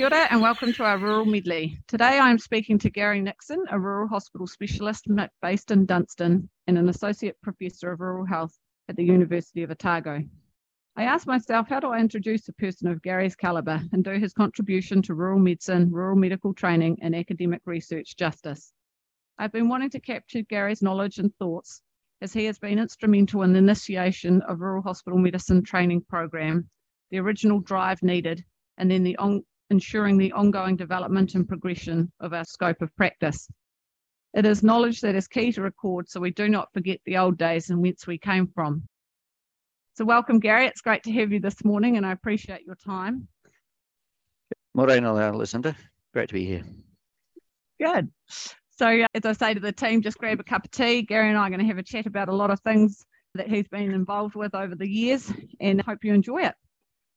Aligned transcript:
Kia 0.00 0.06
ora 0.06 0.28
and 0.30 0.40
welcome 0.40 0.72
to 0.72 0.82
our 0.82 0.96
Rural 0.96 1.26
Medley. 1.26 1.78
Today 1.86 2.18
I'm 2.18 2.38
speaking 2.38 2.78
to 2.78 2.88
Gary 2.88 3.20
Nixon, 3.20 3.62
a 3.70 3.78
rural 3.78 4.08
hospital 4.08 4.46
specialist 4.46 5.06
based 5.42 5.70
in 5.70 5.84
Dunstan 5.84 6.48
and 6.66 6.78
an 6.78 6.88
associate 6.88 7.36
professor 7.42 7.92
of 7.92 8.00
rural 8.00 8.24
health 8.24 8.56
at 8.88 8.96
the 8.96 9.04
University 9.04 9.62
of 9.62 9.70
Otago. 9.70 10.24
I 10.96 11.02
asked 11.02 11.26
myself, 11.26 11.68
how 11.68 11.80
do 11.80 11.88
I 11.88 12.00
introduce 12.00 12.48
a 12.48 12.54
person 12.54 12.88
of 12.88 13.02
Gary's 13.02 13.36
calibre 13.36 13.82
and 13.92 14.02
do 14.02 14.12
his 14.12 14.32
contribution 14.32 15.02
to 15.02 15.12
rural 15.12 15.38
medicine, 15.38 15.90
rural 15.92 16.16
medical 16.16 16.54
training, 16.54 17.00
and 17.02 17.14
academic 17.14 17.60
research 17.66 18.16
justice? 18.16 18.72
I've 19.36 19.52
been 19.52 19.68
wanting 19.68 19.90
to 19.90 20.00
capture 20.00 20.40
Gary's 20.40 20.80
knowledge 20.80 21.18
and 21.18 21.30
thoughts 21.36 21.82
as 22.22 22.32
he 22.32 22.46
has 22.46 22.58
been 22.58 22.78
instrumental 22.78 23.42
in 23.42 23.52
the 23.52 23.58
initiation 23.58 24.40
of 24.48 24.60
rural 24.60 24.82
hospital 24.82 25.18
medicine 25.18 25.62
training 25.62 26.06
program, 26.08 26.70
the 27.10 27.18
original 27.18 27.60
drive 27.60 28.02
needed, 28.02 28.42
and 28.78 28.90
then 28.90 29.02
the 29.02 29.14
on, 29.18 29.44
ensuring 29.70 30.18
the 30.18 30.32
ongoing 30.32 30.76
development 30.76 31.34
and 31.34 31.48
progression 31.48 32.10
of 32.20 32.32
our 32.32 32.44
scope 32.44 32.82
of 32.82 32.94
practice. 32.96 33.48
It 34.34 34.44
is 34.44 34.62
knowledge 34.62 35.00
that 35.00 35.14
is 35.14 35.26
key 35.26 35.52
to 35.52 35.62
record 35.62 36.08
so 36.08 36.20
we 36.20 36.30
do 36.30 36.48
not 36.48 36.72
forget 36.72 37.00
the 37.04 37.16
old 37.16 37.38
days 37.38 37.70
and 37.70 37.80
whence 37.80 38.06
we 38.06 38.18
came 38.18 38.46
from. 38.48 38.82
So, 39.94 40.04
welcome, 40.04 40.38
Gary. 40.38 40.66
It's 40.66 40.80
great 40.80 41.02
to 41.04 41.12
have 41.12 41.32
you 41.32 41.40
this 41.40 41.64
morning 41.64 41.96
and 41.96 42.06
I 42.06 42.12
appreciate 42.12 42.64
your 42.64 42.76
time. 42.76 43.28
Morena, 44.74 45.12
Lucinda. 45.36 45.74
Great 46.12 46.28
to 46.28 46.34
be 46.34 46.44
here. 46.44 46.64
Good. 47.80 48.10
So, 48.76 48.86
uh, 48.86 49.06
as 49.14 49.24
I 49.24 49.32
say 49.32 49.54
to 49.54 49.60
the 49.60 49.72
team, 49.72 50.00
just 50.00 50.18
grab 50.18 50.40
a 50.40 50.44
cup 50.44 50.64
of 50.64 50.70
tea. 50.70 51.02
Gary 51.02 51.28
and 51.28 51.36
I 51.36 51.46
are 51.46 51.50
going 51.50 51.60
to 51.60 51.66
have 51.66 51.78
a 51.78 51.82
chat 51.82 52.06
about 52.06 52.28
a 52.28 52.34
lot 52.34 52.50
of 52.50 52.60
things 52.60 53.04
that 53.34 53.48
he's 53.48 53.68
been 53.68 53.92
involved 53.92 54.34
with 54.34 54.54
over 54.54 54.74
the 54.74 54.88
years 54.88 55.32
and 55.60 55.82
hope 55.82 55.98
you 56.02 56.14
enjoy 56.14 56.42
it. 56.42 56.54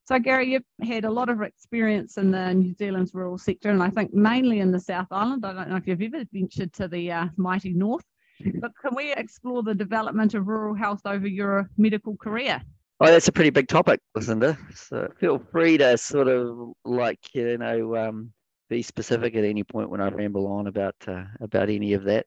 So, 0.05 0.19
Gary, 0.19 0.51
you've 0.51 0.87
had 0.87 1.05
a 1.05 1.09
lot 1.09 1.29
of 1.29 1.41
experience 1.41 2.17
in 2.17 2.29
the 2.29 2.53
New 2.53 2.73
Zealand's 2.73 3.13
rural 3.13 3.37
sector, 3.37 3.69
and 3.69 3.81
I 3.81 3.89
think 3.89 4.13
mainly 4.13 4.59
in 4.59 4.69
the 4.69 4.79
South 4.79 5.07
Island. 5.11 5.45
I 5.45 5.53
don't 5.53 5.69
know 5.69 5.77
if 5.77 5.87
you've 5.87 6.01
ever 6.13 6.25
ventured 6.33 6.73
to 6.73 6.89
the 6.89 7.09
uh, 7.09 7.27
mighty 7.37 7.73
north, 7.73 8.03
but 8.59 8.71
can 8.81 8.95
we 8.95 9.13
explore 9.13 9.63
the 9.63 9.73
development 9.73 10.33
of 10.33 10.47
rural 10.47 10.75
health 10.75 11.01
over 11.05 11.25
your 11.25 11.69
medical 11.77 12.17
career? 12.17 12.61
Oh, 12.99 13.05
that's 13.05 13.29
a 13.29 13.31
pretty 13.31 13.49
big 13.49 13.69
topic, 13.69 14.01
Lucinda. 14.13 14.57
So 14.75 15.09
feel 15.21 15.39
free 15.51 15.77
to 15.77 15.97
sort 15.97 16.27
of 16.27 16.73
like 16.83 17.19
you 17.33 17.57
know 17.57 17.95
um, 17.95 18.33
be 18.69 18.81
specific 18.81 19.35
at 19.35 19.45
any 19.45 19.63
point 19.63 19.89
when 19.89 20.01
I 20.01 20.09
ramble 20.09 20.47
on 20.47 20.67
about 20.67 20.95
uh, 21.07 21.23
about 21.39 21.69
any 21.69 21.93
of 21.93 22.03
that. 22.03 22.25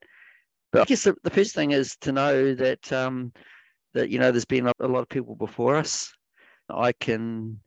But 0.73 0.83
I 0.83 0.85
guess 0.87 1.05
the, 1.05 1.15
the 1.25 1.31
first 1.31 1.55
thing 1.55 1.73
is 1.73 1.95
to 2.01 2.13
know 2.13 2.55
that 2.55 2.91
um, 2.91 3.35
that 3.93 4.09
you 4.09 4.19
know 4.19 4.31
there's 4.31 4.47
been 4.47 4.67
a, 4.67 4.73
a 4.81 4.89
lot 4.89 5.01
of 5.01 5.11
people 5.11 5.35
before 5.35 5.77
us. 5.77 6.11
I 6.69 6.93
can 6.93 7.61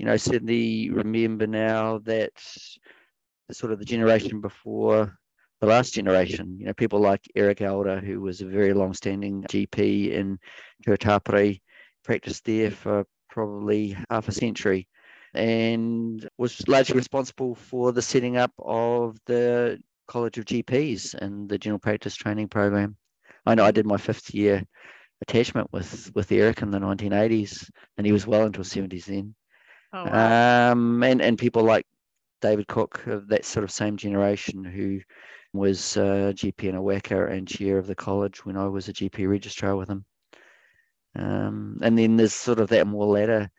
you 0.00 0.06
know, 0.06 0.16
certainly 0.16 0.88
remember 0.88 1.46
now 1.46 1.98
that 2.04 2.32
sort 3.52 3.70
of 3.70 3.78
the 3.78 3.84
generation 3.84 4.40
before 4.40 5.18
the 5.60 5.66
last 5.66 5.92
generation, 5.92 6.56
you 6.58 6.64
know, 6.64 6.72
people 6.72 7.00
like 7.00 7.30
Eric 7.36 7.60
Elder, 7.60 8.00
who 8.00 8.18
was 8.22 8.40
a 8.40 8.46
very 8.46 8.72
long-standing 8.72 9.42
GP 9.42 10.12
in 10.12 10.38
Tuatapere, 10.86 11.60
practiced 12.02 12.46
there 12.46 12.70
for 12.70 13.04
probably 13.28 13.94
half 14.08 14.26
a 14.26 14.32
century 14.32 14.88
and 15.34 16.26
was 16.38 16.66
largely 16.66 16.96
responsible 16.96 17.54
for 17.54 17.92
the 17.92 18.00
setting 18.00 18.38
up 18.38 18.52
of 18.58 19.18
the 19.26 19.78
College 20.08 20.38
of 20.38 20.46
GPs 20.46 21.12
and 21.12 21.46
the 21.46 21.58
general 21.58 21.78
practice 21.78 22.16
training 22.16 22.48
program. 22.48 22.96
I 23.44 23.54
know 23.54 23.66
I 23.66 23.70
did 23.70 23.84
my 23.84 23.98
fifth 23.98 24.32
year 24.34 24.62
attachment 25.20 25.70
with 25.74 26.10
with 26.14 26.32
Eric 26.32 26.62
in 26.62 26.70
the 26.70 26.78
1980s, 26.78 27.68
and 27.98 28.06
he 28.06 28.14
was 28.14 28.26
well 28.26 28.46
into 28.46 28.60
his 28.60 28.72
70s 28.72 29.04
then. 29.04 29.34
Oh, 29.92 30.04
wow. 30.04 30.72
um, 30.72 31.02
and 31.02 31.20
and 31.20 31.36
people 31.36 31.64
like 31.64 31.86
David 32.40 32.68
Cook 32.68 33.06
of 33.06 33.28
that 33.28 33.44
sort 33.44 33.64
of 33.64 33.70
same 33.70 33.96
generation 33.96 34.64
who 34.64 35.00
was 35.52 35.96
uh, 35.96 36.32
GP 36.34 36.64
in 36.64 36.76
Owaka 36.76 37.30
and 37.30 37.46
chair 37.46 37.78
of 37.78 37.86
the 37.86 37.94
college 37.94 38.44
when 38.44 38.56
I 38.56 38.66
was 38.68 38.88
a 38.88 38.92
GP 38.92 39.28
registrar 39.28 39.76
with 39.76 39.88
him. 39.88 40.04
Um, 41.16 41.78
and 41.82 41.98
then 41.98 42.16
there's 42.16 42.32
sort 42.32 42.60
of 42.60 42.68
that 42.68 42.86
more 42.86 43.06
latter 43.06 43.50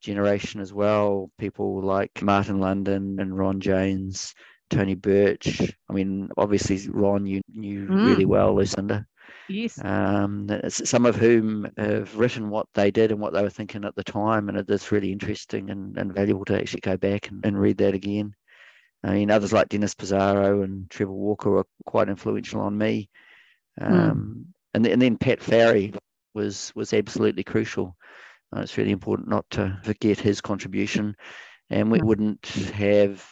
generation 0.00 0.60
as 0.60 0.72
well, 0.72 1.30
people 1.38 1.82
like 1.82 2.22
Martin 2.22 2.60
London 2.60 3.18
and 3.18 3.36
Ron 3.36 3.60
James, 3.60 4.34
Tony 4.70 4.94
Birch. 4.94 5.74
I 5.88 5.92
mean, 5.92 6.28
obviously 6.36 6.88
Ron 6.88 7.26
you 7.26 7.40
knew 7.52 7.86
mm. 7.86 8.06
really 8.06 8.26
well, 8.26 8.54
Lucinda. 8.54 9.06
Yes. 9.48 9.82
Um, 9.84 10.48
some 10.68 11.06
of 11.06 11.16
whom 11.16 11.70
have 11.76 12.16
written 12.16 12.50
what 12.50 12.66
they 12.74 12.90
did 12.90 13.10
and 13.10 13.20
what 13.20 13.32
they 13.32 13.42
were 13.42 13.50
thinking 13.50 13.84
at 13.84 13.94
the 13.94 14.04
time, 14.04 14.48
and 14.48 14.58
it's 14.58 14.92
really 14.92 15.12
interesting 15.12 15.70
and, 15.70 15.96
and 15.98 16.14
valuable 16.14 16.44
to 16.46 16.58
actually 16.58 16.80
go 16.80 16.96
back 16.96 17.28
and, 17.28 17.44
and 17.44 17.60
read 17.60 17.78
that 17.78 17.94
again. 17.94 18.34
I 19.02 19.12
mean, 19.12 19.30
others 19.30 19.52
like 19.52 19.68
Dennis 19.68 19.94
Pizarro 19.94 20.62
and 20.62 20.88
Trevor 20.88 21.12
Walker 21.12 21.50
were 21.50 21.66
quite 21.84 22.08
influential 22.08 22.62
on 22.62 22.76
me. 22.78 23.10
Hmm. 23.78 23.92
Um, 23.92 24.46
mm. 24.46 24.52
and, 24.74 24.86
and 24.86 25.02
then 25.02 25.18
Pat 25.18 25.42
Farry 25.42 25.92
was 26.32 26.72
was 26.74 26.92
absolutely 26.92 27.44
crucial. 27.44 27.96
Uh, 28.54 28.60
it's 28.60 28.78
really 28.78 28.92
important 28.92 29.28
not 29.28 29.44
to 29.50 29.78
forget 29.82 30.18
his 30.18 30.40
contribution, 30.40 31.16
and 31.70 31.90
we 31.90 32.00
mm. 32.00 32.04
wouldn't 32.04 32.46
have 32.46 33.26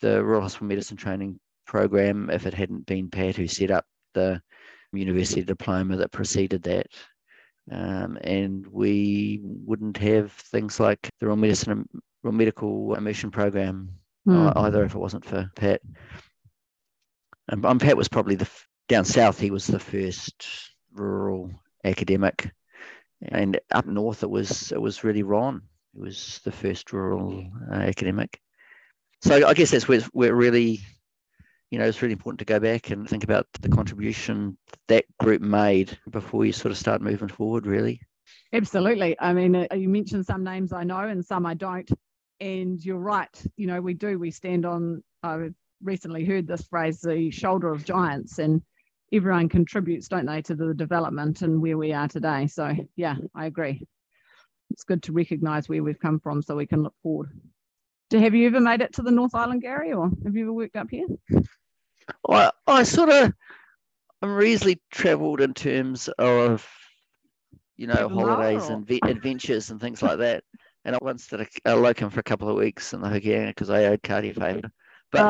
the 0.00 0.24
Rural 0.24 0.42
Hospital 0.42 0.66
Medicine 0.66 0.96
Training 0.96 1.38
Program 1.66 2.30
if 2.30 2.46
it 2.46 2.54
hadn't 2.54 2.86
been 2.86 3.10
Pat 3.10 3.36
who 3.36 3.46
set 3.46 3.70
up 3.70 3.84
the 4.14 4.40
university 4.92 5.42
diploma 5.42 5.96
that 5.96 6.12
preceded 6.12 6.62
that. 6.64 6.86
Um, 7.70 8.18
and 8.22 8.66
we 8.66 9.40
wouldn't 9.42 9.96
have 9.98 10.32
things 10.32 10.80
like 10.80 11.08
the 11.20 11.26
Rural 11.26 11.36
Medicine 11.36 11.88
Rural 12.22 12.36
Medical 12.36 12.94
Immersion 12.94 13.30
Program 13.30 13.90
mm. 14.26 14.52
either 14.56 14.84
if 14.84 14.94
it 14.94 14.98
wasn't 14.98 15.24
for 15.24 15.50
Pat. 15.54 15.80
And 17.48 17.64
um, 17.64 17.78
Pat 17.78 17.96
was 17.96 18.08
probably 18.08 18.34
the 18.34 18.48
down 18.88 19.04
south. 19.04 19.38
He 19.38 19.50
was 19.50 19.66
the 19.66 19.78
first 19.78 20.46
rural 20.92 21.50
academic, 21.84 22.50
and 23.22 23.58
up 23.70 23.86
north 23.86 24.22
it 24.22 24.30
was 24.30 24.72
it 24.72 24.80
was 24.80 25.04
really 25.04 25.22
Ron. 25.22 25.62
He 25.94 26.00
was 26.00 26.40
the 26.44 26.52
first 26.52 26.92
rural 26.92 27.44
uh, 27.70 27.74
academic. 27.74 28.40
So 29.22 29.46
I 29.46 29.54
guess 29.54 29.70
that's 29.70 29.88
where, 29.88 30.00
where 30.12 30.34
really 30.34 30.80
you 31.70 31.78
know, 31.78 31.84
it's 31.84 32.02
really 32.02 32.12
important 32.12 32.40
to 32.40 32.44
go 32.44 32.58
back 32.58 32.90
and 32.90 33.08
think 33.08 33.24
about 33.24 33.46
the 33.60 33.68
contribution 33.68 34.58
that 34.88 35.04
group 35.18 35.40
made 35.40 35.96
before 36.10 36.44
you 36.44 36.52
sort 36.52 36.72
of 36.72 36.78
start 36.78 37.00
moving 37.00 37.28
forward, 37.28 37.66
really. 37.66 38.00
Absolutely. 38.52 39.16
I 39.20 39.32
mean, 39.32 39.54
uh, 39.54 39.66
you 39.74 39.88
mentioned 39.88 40.26
some 40.26 40.42
names 40.42 40.72
I 40.72 40.82
know 40.84 41.00
and 41.00 41.24
some 41.24 41.46
I 41.46 41.54
don't. 41.54 41.88
And 42.40 42.84
you're 42.84 42.98
right. 42.98 43.30
You 43.56 43.66
know, 43.68 43.80
we 43.80 43.94
do. 43.94 44.18
We 44.18 44.30
stand 44.30 44.66
on, 44.66 45.02
I've 45.22 45.54
recently 45.82 46.24
heard 46.24 46.46
this 46.46 46.62
phrase, 46.62 47.00
the 47.00 47.30
shoulder 47.30 47.70
of 47.70 47.84
giants, 47.84 48.38
and 48.38 48.62
everyone 49.12 49.48
contributes, 49.48 50.08
don't 50.08 50.26
they, 50.26 50.42
to 50.42 50.54
the 50.54 50.74
development 50.74 51.42
and 51.42 51.60
where 51.62 51.78
we 51.78 51.92
are 51.92 52.08
today. 52.08 52.46
So, 52.48 52.74
yeah, 52.96 53.16
I 53.34 53.46
agree. 53.46 53.86
It's 54.70 54.84
good 54.84 55.02
to 55.04 55.12
recognize 55.12 55.68
where 55.68 55.82
we've 55.82 56.00
come 56.00 56.18
from 56.18 56.42
so 56.42 56.56
we 56.56 56.66
can 56.66 56.82
look 56.82 56.94
forward. 57.02 57.30
Have 58.12 58.34
you 58.34 58.46
ever 58.46 58.60
made 58.60 58.80
it 58.80 58.94
to 58.94 59.02
the 59.02 59.10
North 59.10 59.34
Island, 59.34 59.62
Gary, 59.62 59.92
or 59.92 60.10
have 60.24 60.34
you 60.34 60.42
ever 60.42 60.52
worked 60.52 60.76
up 60.76 60.88
here? 60.90 61.06
I, 62.28 62.50
I 62.66 62.82
sort 62.82 63.08
of, 63.10 63.32
I'm 64.22 64.34
reasonably 64.34 64.80
travelled 64.90 65.40
in 65.40 65.54
terms 65.54 66.08
of, 66.18 66.68
you 67.76 67.86
know, 67.86 68.08
holidays 68.08 68.68
and 68.68 68.86
ve- 68.86 69.00
adventures 69.04 69.70
and 69.70 69.80
things 69.80 70.02
like 70.02 70.18
that. 70.18 70.44
And 70.86 70.96
I 70.96 70.98
once 71.02 71.26
did 71.26 71.42
a, 71.42 71.46
a 71.66 71.76
locum 71.76 72.08
for 72.08 72.20
a 72.20 72.22
couple 72.22 72.48
of 72.48 72.56
weeks 72.56 72.94
in 72.94 73.02
the 73.02 73.08
Hokianga 73.08 73.48
because 73.48 73.68
I 73.68 73.84
owed 73.84 74.02
Kati 74.02 74.30
a 74.30 74.32
favour. 74.32 74.72
But 75.12 75.20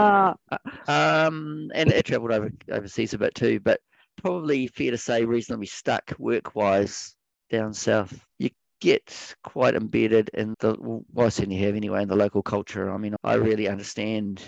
uh, 0.52 0.58
um, 0.86 1.72
and 1.74 1.92
I 1.92 2.02
travelled 2.02 2.30
over 2.30 2.52
overseas 2.70 3.14
a 3.14 3.18
bit 3.18 3.34
too. 3.34 3.58
But 3.58 3.80
probably 4.22 4.68
fair 4.68 4.92
to 4.92 4.96
say, 4.96 5.24
reasonably 5.24 5.66
stuck 5.66 6.12
work 6.20 6.54
wise 6.54 7.16
down 7.50 7.74
south. 7.74 8.16
You 8.38 8.50
get 8.80 9.34
quite 9.44 9.74
embedded 9.74 10.30
in 10.34 10.54
the 10.60 10.76
well, 10.78 11.26
I 11.26 11.28
certainly 11.30 11.58
have 11.58 11.76
anyway 11.76 12.02
in 12.02 12.08
the 12.08 12.16
local 12.16 12.42
culture. 12.42 12.90
I 12.90 12.96
mean, 12.96 13.14
I 13.22 13.34
really 13.34 13.68
understand 13.68 14.42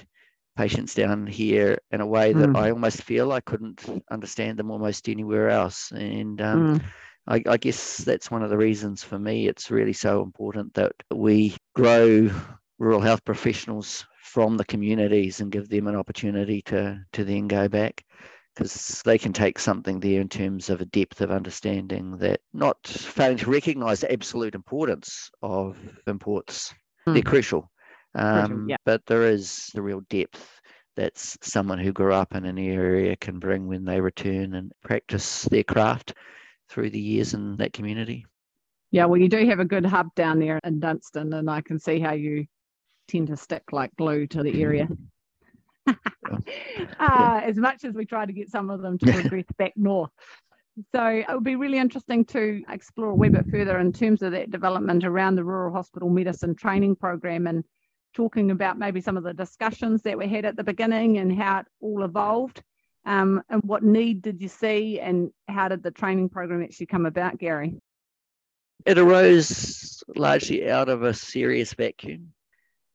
patients 0.56 0.94
down 0.94 1.26
here 1.26 1.78
in 1.90 2.00
a 2.00 2.06
way 2.06 2.32
that 2.32 2.50
mm. 2.50 2.56
I 2.56 2.70
almost 2.70 3.02
feel 3.02 3.32
I 3.32 3.40
couldn't 3.40 3.84
understand 4.10 4.58
them 4.58 4.70
almost 4.70 5.08
anywhere 5.08 5.48
else. 5.48 5.90
And 5.92 6.40
um, 6.42 6.78
mm. 6.78 6.84
I, 7.26 7.42
I, 7.52 7.56
guess 7.56 7.98
that's 7.98 8.30
one 8.30 8.42
of 8.42 8.50
the 8.50 8.58
reasons 8.58 9.02
for 9.02 9.18
me 9.18 9.46
it's 9.46 9.70
really 9.70 9.92
so 9.92 10.22
important 10.22 10.74
that 10.74 10.92
we 11.10 11.56
grow 11.74 12.28
rural 12.78 13.00
health 13.00 13.24
professionals 13.24 14.04
from 14.22 14.56
the 14.56 14.64
communities 14.64 15.40
and 15.40 15.52
give 15.52 15.68
them 15.68 15.86
an 15.86 15.96
opportunity 15.96 16.62
to 16.62 17.00
to 17.12 17.24
then 17.24 17.46
go 17.46 17.68
back 17.68 18.04
because 18.54 19.02
they 19.04 19.18
can 19.18 19.32
take 19.32 19.58
something 19.58 20.00
there 20.00 20.20
in 20.20 20.28
terms 20.28 20.70
of 20.70 20.80
a 20.80 20.86
depth 20.86 21.20
of 21.20 21.30
understanding 21.30 22.16
that 22.18 22.40
not 22.52 22.86
failing 22.86 23.38
to 23.38 23.50
recognize 23.50 24.00
the 24.00 24.12
absolute 24.12 24.54
importance 24.54 25.30
of 25.42 25.76
imports. 26.06 26.74
Mm. 27.06 27.14
They're 27.14 27.22
crucial 27.22 27.70
um, 28.14 28.68
yeah. 28.68 28.76
But 28.84 29.04
there 29.06 29.26
is 29.26 29.70
the 29.74 29.82
real 29.82 30.02
depth 30.08 30.60
that 30.96 31.16
someone 31.16 31.78
who 31.78 31.92
grew 31.92 32.12
up 32.12 32.34
in 32.34 32.44
an 32.44 32.58
area 32.58 33.16
can 33.16 33.38
bring 33.38 33.66
when 33.66 33.84
they 33.84 34.00
return 34.00 34.54
and 34.54 34.72
practice 34.82 35.44
their 35.44 35.64
craft 35.64 36.14
through 36.68 36.90
the 36.90 37.00
years 37.00 37.32
in 37.34 37.56
that 37.56 37.72
community. 37.72 38.26
Yeah, 38.90 39.06
well, 39.06 39.20
you 39.20 39.28
do 39.28 39.46
have 39.46 39.58
a 39.58 39.64
good 39.64 39.86
hub 39.86 40.14
down 40.14 40.38
there 40.38 40.60
in 40.64 40.80
Dunstan, 40.80 41.32
and 41.32 41.48
I 41.48 41.62
can 41.62 41.78
see 41.78 41.98
how 41.98 42.12
you 42.12 42.44
tend 43.08 43.28
to 43.28 43.38
stick 43.38 43.72
like 43.72 43.96
glue 43.96 44.26
to 44.28 44.42
the 44.42 44.62
area. 44.62 44.88
uh, 45.86 45.96
as 47.44 47.56
much 47.56 47.84
as 47.84 47.94
we 47.94 48.04
try 48.04 48.26
to 48.26 48.32
get 48.32 48.50
some 48.50 48.70
of 48.70 48.82
them 48.82 48.98
to 48.98 49.12
progress 49.12 49.46
back 49.58 49.72
north. 49.76 50.10
So 50.94 51.06
it 51.06 51.26
would 51.28 51.44
be 51.44 51.56
really 51.56 51.78
interesting 51.78 52.24
to 52.26 52.62
explore 52.68 53.10
a 53.10 53.14
wee 53.14 53.28
bit 53.28 53.46
further 53.50 53.78
in 53.78 53.92
terms 53.92 54.22
of 54.22 54.32
that 54.32 54.50
development 54.50 55.04
around 55.04 55.36
the 55.36 55.44
rural 55.44 55.72
hospital 55.72 56.08
medicine 56.08 56.54
training 56.54 56.96
program 56.96 57.46
and 57.46 57.62
talking 58.14 58.50
about 58.50 58.78
maybe 58.78 59.00
some 59.00 59.16
of 59.16 59.22
the 59.22 59.34
discussions 59.34 60.02
that 60.02 60.16
we 60.16 60.28
had 60.28 60.44
at 60.44 60.56
the 60.56 60.64
beginning 60.64 61.18
and 61.18 61.34
how 61.36 61.60
it 61.60 61.66
all 61.80 62.04
evolved. 62.04 62.62
Um, 63.04 63.42
and 63.50 63.62
what 63.64 63.82
need 63.82 64.22
did 64.22 64.40
you 64.40 64.48
see 64.48 65.00
and 65.00 65.30
how 65.48 65.68
did 65.68 65.82
the 65.82 65.90
training 65.90 66.28
program 66.28 66.62
actually 66.62 66.86
come 66.86 67.04
about, 67.04 67.38
Gary? 67.38 67.74
It 68.86 68.98
arose 68.98 70.02
largely 70.16 70.70
out 70.70 70.88
of 70.88 71.02
a 71.02 71.14
serious 71.14 71.74
vacuum. 71.74 72.32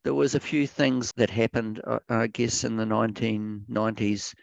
There 0.04 0.14
was 0.14 0.36
a 0.36 0.40
few 0.40 0.68
things 0.68 1.12
that 1.18 1.30
happened, 1.30 1.82
I 2.10 2.28
guess, 2.28 2.64
in 2.64 2.78
the 2.78 2.86
1990s 2.86 4.34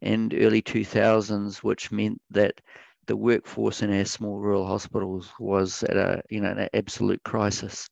and 0.00 0.34
early 0.34 0.62
2000s, 0.62 1.58
which 1.58 1.90
meant 1.90 2.20
that 2.30 2.60
the 3.06 3.16
workforce 3.16 3.82
in 3.82 3.92
our 3.92 4.04
small 4.04 4.38
rural 4.38 4.66
hospitals 4.66 5.32
was 5.40 5.82
at 5.82 5.96
a 5.96 6.22
you 6.30 6.40
know 6.40 6.50
an 6.50 6.68
absolute 6.74 7.22
crisis. 7.24 7.88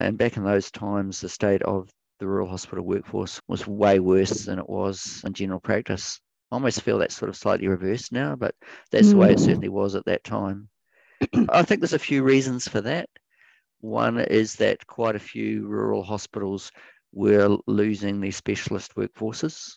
And 0.00 0.18
back 0.18 0.36
in 0.36 0.44
those 0.44 0.70
times, 0.70 1.20
the 1.20 1.28
state 1.28 1.62
of 1.62 1.88
the 2.20 2.26
rural 2.26 2.48
hospital 2.48 2.84
workforce 2.84 3.40
was 3.48 3.66
way 3.66 4.00
worse 4.00 4.44
than 4.44 4.58
it 4.58 4.68
was 4.68 5.22
in 5.24 5.32
general 5.32 5.60
practice. 5.60 6.20
I 6.50 6.56
almost 6.56 6.82
feel 6.82 6.98
that's 6.98 7.16
sort 7.16 7.28
of 7.28 7.36
slightly 7.36 7.68
reversed 7.68 8.12
now, 8.12 8.34
but 8.34 8.54
that's 8.90 9.08
mm. 9.08 9.10
the 9.10 9.16
way 9.16 9.32
it 9.32 9.38
mm. 9.38 9.44
certainly 9.44 9.68
was 9.68 9.94
at 9.94 10.04
that 10.06 10.24
time. 10.24 10.68
I 11.48 11.62
think 11.62 11.80
there's 11.80 11.92
a 11.92 11.98
few 11.98 12.22
reasons 12.22 12.66
for 12.66 12.80
that. 12.80 13.08
One 13.80 14.18
is 14.18 14.56
that 14.56 14.86
quite 14.86 15.16
a 15.16 15.20
few 15.20 15.66
rural 15.66 16.02
hospitals 16.02 16.72
were 17.12 17.56
losing 17.66 18.20
their 18.20 18.32
specialist 18.32 18.94
workforces. 18.96 19.76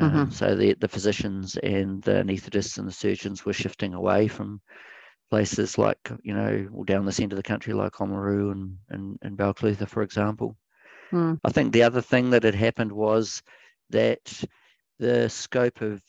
Um, 0.00 0.10
mm-hmm. 0.10 0.30
So 0.32 0.54
the, 0.54 0.74
the 0.74 0.88
physicians 0.88 1.56
and 1.56 2.02
the 2.02 2.12
anaesthetists 2.12 2.78
and 2.78 2.86
the 2.86 2.92
surgeons 2.92 3.44
were 3.44 3.52
shifting 3.52 3.94
away 3.94 4.28
from 4.28 4.60
places 5.30 5.78
like, 5.78 6.10
you 6.22 6.34
know, 6.34 6.84
down 6.84 7.04
the 7.04 7.12
centre 7.12 7.34
of 7.34 7.38
the 7.38 7.42
country, 7.42 7.74
like 7.74 7.92
Oamaru 7.94 8.52
and, 8.52 8.76
and, 8.88 9.18
and 9.22 9.36
Balclutha, 9.36 9.86
for 9.88 10.02
example. 10.02 10.56
Mm. 11.12 11.38
I 11.44 11.50
think 11.50 11.72
the 11.72 11.82
other 11.82 12.00
thing 12.00 12.30
that 12.30 12.44
had 12.44 12.54
happened 12.54 12.92
was 12.92 13.42
that 13.90 14.42
the 14.98 15.28
scope 15.28 15.80
of 15.80 16.02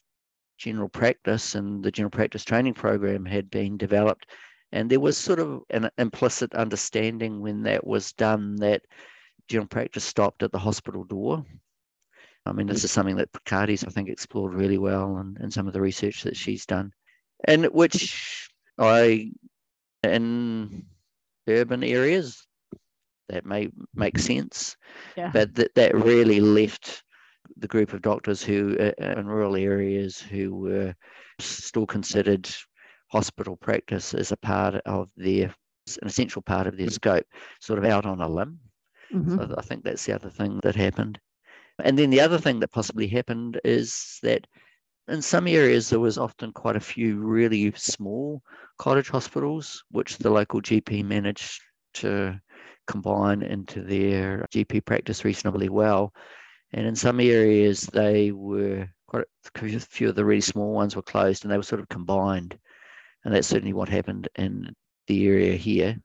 general 0.57 0.89
practice 0.89 1.55
and 1.55 1.83
the 1.83 1.91
general 1.91 2.11
practice 2.11 2.43
training 2.43 2.73
program 2.73 3.25
had 3.25 3.49
been 3.49 3.77
developed. 3.77 4.25
And 4.71 4.89
there 4.89 4.99
was 4.99 5.17
sort 5.17 5.39
of 5.39 5.61
an 5.69 5.89
implicit 5.97 6.53
understanding 6.53 7.41
when 7.41 7.63
that 7.63 7.85
was 7.85 8.13
done 8.13 8.55
that 8.57 8.81
general 9.47 9.67
practice 9.67 10.03
stopped 10.03 10.43
at 10.43 10.51
the 10.51 10.59
hospital 10.59 11.03
door. 11.03 11.43
I 12.45 12.51
mean, 12.51 12.67
this 12.67 12.83
is 12.83 12.91
something 12.91 13.17
that 13.17 13.31
Picardi's, 13.31 13.83
I 13.83 13.89
think, 13.89 14.09
explored 14.09 14.53
really 14.53 14.77
well 14.77 15.17
and, 15.17 15.37
and 15.37 15.51
some 15.51 15.67
of 15.67 15.73
the 15.73 15.81
research 15.81 16.23
that 16.23 16.37
she's 16.37 16.65
done. 16.65 16.91
And 17.45 17.65
which 17.65 18.49
I, 18.77 19.31
in 20.03 20.85
urban 21.47 21.83
areas, 21.83 22.45
that 23.27 23.45
may 23.45 23.69
make 23.93 24.17
sense. 24.17 24.77
Yeah. 25.15 25.31
But 25.31 25.55
that, 25.55 25.75
that 25.75 25.95
really 25.95 26.39
left 26.39 27.03
the 27.57 27.67
group 27.67 27.93
of 27.93 28.01
doctors 28.01 28.43
who 28.43 28.77
uh, 28.79 28.91
in 28.99 29.27
rural 29.27 29.55
areas 29.55 30.19
who 30.19 30.55
were 30.55 30.95
still 31.39 31.85
considered 31.85 32.49
hospital 33.09 33.57
practice 33.57 34.13
as 34.13 34.31
a 34.31 34.37
part 34.37 34.75
of 34.85 35.09
their 35.17 35.53
an 36.01 36.07
essential 36.07 36.41
part 36.41 36.67
of 36.67 36.77
their 36.77 36.89
scope, 36.89 37.25
sort 37.59 37.79
of 37.79 37.85
out 37.85 38.05
on 38.05 38.21
a 38.21 38.27
limb. 38.27 38.59
Mm-hmm. 39.13 39.37
So 39.37 39.55
I 39.57 39.61
think 39.61 39.83
that's 39.83 40.05
the 40.05 40.13
other 40.13 40.29
thing 40.29 40.59
that 40.63 40.75
happened. 40.75 41.19
And 41.83 41.97
then 41.97 42.11
the 42.11 42.21
other 42.21 42.37
thing 42.37 42.59
that 42.59 42.71
possibly 42.71 43.07
happened 43.07 43.59
is 43.63 44.19
that 44.21 44.45
in 45.07 45.21
some 45.21 45.47
areas 45.47 45.89
there 45.89 45.99
was 45.99 46.17
often 46.17 46.51
quite 46.51 46.75
a 46.75 46.81
few 46.81 47.17
really 47.17 47.71
small 47.75 48.43
cottage 48.77 49.09
hospitals, 49.09 49.83
which 49.89 50.17
the 50.17 50.29
local 50.29 50.61
GP 50.61 51.03
managed 51.03 51.61
to 51.95 52.39
combine 52.87 53.41
into 53.41 53.81
their 53.81 54.45
GP 54.53 54.85
practice 54.85 55.25
reasonably 55.25 55.69
well. 55.69 56.13
And 56.71 56.85
in 56.85 56.95
some 56.95 57.19
areas, 57.19 57.81
they 57.81 58.31
were 58.31 58.87
quite 59.07 59.25
a 59.55 59.79
few 59.79 60.09
of 60.09 60.15
the 60.15 60.25
really 60.25 60.41
small 60.41 60.73
ones 60.73 60.95
were 60.95 61.01
closed 61.01 61.43
and 61.43 61.51
they 61.51 61.57
were 61.57 61.63
sort 61.63 61.81
of 61.81 61.89
combined. 61.89 62.59
And 63.23 63.33
that's 63.33 63.47
certainly 63.47 63.73
what 63.73 63.89
happened 63.89 64.29
in 64.35 64.73
the 65.07 65.27
area 65.27 65.55
here, 65.55 65.97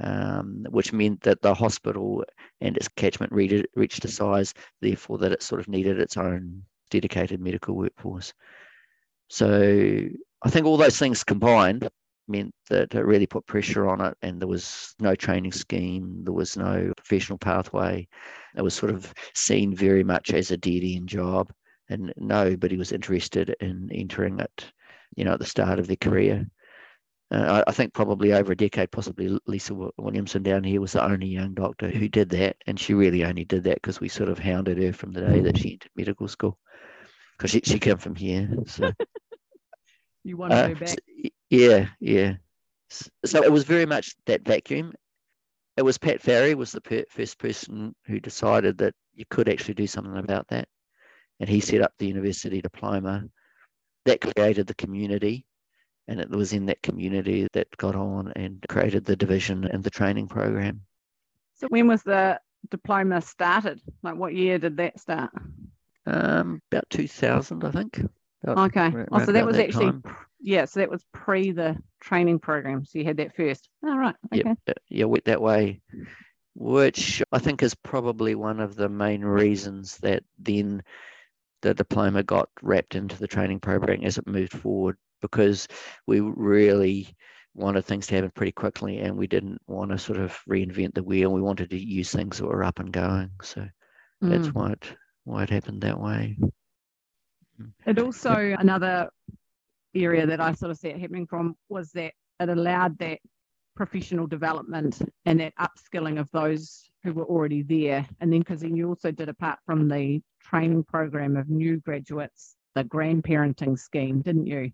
um, 0.00 0.66
which 0.70 0.92
meant 0.92 1.22
that 1.22 1.42
the 1.42 1.54
hospital 1.54 2.24
and 2.60 2.76
its 2.76 2.88
catchment 2.88 3.32
reached 3.32 4.04
a 4.04 4.08
size, 4.08 4.54
therefore, 4.80 5.18
that 5.18 5.32
it 5.32 5.42
sort 5.42 5.60
of 5.60 5.68
needed 5.68 5.98
its 5.98 6.16
own 6.16 6.62
dedicated 6.90 7.40
medical 7.40 7.74
workforce. 7.74 8.32
So 9.28 10.08
I 10.42 10.50
think 10.50 10.66
all 10.66 10.76
those 10.76 10.98
things 10.98 11.24
combined 11.24 11.88
meant 12.28 12.54
that 12.68 12.94
it 12.94 13.04
really 13.04 13.26
put 13.26 13.46
pressure 13.46 13.88
on 13.88 14.00
it 14.00 14.16
and 14.22 14.40
there 14.40 14.48
was 14.48 14.94
no 14.98 15.14
training 15.14 15.52
scheme 15.52 16.22
there 16.24 16.32
was 16.32 16.56
no 16.56 16.92
professional 16.96 17.38
pathway 17.38 18.06
it 18.56 18.62
was 18.62 18.74
sort 18.74 18.90
of 18.90 19.14
seen 19.34 19.74
very 19.74 20.02
much 20.02 20.32
as 20.32 20.50
a 20.50 20.56
dead 20.56 20.82
end 20.82 21.08
job 21.08 21.52
and 21.88 22.12
nobody 22.16 22.76
was 22.76 22.90
interested 22.90 23.54
in 23.60 23.88
entering 23.92 24.40
it 24.40 24.72
you 25.16 25.24
know 25.24 25.32
at 25.32 25.38
the 25.38 25.46
start 25.46 25.78
of 25.78 25.86
their 25.86 25.96
career 25.96 26.46
uh, 27.32 27.62
I, 27.66 27.70
I, 27.70 27.72
think 27.72 27.92
probably 27.92 28.32
over 28.32 28.52
a 28.52 28.56
decade 28.56 28.92
possibly 28.92 29.36
lisa 29.46 29.74
williamson 29.96 30.42
down 30.42 30.62
here 30.62 30.80
was 30.80 30.92
the 30.92 31.04
only 31.04 31.26
young 31.26 31.54
doctor 31.54 31.88
who 31.88 32.08
did 32.08 32.28
that 32.30 32.56
and 32.66 32.78
she 32.78 32.94
really 32.94 33.24
only 33.24 33.44
did 33.44 33.64
that 33.64 33.76
because 33.76 34.00
we 34.00 34.08
sort 34.08 34.28
of 34.28 34.38
hounded 34.38 34.78
her 34.78 34.92
from 34.92 35.12
the 35.12 35.22
day 35.22 35.40
that 35.40 35.58
she 35.58 35.72
entered 35.72 35.90
medical 35.96 36.28
school 36.28 36.58
because 37.36 37.50
she, 37.50 37.60
she 37.64 37.78
came 37.78 37.98
from 37.98 38.14
here 38.14 38.48
so 38.66 38.92
you 40.24 40.36
want 40.36 40.52
to 40.52 40.56
uh, 40.56 40.68
go 40.68 40.74
back 40.74 40.98
yeah, 41.50 41.88
yeah. 42.00 42.34
So 43.24 43.42
it 43.42 43.52
was 43.52 43.64
very 43.64 43.86
much 43.86 44.14
that 44.26 44.44
vacuum. 44.44 44.92
It 45.76 45.82
was 45.82 45.98
Pat 45.98 46.22
Farry 46.22 46.54
was 46.54 46.72
the 46.72 46.80
per- 46.80 47.04
first 47.10 47.38
person 47.38 47.94
who 48.06 48.20
decided 48.20 48.78
that 48.78 48.94
you 49.14 49.24
could 49.28 49.48
actually 49.48 49.74
do 49.74 49.86
something 49.86 50.16
about 50.16 50.48
that, 50.48 50.68
and 51.40 51.48
he 51.48 51.60
set 51.60 51.82
up 51.82 51.92
the 51.98 52.06
university 52.06 52.62
diploma. 52.62 53.24
That 54.06 54.20
created 54.20 54.66
the 54.66 54.74
community, 54.74 55.46
and 56.08 56.20
it 56.20 56.30
was 56.30 56.52
in 56.52 56.66
that 56.66 56.82
community 56.82 57.46
that 57.52 57.76
got 57.76 57.94
on 57.94 58.32
and 58.34 58.64
created 58.68 59.04
the 59.04 59.16
division 59.16 59.64
and 59.64 59.84
the 59.84 59.90
training 59.90 60.28
program. 60.28 60.82
So 61.56 61.68
when 61.68 61.86
was 61.88 62.02
the 62.02 62.40
diploma 62.70 63.20
started? 63.20 63.80
Like 64.02 64.16
what 64.16 64.34
year 64.34 64.58
did 64.58 64.76
that 64.78 64.98
start? 65.00 65.30
Um, 66.06 66.62
about 66.70 66.88
2000, 66.90 67.64
I 67.64 67.70
think. 67.70 68.02
About, 68.42 68.70
okay. 68.70 68.92
Oh, 69.10 69.24
so 69.24 69.32
that 69.32 69.44
was 69.44 69.56
that 69.56 69.68
actually 69.68 69.86
time 69.86 70.02
yeah, 70.40 70.64
so 70.66 70.80
that 70.80 70.90
was 70.90 71.04
pre 71.12 71.52
the 71.52 71.76
training 72.00 72.38
program. 72.38 72.84
So 72.84 72.98
you 72.98 73.04
had 73.04 73.16
that 73.18 73.34
first. 73.34 73.68
All 73.82 73.90
oh, 73.90 73.96
right. 73.96 74.14
Okay. 74.32 74.54
Yeah, 74.66 74.74
yeah, 74.88 75.04
went 75.06 75.24
that 75.24 75.42
way, 75.42 75.80
which 76.54 77.22
I 77.32 77.38
think 77.38 77.62
is 77.62 77.74
probably 77.74 78.34
one 78.34 78.60
of 78.60 78.76
the 78.76 78.88
main 78.88 79.22
reasons 79.22 79.98
that 79.98 80.22
then 80.38 80.82
the 81.62 81.74
diploma 81.74 82.22
got 82.22 82.48
wrapped 82.62 82.94
into 82.94 83.18
the 83.18 83.26
training 83.26 83.60
program 83.60 84.02
as 84.02 84.18
it 84.18 84.26
moved 84.26 84.52
forward 84.52 84.96
because 85.22 85.66
we 86.06 86.20
really 86.20 87.14
wanted 87.54 87.84
things 87.84 88.06
to 88.06 88.14
happen 88.14 88.30
pretty 88.34 88.52
quickly 88.52 88.98
and 88.98 89.16
we 89.16 89.26
didn't 89.26 89.60
want 89.66 89.90
to 89.90 89.98
sort 89.98 90.18
of 90.18 90.38
reinvent 90.48 90.94
the 90.94 91.02
wheel. 91.02 91.32
We 91.32 91.40
wanted 91.40 91.70
to 91.70 91.78
use 91.78 92.10
things 92.10 92.38
that 92.38 92.46
were 92.46 92.64
up 92.64 92.78
and 92.78 92.92
going. 92.92 93.30
So 93.42 93.62
mm. 93.62 94.30
that's 94.30 94.48
why 94.48 94.72
it 94.72 94.96
why 95.24 95.42
it 95.42 95.50
happened 95.50 95.82
that 95.82 95.98
way. 95.98 96.38
It 97.86 97.98
also 97.98 98.54
another 98.58 99.08
area 99.94 100.26
that 100.26 100.40
I 100.40 100.52
sort 100.52 100.70
of 100.70 100.76
see 100.76 100.88
it 100.88 101.00
happening 101.00 101.26
from 101.26 101.56
was 101.68 101.90
that 101.92 102.12
it 102.38 102.48
allowed 102.48 102.98
that 102.98 103.18
professional 103.76 104.26
development 104.26 105.00
and 105.26 105.40
that 105.40 105.52
upskilling 105.60 106.18
of 106.18 106.28
those 106.32 106.90
who 107.04 107.12
were 107.12 107.26
already 107.26 107.62
there. 107.62 108.06
And 108.20 108.32
then 108.32 108.40
because 108.40 108.60
then 108.60 108.74
you 108.74 108.88
also 108.88 109.12
did 109.12 109.28
apart 109.28 109.58
from 109.66 109.88
the 109.88 110.20
training 110.42 110.84
program 110.84 111.36
of 111.36 111.48
new 111.48 111.78
graduates, 111.78 112.56
the 112.74 112.84
grandparenting 112.84 113.78
scheme, 113.78 114.22
didn't 114.22 114.46
you? 114.46 114.72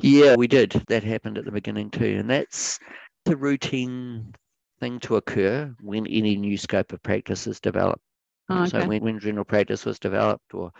Yeah, 0.00 0.36
we 0.36 0.48
did. 0.48 0.72
That 0.88 1.04
happened 1.04 1.38
at 1.38 1.44
the 1.44 1.52
beginning 1.52 1.90
too. 1.90 2.16
And 2.18 2.28
that's 2.28 2.78
the 3.24 3.36
routine 3.36 4.34
thing 4.80 4.98
to 5.00 5.16
occur 5.16 5.74
when 5.80 6.06
any 6.06 6.36
new 6.36 6.58
scope 6.58 6.92
of 6.92 7.02
practice 7.02 7.46
is 7.46 7.60
developed. 7.60 8.02
Oh, 8.48 8.62
okay. 8.62 8.70
So 8.70 8.86
when, 8.86 9.02
when 9.02 9.20
general 9.20 9.44
practice 9.44 9.84
was 9.84 9.98
developed 9.98 10.52
or 10.52 10.72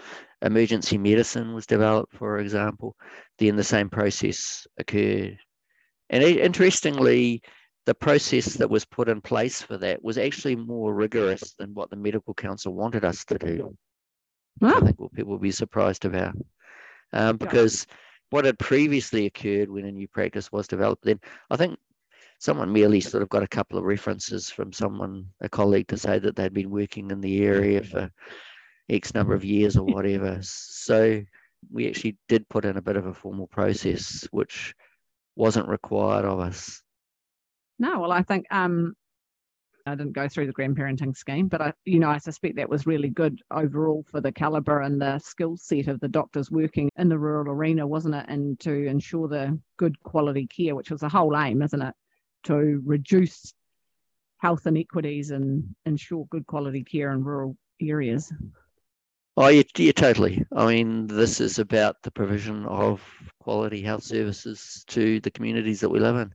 emergency 0.42 0.98
medicine 0.98 1.54
was 1.54 1.66
developed, 1.66 2.14
for 2.16 2.38
example, 2.38 2.96
then 3.38 3.56
the 3.56 3.64
same 3.64 3.88
process 3.88 4.66
occurred. 4.78 5.38
And 6.12 6.22
interestingly, 6.22 7.42
the 7.86 7.94
process 7.94 8.54
that 8.54 8.70
was 8.70 8.84
put 8.84 9.08
in 9.08 9.20
place 9.20 9.62
for 9.62 9.78
that 9.78 10.04
was 10.04 10.18
actually 10.18 10.54
more 10.54 10.94
rigorous 10.94 11.54
than 11.58 11.74
what 11.74 11.90
the 11.90 11.96
medical 11.96 12.34
council 12.34 12.74
wanted 12.74 13.04
us 13.04 13.24
to 13.24 13.38
do. 13.38 13.76
I 14.60 14.78
think 14.80 15.00
what 15.00 15.14
people 15.14 15.32
will 15.32 15.38
be 15.38 15.50
surprised 15.50 16.04
about. 16.04 16.36
Um, 17.14 17.38
because 17.38 17.86
yeah. 17.88 17.96
what 18.30 18.44
had 18.44 18.58
previously 18.58 19.26
occurred 19.26 19.70
when 19.70 19.86
a 19.86 19.90
new 19.90 20.06
practice 20.06 20.52
was 20.52 20.68
developed, 20.68 21.04
then 21.04 21.18
I 21.50 21.56
think 21.56 21.78
someone 22.38 22.72
merely 22.72 23.00
sort 23.00 23.22
of 23.22 23.28
got 23.30 23.42
a 23.42 23.48
couple 23.48 23.78
of 23.78 23.84
references 23.84 24.50
from 24.50 24.72
someone, 24.72 25.26
a 25.40 25.48
colleague, 25.48 25.88
to 25.88 25.96
say 25.96 26.18
that 26.18 26.36
they'd 26.36 26.52
been 26.52 26.70
working 26.70 27.10
in 27.10 27.20
the 27.20 27.44
area 27.44 27.82
for 27.82 28.10
X 28.88 29.14
number 29.14 29.34
of 29.34 29.44
years 29.44 29.76
or 29.76 29.84
whatever. 29.94 30.38
So 30.42 31.22
we 31.70 31.88
actually 31.88 32.18
did 32.28 32.48
put 32.48 32.64
in 32.66 32.76
a 32.76 32.82
bit 32.82 32.96
of 32.96 33.06
a 33.06 33.14
formal 33.14 33.46
process, 33.46 34.28
which 34.30 34.74
wasn't 35.36 35.68
required 35.68 36.24
of 36.24 36.40
us. 36.40 36.82
No, 37.78 38.00
well, 38.00 38.12
I 38.12 38.22
think 38.22 38.46
um, 38.50 38.94
I 39.86 39.94
didn't 39.94 40.12
go 40.12 40.28
through 40.28 40.46
the 40.46 40.52
grandparenting 40.52 41.16
scheme, 41.16 41.48
but 41.48 41.60
I, 41.60 41.72
you 41.84 41.98
know, 41.98 42.10
I 42.10 42.18
suspect 42.18 42.56
that 42.56 42.68
was 42.68 42.86
really 42.86 43.08
good 43.08 43.40
overall 43.50 44.04
for 44.08 44.20
the 44.20 44.32
caliber 44.32 44.80
and 44.80 45.00
the 45.00 45.18
skill 45.18 45.56
set 45.56 45.88
of 45.88 45.98
the 46.00 46.08
doctors 46.08 46.50
working 46.50 46.90
in 46.96 47.08
the 47.08 47.18
rural 47.18 47.52
arena, 47.52 47.86
wasn't 47.86 48.14
it? 48.14 48.26
And 48.28 48.58
to 48.60 48.86
ensure 48.86 49.28
the 49.28 49.58
good 49.78 50.00
quality 50.02 50.46
care, 50.46 50.74
which 50.76 50.90
was 50.90 51.00
the 51.00 51.08
whole 51.08 51.36
aim, 51.36 51.62
isn't 51.62 51.82
it? 51.82 51.94
To 52.44 52.82
reduce 52.84 53.52
health 54.38 54.66
inequities 54.66 55.30
and 55.30 55.74
ensure 55.86 56.26
good 56.30 56.46
quality 56.46 56.84
care 56.84 57.12
in 57.12 57.24
rural 57.24 57.56
areas. 57.80 58.32
Oh, 59.36 59.48
yeah, 59.48 59.62
yeah, 59.78 59.92
totally. 59.92 60.44
I 60.54 60.66
mean, 60.66 61.06
this 61.06 61.40
is 61.40 61.58
about 61.58 61.96
the 62.02 62.10
provision 62.10 62.66
of 62.66 63.02
quality 63.40 63.80
health 63.80 64.02
services 64.02 64.84
to 64.88 65.20
the 65.20 65.30
communities 65.30 65.80
that 65.80 65.88
we 65.88 66.00
live 66.00 66.16
in, 66.16 66.34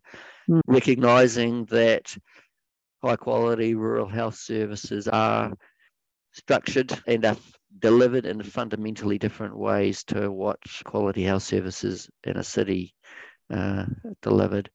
mm. 0.49 0.61
recognizing 0.65 1.65
that 1.65 2.17
high 3.03 3.15
quality 3.15 3.75
rural 3.75 4.07
health 4.07 4.35
services 4.35 5.07
are 5.07 5.53
structured 6.33 6.91
and 7.05 7.23
are 7.23 7.37
delivered 7.79 8.25
in 8.25 8.41
fundamentally 8.41 9.19
different 9.19 9.55
ways 9.55 10.03
to 10.05 10.31
what 10.31 10.59
quality 10.83 11.23
health 11.23 11.43
services 11.43 12.09
in 12.23 12.37
a 12.37 12.43
city 12.43 12.95
uh, 13.53 13.85
delivered. 14.23 14.71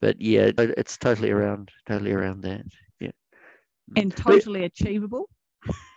But 0.00 0.18
yeah, 0.18 0.50
it's 0.56 0.96
totally 0.96 1.30
around, 1.30 1.70
totally 1.86 2.12
around 2.12 2.40
that. 2.44 2.62
Yeah, 3.00 3.10
and 3.96 4.16
totally 4.16 4.60
but, 4.60 4.72
achievable. 4.80 5.28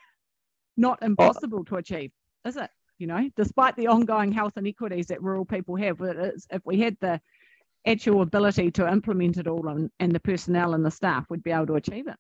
Not 0.78 1.00
oh. 1.02 1.06
impossible 1.06 1.66
to 1.66 1.76
achieve, 1.76 2.12
is 2.46 2.58
it? 2.58 2.70
You 3.00 3.08
know, 3.08 3.30
despite 3.36 3.76
the 3.76 3.88
ongoing 3.88 4.32
health 4.32 4.54
inequities 4.56 5.08
that 5.08 5.22
rural 5.22 5.46
people 5.46 5.76
have, 5.76 5.98
if 6.00 6.62
we 6.64 6.80
had 6.80 6.96
the 7.02 7.20
actual 7.86 8.22
ability 8.22 8.72
to 8.72 8.90
implement 8.90 9.38
it 9.38 9.48
all 9.48 9.68
and, 9.68 9.90
and 10.00 10.14
the 10.14 10.20
personnel 10.20 10.74
and 10.74 10.86
the 10.86 10.92
staff 10.92 11.26
would 11.30 11.44
be 11.44 11.52
able 11.52 11.68
to 11.68 11.76
achieve 11.76 12.08
it. 12.08 12.16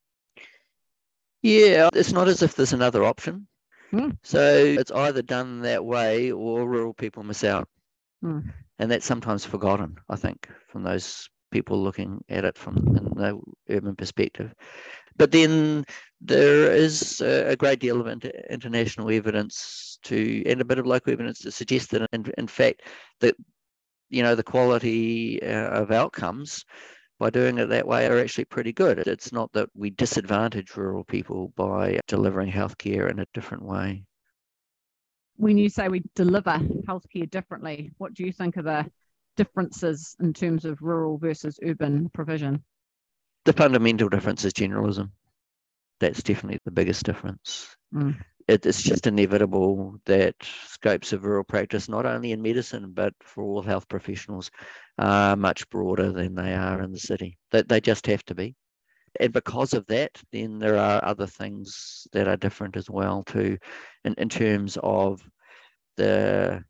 Yeah, 1.41 1.89
it's 1.93 2.11
not 2.11 2.27
as 2.27 2.41
if 2.41 2.55
there's 2.55 2.73
another 2.73 3.03
option. 3.03 3.47
Mm. 3.91 4.17
So 4.23 4.39
it's 4.41 4.91
either 4.91 5.21
done 5.21 5.61
that 5.61 5.85
way 5.85 6.31
or 6.31 6.67
rural 6.67 6.93
people 6.93 7.23
miss 7.23 7.43
out. 7.43 7.67
Mm. 8.23 8.51
And 8.79 8.91
that's 8.91 9.05
sometimes 9.05 9.45
forgotten, 9.45 9.97
I 10.09 10.15
think, 10.15 10.49
from 10.67 10.83
those 10.83 11.29
people 11.51 11.81
looking 11.81 12.23
at 12.29 12.45
it 12.45 12.57
from 12.57 12.75
the 12.75 13.39
urban 13.69 13.95
perspective. 13.95 14.53
But 15.17 15.31
then 15.31 15.85
there 16.21 16.71
is 16.71 17.21
a 17.21 17.55
great 17.55 17.79
deal 17.79 18.01
of 18.01 18.23
international 18.49 19.09
evidence 19.11 19.99
to, 20.03 20.43
and 20.45 20.61
a 20.61 20.65
bit 20.65 20.79
of 20.79 20.85
local 20.85 21.13
evidence 21.13 21.39
to 21.39 21.51
suggest 21.51 21.91
that, 21.91 22.07
in, 22.13 22.31
in 22.37 22.47
fact, 22.47 22.83
that 23.19 23.35
you 24.09 24.23
know 24.23 24.35
the 24.35 24.43
quality 24.43 25.41
uh, 25.41 25.69
of 25.81 25.91
outcomes 25.91 26.65
by 27.19 27.29
doing 27.29 27.57
it 27.57 27.67
that 27.67 27.87
way 27.87 28.05
are 28.07 28.19
actually 28.19 28.45
pretty 28.45 28.73
good. 28.73 28.99
It's 28.99 29.31
not 29.31 29.51
that 29.53 29.69
we 29.75 29.91
disadvantage 29.91 30.75
rural 30.75 31.03
people 31.03 31.53
by 31.55 31.99
delivering 32.07 32.51
healthcare 32.51 33.09
in 33.09 33.19
a 33.19 33.27
different 33.33 33.63
way. 33.63 34.03
When 35.37 35.57
you 35.57 35.69
say 35.69 35.87
we 35.87 36.03
deliver 36.15 36.59
healthcare 36.87 37.29
differently, 37.29 37.91
what 37.97 38.13
do 38.13 38.23
you 38.23 38.31
think 38.31 38.57
are 38.57 38.63
the 38.63 38.91
differences 39.35 40.15
in 40.19 40.33
terms 40.33 40.65
of 40.65 40.81
rural 40.81 41.17
versus 41.17 41.59
urban 41.63 42.09
provision? 42.09 42.63
The 43.45 43.53
fundamental 43.53 44.09
difference 44.09 44.45
is 44.45 44.53
generalism. 44.53 45.11
That's 45.99 46.23
definitely 46.23 46.59
the 46.65 46.71
biggest 46.71 47.05
difference. 47.05 47.75
Mm 47.93 48.15
it, 48.47 48.65
it's 48.65 48.81
just 48.81 49.07
inevitable 49.07 49.99
that 50.05 50.35
scopes 50.67 51.13
of 51.13 51.23
rural 51.23 51.43
practice, 51.43 51.87
not 51.87 52.05
only 52.05 52.31
in 52.31 52.41
medicine, 52.41 52.91
but 52.93 53.13
for 53.21 53.43
all 53.43 53.61
health 53.61 53.87
professionals, 53.87 54.51
are 54.97 55.35
much 55.35 55.69
broader 55.69 56.11
than 56.11 56.35
they 56.35 56.53
are 56.53 56.81
in 56.81 56.91
the 56.91 56.99
city. 56.99 57.37
That 57.51 57.67
they, 57.67 57.75
they 57.75 57.81
just 57.81 58.05
have 58.07 58.23
to 58.25 58.35
be. 58.35 58.55
And 59.19 59.31
because 59.31 59.73
of 59.73 59.85
that, 59.87 60.11
then 60.31 60.59
there 60.59 60.77
are 60.77 61.03
other 61.05 61.27
things 61.27 62.07
that 62.13 62.27
are 62.27 62.37
different 62.37 62.75
as 62.75 62.89
well 62.89 63.23
too, 63.23 63.57
in, 64.03 64.15
in 64.17 64.29
terms 64.29 64.77
of 64.81 65.21
the 65.97 66.63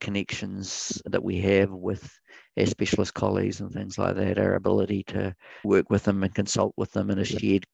connections 0.00 1.00
that 1.06 1.24
we 1.24 1.40
have 1.40 1.70
with 1.70 2.08
our 2.58 2.66
specialist 2.66 3.14
colleagues 3.14 3.60
and 3.60 3.72
things 3.72 3.98
like 3.98 4.16
that, 4.16 4.38
our 4.38 4.54
ability 4.54 5.02
to 5.04 5.34
work 5.64 5.90
with 5.90 6.04
them 6.04 6.22
and 6.22 6.34
consult 6.34 6.72
with 6.76 6.90
them 6.92 7.10
in 7.10 7.18
a 7.18 7.24
shared 7.24 7.66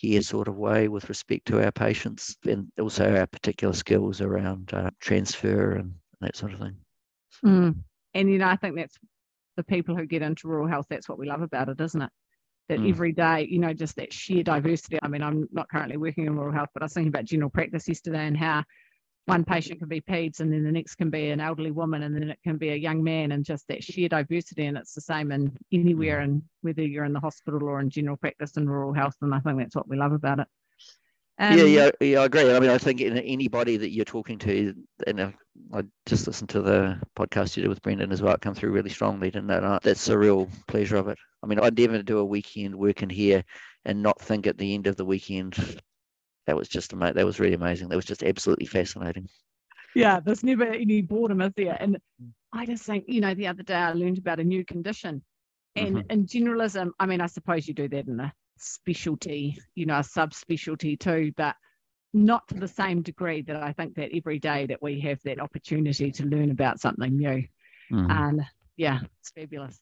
care 0.00 0.22
sort 0.22 0.48
of 0.48 0.56
way 0.56 0.88
with 0.88 1.08
respect 1.08 1.46
to 1.46 1.62
our 1.62 1.72
patients 1.72 2.36
and 2.46 2.70
also 2.78 3.16
our 3.16 3.26
particular 3.26 3.74
skills 3.74 4.20
around 4.20 4.72
uh, 4.74 4.90
transfer 5.00 5.72
and 5.72 5.94
that 6.20 6.36
sort 6.36 6.52
of 6.52 6.60
thing. 6.60 6.76
Mm. 7.44 7.76
And, 8.14 8.30
you 8.30 8.38
know, 8.38 8.48
I 8.48 8.56
think 8.56 8.76
that's 8.76 8.96
the 9.56 9.64
people 9.64 9.96
who 9.96 10.06
get 10.06 10.22
into 10.22 10.48
rural 10.48 10.68
health, 10.68 10.86
that's 10.88 11.08
what 11.08 11.18
we 11.18 11.26
love 11.26 11.42
about 11.42 11.68
it, 11.68 11.80
isn't 11.80 12.02
it? 12.02 12.10
That 12.68 12.80
mm. 12.80 12.90
every 12.90 13.12
day, 13.12 13.48
you 13.50 13.58
know, 13.58 13.72
just 13.72 13.96
that 13.96 14.12
sheer 14.12 14.42
diversity. 14.42 14.98
I 15.02 15.08
mean, 15.08 15.22
I'm 15.22 15.48
not 15.52 15.70
currently 15.70 15.96
working 15.96 16.26
in 16.26 16.36
rural 16.36 16.54
health, 16.54 16.68
but 16.74 16.82
I 16.82 16.84
was 16.84 16.92
thinking 16.92 17.08
about 17.08 17.24
general 17.24 17.50
practice 17.50 17.88
yesterday 17.88 18.26
and 18.26 18.36
how 18.36 18.62
one 19.28 19.44
patient 19.44 19.78
can 19.78 19.88
be 19.88 20.00
peds 20.00 20.40
and 20.40 20.52
then 20.52 20.64
the 20.64 20.72
next 20.72 20.94
can 20.94 21.10
be 21.10 21.30
an 21.30 21.40
elderly 21.40 21.70
woman 21.70 22.02
and 22.02 22.14
then 22.14 22.30
it 22.30 22.38
can 22.42 22.56
be 22.56 22.70
a 22.70 22.76
young 22.76 23.02
man 23.04 23.32
and 23.32 23.44
just 23.44 23.68
that 23.68 23.84
sheer 23.84 24.08
diversity 24.08 24.64
and 24.64 24.76
it's 24.76 24.94
the 24.94 25.00
same 25.00 25.30
in 25.30 25.56
anywhere 25.70 26.20
and 26.20 26.42
whether 26.62 26.82
you're 26.82 27.04
in 27.04 27.12
the 27.12 27.20
hospital 27.20 27.64
or 27.64 27.78
in 27.78 27.90
general 27.90 28.16
practice 28.16 28.56
and 28.56 28.70
rural 28.70 28.94
health 28.94 29.14
and 29.20 29.34
I 29.34 29.40
think 29.40 29.58
that's 29.58 29.76
what 29.76 29.88
we 29.88 29.96
love 29.96 30.12
about 30.12 30.40
it. 30.40 30.46
Um, 31.40 31.56
yeah, 31.56 31.64
yeah, 31.64 31.90
yeah, 32.00 32.20
I 32.20 32.24
agree. 32.24 32.52
I 32.52 32.58
mean, 32.58 32.70
I 32.70 32.78
think 32.78 33.00
anybody 33.00 33.76
that 33.76 33.90
you're 33.90 34.04
talking 34.04 34.38
to, 34.40 34.74
and 35.06 35.20
I 35.72 35.84
just 36.04 36.26
listened 36.26 36.48
to 36.48 36.62
the 36.62 37.00
podcast 37.16 37.56
you 37.56 37.62
did 37.62 37.68
with 37.68 37.82
Brendan 37.82 38.10
as 38.10 38.20
well, 38.20 38.34
it 38.34 38.40
come 38.40 38.54
through 38.54 38.72
really 38.72 38.90
strongly, 38.90 39.30
didn't 39.30 39.50
it? 39.50 39.82
That's 39.84 40.08
a 40.08 40.18
real 40.18 40.48
pleasure 40.66 40.96
of 40.96 41.06
it. 41.06 41.18
I 41.44 41.46
mean, 41.46 41.60
I'd 41.60 41.78
never 41.78 42.02
do 42.02 42.18
a 42.18 42.24
weekend 42.24 42.74
working 42.74 43.08
here 43.08 43.44
and 43.84 44.02
not 44.02 44.20
think 44.20 44.48
at 44.48 44.58
the 44.58 44.74
end 44.74 44.88
of 44.88 44.96
the 44.96 45.04
weekend, 45.04 45.80
that 46.48 46.56
was 46.56 46.66
just 46.66 46.94
amazing. 46.94 47.16
That 47.16 47.26
was 47.26 47.38
really 47.38 47.52
amazing. 47.52 47.90
That 47.90 47.96
was 47.96 48.06
just 48.06 48.24
absolutely 48.24 48.64
fascinating. 48.64 49.28
Yeah, 49.94 50.18
there's 50.18 50.42
never 50.42 50.64
any 50.64 51.02
boredom, 51.02 51.42
is 51.42 51.52
there? 51.58 51.76
And 51.78 51.98
I 52.54 52.64
just 52.64 52.84
think, 52.84 53.04
you 53.06 53.20
know, 53.20 53.34
the 53.34 53.48
other 53.48 53.62
day 53.62 53.74
I 53.74 53.92
learned 53.92 54.16
about 54.16 54.40
a 54.40 54.44
new 54.44 54.64
condition. 54.64 55.22
And 55.76 55.96
mm-hmm. 55.96 56.10
in 56.10 56.24
generalism, 56.24 56.92
I 56.98 57.04
mean, 57.04 57.20
I 57.20 57.26
suppose 57.26 57.68
you 57.68 57.74
do 57.74 57.86
that 57.88 58.08
in 58.08 58.18
a 58.18 58.32
specialty, 58.56 59.58
you 59.74 59.84
know, 59.84 59.96
a 59.96 60.00
subspecialty 60.00 60.98
too, 60.98 61.34
but 61.36 61.54
not 62.14 62.48
to 62.48 62.54
the 62.54 62.66
same 62.66 63.02
degree 63.02 63.42
that 63.42 63.62
I 63.62 63.74
think 63.74 63.94
that 63.96 64.16
every 64.16 64.38
day 64.38 64.64
that 64.68 64.82
we 64.82 65.00
have 65.00 65.20
that 65.24 65.42
opportunity 65.42 66.10
to 66.12 66.24
learn 66.24 66.50
about 66.50 66.80
something 66.80 67.14
new. 67.14 67.44
Mm-hmm. 67.92 68.10
And 68.10 68.40
yeah, 68.78 69.00
it's 69.20 69.32
fabulous. 69.32 69.78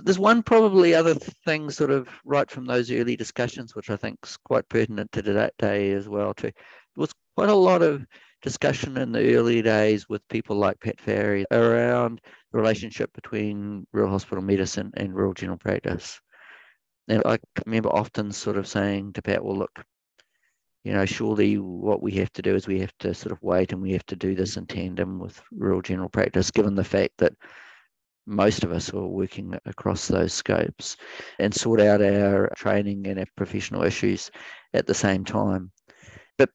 There's 0.00 0.18
one 0.18 0.42
probably 0.42 0.94
other 0.94 1.14
thing, 1.14 1.70
sort 1.70 1.90
of 1.90 2.08
right 2.24 2.50
from 2.50 2.66
those 2.66 2.90
early 2.90 3.16
discussions, 3.16 3.74
which 3.74 3.90
I 3.90 3.96
think 3.96 4.18
is 4.24 4.36
quite 4.38 4.68
pertinent 4.68 5.12
to 5.12 5.22
that 5.22 5.54
day 5.58 5.92
as 5.92 6.08
well. 6.08 6.34
Too, 6.34 6.50
there 6.50 6.52
was 6.96 7.14
quite 7.36 7.48
a 7.48 7.54
lot 7.54 7.82
of 7.82 8.04
discussion 8.42 8.98
in 8.98 9.12
the 9.12 9.34
early 9.36 9.62
days 9.62 10.08
with 10.08 10.26
people 10.28 10.56
like 10.56 10.80
Pat 10.80 11.00
Farry 11.00 11.46
around 11.50 12.20
the 12.52 12.58
relationship 12.58 13.10
between 13.14 13.86
rural 13.92 14.10
hospital 14.10 14.42
medicine 14.42 14.90
and 14.96 15.14
rural 15.14 15.32
general 15.32 15.58
practice. 15.58 16.20
And 17.08 17.22
I 17.24 17.38
remember 17.64 17.88
often 17.90 18.32
sort 18.32 18.56
of 18.56 18.66
saying 18.66 19.12
to 19.14 19.22
Pat, 19.22 19.44
"Well, 19.44 19.56
look, 19.56 19.84
you 20.84 20.92
know, 20.92 21.06
surely 21.06 21.56
what 21.56 22.02
we 22.02 22.12
have 22.12 22.32
to 22.34 22.42
do 22.42 22.54
is 22.54 22.66
we 22.66 22.80
have 22.80 22.92
to 22.98 23.14
sort 23.14 23.32
of 23.32 23.42
wait 23.42 23.72
and 23.72 23.80
we 23.80 23.92
have 23.92 24.04
to 24.06 24.16
do 24.16 24.34
this 24.34 24.56
in 24.56 24.66
tandem 24.66 25.18
with 25.18 25.40
rural 25.52 25.80
general 25.80 26.10
practice, 26.10 26.50
given 26.50 26.74
the 26.74 26.84
fact 26.84 27.12
that 27.18 27.32
most 28.26 28.64
of 28.64 28.72
us 28.72 28.92
are 28.92 29.06
working 29.06 29.58
across 29.66 30.08
those 30.08 30.32
scopes 30.32 30.96
and 31.38 31.54
sort 31.54 31.80
out 31.80 32.02
our 32.02 32.50
training 32.56 33.06
and 33.06 33.18
our 33.18 33.26
professional 33.36 33.82
issues 33.82 34.30
at 34.72 34.86
the 34.86 34.94
same 34.94 35.24
time. 35.24 35.70
But 36.38 36.50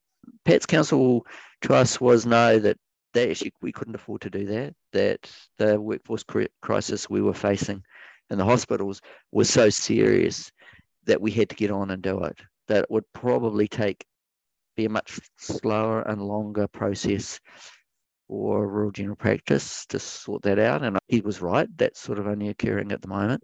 Pat's 0.46 0.66
counsel 0.66 1.26
to 1.62 1.74
us 1.74 2.02
was 2.02 2.26
no, 2.26 2.60
that, 2.60 2.78
that 3.14 3.30
actually 3.30 3.54
we 3.62 3.72
couldn't 3.72 3.96
afford 3.96 4.22
to 4.22 4.30
do 4.30 4.46
that, 4.46 4.74
that 4.94 5.32
the 5.58 5.80
workforce 5.80 6.24
crisis 6.62 7.10
we 7.10 7.22
were 7.22 7.34
facing 7.34 7.84
in 8.30 8.38
the 8.38 8.46
hospitals 8.46 9.02
was 9.32 9.50
so 9.50 9.70
serious 9.70 10.52
that 11.06 11.22
we 11.22 11.32
had 11.32 11.50
to 11.50 11.56
get 11.56 11.72
on 11.72 11.92
and 11.92 12.02
do 12.02 12.24
it, 12.24 12.40
that 12.68 12.84
it 12.84 12.92
would 12.92 13.06
probably 13.14 13.68
take 13.68 14.06
be 14.76 14.86
a 14.86 14.90
much 14.90 15.20
slower 15.38 16.04
and 16.04 16.22
longer 16.22 16.66
process 16.68 17.40
for 18.30 18.68
rural 18.68 18.92
general 18.92 19.16
practice 19.16 19.86
to 19.88 20.00
sort 20.00 20.44
that 20.44 20.60
out. 20.60 20.84
And 20.84 20.98
he 21.08 21.20
was 21.20 21.42
right. 21.42 21.68
That's 21.78 22.00
sort 22.00 22.20
of 22.20 22.28
only 22.28 22.50
occurring 22.50 22.92
at 22.92 23.02
the 23.02 23.08
moment. 23.08 23.44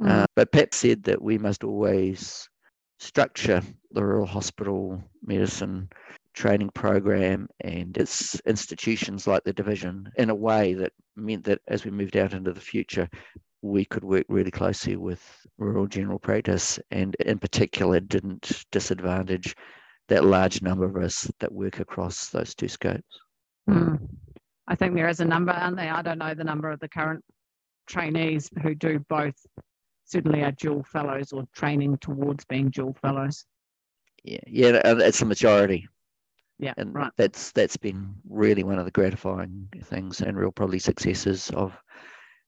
Mm. 0.00 0.08
Uh, 0.08 0.26
but 0.36 0.52
Pat 0.52 0.72
said 0.72 1.02
that 1.04 1.20
we 1.20 1.36
must 1.38 1.64
always 1.64 2.48
structure 3.00 3.60
the 3.90 4.04
rural 4.04 4.26
hospital 4.26 5.02
medicine 5.24 5.88
training 6.34 6.70
program 6.72 7.48
and 7.60 7.96
its 7.96 8.40
institutions 8.46 9.26
like 9.26 9.42
the 9.42 9.52
division 9.52 10.08
in 10.16 10.30
a 10.30 10.34
way 10.34 10.72
that 10.72 10.92
meant 11.16 11.44
that 11.44 11.60
as 11.66 11.84
we 11.84 11.90
moved 11.90 12.16
out 12.16 12.32
into 12.32 12.52
the 12.52 12.60
future, 12.60 13.08
we 13.60 13.84
could 13.84 14.04
work 14.04 14.24
really 14.28 14.50
closely 14.50 14.96
with 14.96 15.20
rural 15.58 15.86
general 15.86 16.18
practice 16.18 16.78
and 16.92 17.16
in 17.16 17.38
particular 17.38 17.98
didn't 17.98 18.64
disadvantage 18.70 19.54
that 20.08 20.24
large 20.24 20.62
number 20.62 20.84
of 20.84 20.96
us 20.96 21.30
that 21.40 21.52
work 21.52 21.80
across 21.80 22.30
those 22.30 22.54
two 22.54 22.68
scopes. 22.68 23.20
Mm. 23.68 24.08
I 24.68 24.74
think 24.74 24.94
there 24.94 25.08
is 25.08 25.20
a 25.20 25.24
number, 25.24 25.52
and 25.52 25.76
they 25.76 25.88
I 25.88 26.02
don't 26.02 26.18
know 26.18 26.34
the 26.34 26.44
number 26.44 26.70
of 26.70 26.80
the 26.80 26.88
current 26.88 27.24
trainees 27.86 28.48
who 28.62 28.74
do 28.74 28.98
both. 29.08 29.34
Certainly 30.04 30.42
are 30.42 30.52
dual 30.52 30.82
fellows 30.84 31.32
or 31.32 31.44
training 31.54 31.98
towards 31.98 32.44
being 32.44 32.70
dual 32.70 32.94
fellows. 33.00 33.44
Yeah, 34.24 34.40
yeah, 34.46 34.80
it's 34.84 35.20
the 35.20 35.26
majority. 35.26 35.88
Yeah, 36.58 36.74
and 36.76 36.94
right. 36.94 37.10
that's 37.16 37.50
that's 37.52 37.76
been 37.76 38.14
really 38.28 38.62
one 38.62 38.78
of 38.78 38.84
the 38.84 38.90
gratifying 38.90 39.68
things 39.84 40.20
and 40.20 40.36
real 40.36 40.52
probably 40.52 40.78
successes 40.78 41.50
of 41.50 41.76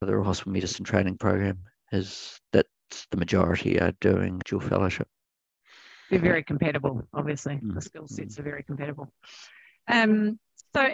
the 0.00 0.06
Rural 0.06 0.25
Hospital 0.25 0.52
Medicine 0.52 0.85
Training 0.85 1.16
Program 1.18 1.59
is 1.92 2.38
that 2.52 2.66
the 3.11 3.16
majority 3.16 3.80
are 3.80 3.92
doing 4.00 4.40
dual 4.44 4.61
fellowship. 4.61 5.09
They're 6.11 6.18
very 6.18 6.42
compatible, 6.42 7.02
obviously. 7.12 7.54
Mm. 7.56 7.75
The 7.75 7.80
skill 7.80 8.06
sets 8.06 8.38
are 8.38 8.42
very 8.42 8.62
compatible. 8.62 9.12
Um, 9.88 10.38
so 10.75 10.90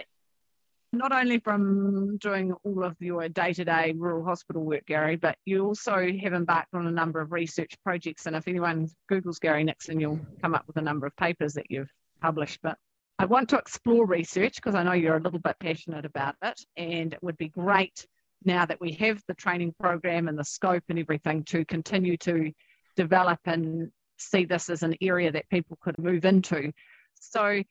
not 0.93 1.13
only 1.13 1.39
from 1.39 2.17
doing 2.17 2.53
all 2.63 2.83
of 2.83 2.95
your 2.99 3.27
day-to-day 3.29 3.93
rural 3.97 4.25
hospital 4.25 4.63
work, 4.63 4.85
Gary, 4.85 5.15
but 5.15 5.37
you 5.45 5.65
also 5.65 6.07
have 6.21 6.33
embarked 6.33 6.73
on 6.73 6.87
a 6.87 6.91
number 6.91 7.21
of 7.21 7.31
research 7.31 7.77
projects. 7.83 8.25
And 8.25 8.35
if 8.35 8.47
anyone 8.47 8.89
Googles 9.09 9.39
Gary 9.39 9.63
Nixon, 9.63 9.99
you'll 9.99 10.19
come 10.41 10.53
up 10.53 10.65
with 10.67 10.77
a 10.77 10.81
number 10.81 11.07
of 11.07 11.15
papers 11.15 11.53
that 11.53 11.69
you've 11.69 11.91
published. 12.21 12.59
But 12.61 12.77
I 13.19 13.25
want 13.25 13.49
to 13.49 13.57
explore 13.57 14.05
research 14.05 14.55
because 14.55 14.75
I 14.75 14.83
know 14.83 14.91
you're 14.91 15.17
a 15.17 15.21
little 15.21 15.39
bit 15.39 15.55
passionate 15.59 16.05
about 16.05 16.35
it. 16.41 16.59
And 16.75 17.13
it 17.13 17.23
would 17.23 17.37
be 17.37 17.49
great 17.49 18.05
now 18.43 18.65
that 18.65 18.81
we 18.81 18.91
have 18.93 19.21
the 19.27 19.35
training 19.35 19.73
program 19.79 20.27
and 20.27 20.37
the 20.37 20.43
scope 20.43 20.83
and 20.89 20.99
everything 20.99 21.43
to 21.45 21.63
continue 21.63 22.17
to 22.17 22.51
develop 22.97 23.39
and 23.45 23.91
see 24.17 24.43
this 24.43 24.69
as 24.69 24.83
an 24.83 24.95
area 25.01 25.31
that 25.31 25.49
people 25.49 25.77
could 25.81 25.97
move 25.97 26.25
into. 26.25 26.73
So 27.15 27.63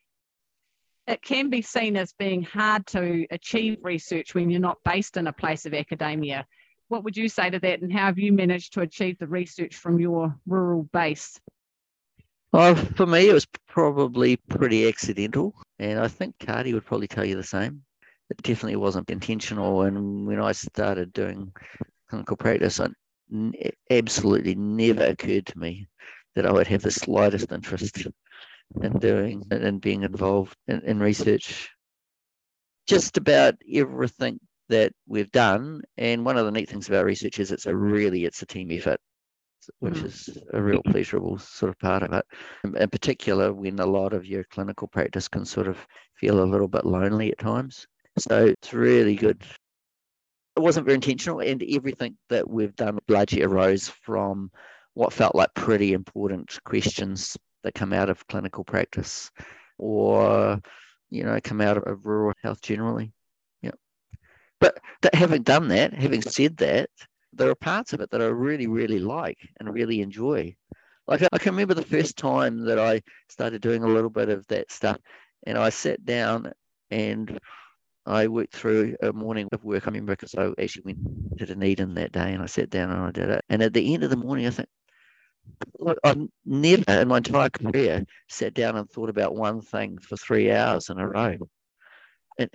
it 1.07 1.21
can 1.21 1.49
be 1.49 1.61
seen 1.61 1.97
as 1.97 2.13
being 2.13 2.43
hard 2.43 2.85
to 2.87 3.25
achieve 3.31 3.77
research 3.81 4.33
when 4.35 4.49
you're 4.49 4.59
not 4.59 4.77
based 4.83 5.17
in 5.17 5.27
a 5.27 5.33
place 5.33 5.65
of 5.65 5.73
academia. 5.73 6.45
What 6.87 7.03
would 7.03 7.17
you 7.17 7.29
say 7.29 7.49
to 7.49 7.59
that, 7.59 7.81
and 7.81 7.91
how 7.91 8.05
have 8.05 8.19
you 8.19 8.33
managed 8.33 8.73
to 8.73 8.81
achieve 8.81 9.17
the 9.17 9.27
research 9.27 9.75
from 9.75 9.99
your 9.99 10.35
rural 10.45 10.83
base? 10.91 11.39
Well, 12.51 12.75
for 12.75 13.05
me, 13.05 13.29
it 13.29 13.33
was 13.33 13.47
probably 13.67 14.35
pretty 14.35 14.87
accidental, 14.87 15.55
and 15.79 15.99
I 15.99 16.09
think 16.09 16.37
Kati 16.37 16.73
would 16.73 16.85
probably 16.85 17.07
tell 17.07 17.23
you 17.23 17.35
the 17.35 17.43
same. 17.43 17.83
It 18.29 18.41
definitely 18.43 18.75
wasn't 18.75 19.09
intentional, 19.09 19.83
and 19.83 20.27
when 20.27 20.41
I 20.41 20.51
started 20.51 21.13
doing 21.13 21.53
clinical 22.09 22.35
practice, 22.35 22.79
absolutely 23.89 24.55
never 24.55 25.05
occurred 25.05 25.45
to 25.45 25.57
me 25.57 25.87
that 26.35 26.45
I 26.45 26.51
would 26.51 26.67
have 26.67 26.81
the 26.81 26.91
slightest 26.91 27.51
interest 27.51 28.05
in 28.81 28.93
doing 28.99 29.43
and 29.51 29.81
being 29.81 30.03
involved 30.03 30.55
in, 30.67 30.81
in 30.81 30.99
research. 30.99 31.69
Just 32.87 33.17
about 33.17 33.55
everything 33.71 34.39
that 34.69 34.93
we've 35.07 35.31
done, 35.31 35.81
and 35.97 36.25
one 36.25 36.37
of 36.37 36.45
the 36.45 36.51
neat 36.51 36.69
things 36.69 36.87
about 36.87 37.05
research 37.05 37.39
is 37.39 37.51
it's 37.51 37.65
a 37.65 37.75
really 37.75 38.25
it's 38.25 38.41
a 38.41 38.45
team 38.45 38.71
effort, 38.71 38.99
which 39.79 39.95
mm. 39.95 40.05
is 40.05 40.37
a 40.53 40.61
real 40.61 40.81
pleasurable 40.83 41.37
sort 41.37 41.69
of 41.69 41.79
part 41.79 42.03
of 42.03 42.13
it. 42.13 42.25
In 42.63 42.89
particular, 42.89 43.53
when 43.53 43.79
a 43.79 43.85
lot 43.85 44.13
of 44.13 44.25
your 44.25 44.43
clinical 44.45 44.87
practice 44.87 45.27
can 45.27 45.45
sort 45.45 45.67
of 45.67 45.77
feel 46.15 46.41
a 46.41 46.45
little 46.45 46.67
bit 46.67 46.85
lonely 46.85 47.31
at 47.31 47.37
times. 47.37 47.85
So 48.17 48.45
it's 48.45 48.73
really 48.73 49.15
good. 49.15 49.43
It 50.57 50.59
wasn't 50.59 50.85
very 50.85 50.95
intentional, 50.95 51.39
and 51.39 51.63
everything 51.63 52.17
that 52.29 52.49
we've 52.49 52.75
done 52.75 52.99
largely 53.07 53.43
arose 53.43 53.89
from 53.89 54.51
what 54.93 55.13
felt 55.13 55.35
like 55.35 55.53
pretty 55.53 55.93
important 55.93 56.59
questions 56.65 57.37
that 57.63 57.73
come 57.73 57.93
out 57.93 58.09
of 58.09 58.25
clinical 58.27 58.63
practice 58.63 59.31
or 59.77 60.59
you 61.09 61.23
know 61.23 61.39
come 61.43 61.61
out 61.61 61.77
of 61.77 62.05
rural 62.05 62.33
health 62.41 62.61
generally 62.61 63.11
yeah 63.61 63.71
but 64.59 64.79
that, 65.01 65.15
having 65.15 65.43
done 65.43 65.67
that 65.67 65.93
having 65.93 66.21
said 66.21 66.57
that 66.57 66.89
there 67.33 67.49
are 67.49 67.55
parts 67.55 67.93
of 67.93 68.01
it 68.01 68.09
that 68.11 68.21
i 68.21 68.25
really 68.25 68.67
really 68.67 68.99
like 68.99 69.37
and 69.59 69.73
really 69.73 70.01
enjoy 70.01 70.53
like 71.07 71.21
i 71.31 71.37
can 71.37 71.53
remember 71.53 71.73
the 71.73 71.81
first 71.81 72.17
time 72.17 72.65
that 72.65 72.79
i 72.79 73.01
started 73.29 73.61
doing 73.61 73.83
a 73.83 73.87
little 73.87 74.09
bit 74.09 74.29
of 74.29 74.45
that 74.47 74.71
stuff 74.71 74.97
and 75.45 75.57
i 75.57 75.69
sat 75.69 76.03
down 76.05 76.51
and 76.89 77.39
I 78.05 78.27
worked 78.27 78.53
through 78.53 78.95
a 79.01 79.13
morning 79.13 79.47
of 79.51 79.63
work. 79.63 79.83
I 79.83 79.91
remember 79.91 80.13
because 80.13 80.33
I 80.35 80.51
actually 80.61 80.83
went 80.85 81.37
to 81.37 81.45
Dunedin 81.45 81.93
that 81.95 82.11
day 82.11 82.33
and 82.33 82.41
I 82.41 82.47
sat 82.47 82.69
down 82.69 82.89
and 82.89 83.01
I 83.01 83.11
did 83.11 83.29
it. 83.29 83.45
And 83.49 83.61
at 83.61 83.73
the 83.73 83.93
end 83.93 84.03
of 84.03 84.09
the 84.09 84.17
morning, 84.17 84.47
I 84.47 84.49
think, 84.49 84.69
I've 86.03 86.27
never 86.45 86.83
in 86.87 87.07
my 87.07 87.17
entire 87.17 87.49
career 87.49 88.05
sat 88.29 88.53
down 88.53 88.75
and 88.75 88.89
thought 88.89 89.09
about 89.09 89.35
one 89.35 89.61
thing 89.61 89.97
for 89.97 90.17
three 90.17 90.51
hours 90.51 90.89
in 90.89 90.99
a 90.99 91.07
row. 91.07 91.37
And 92.37 92.49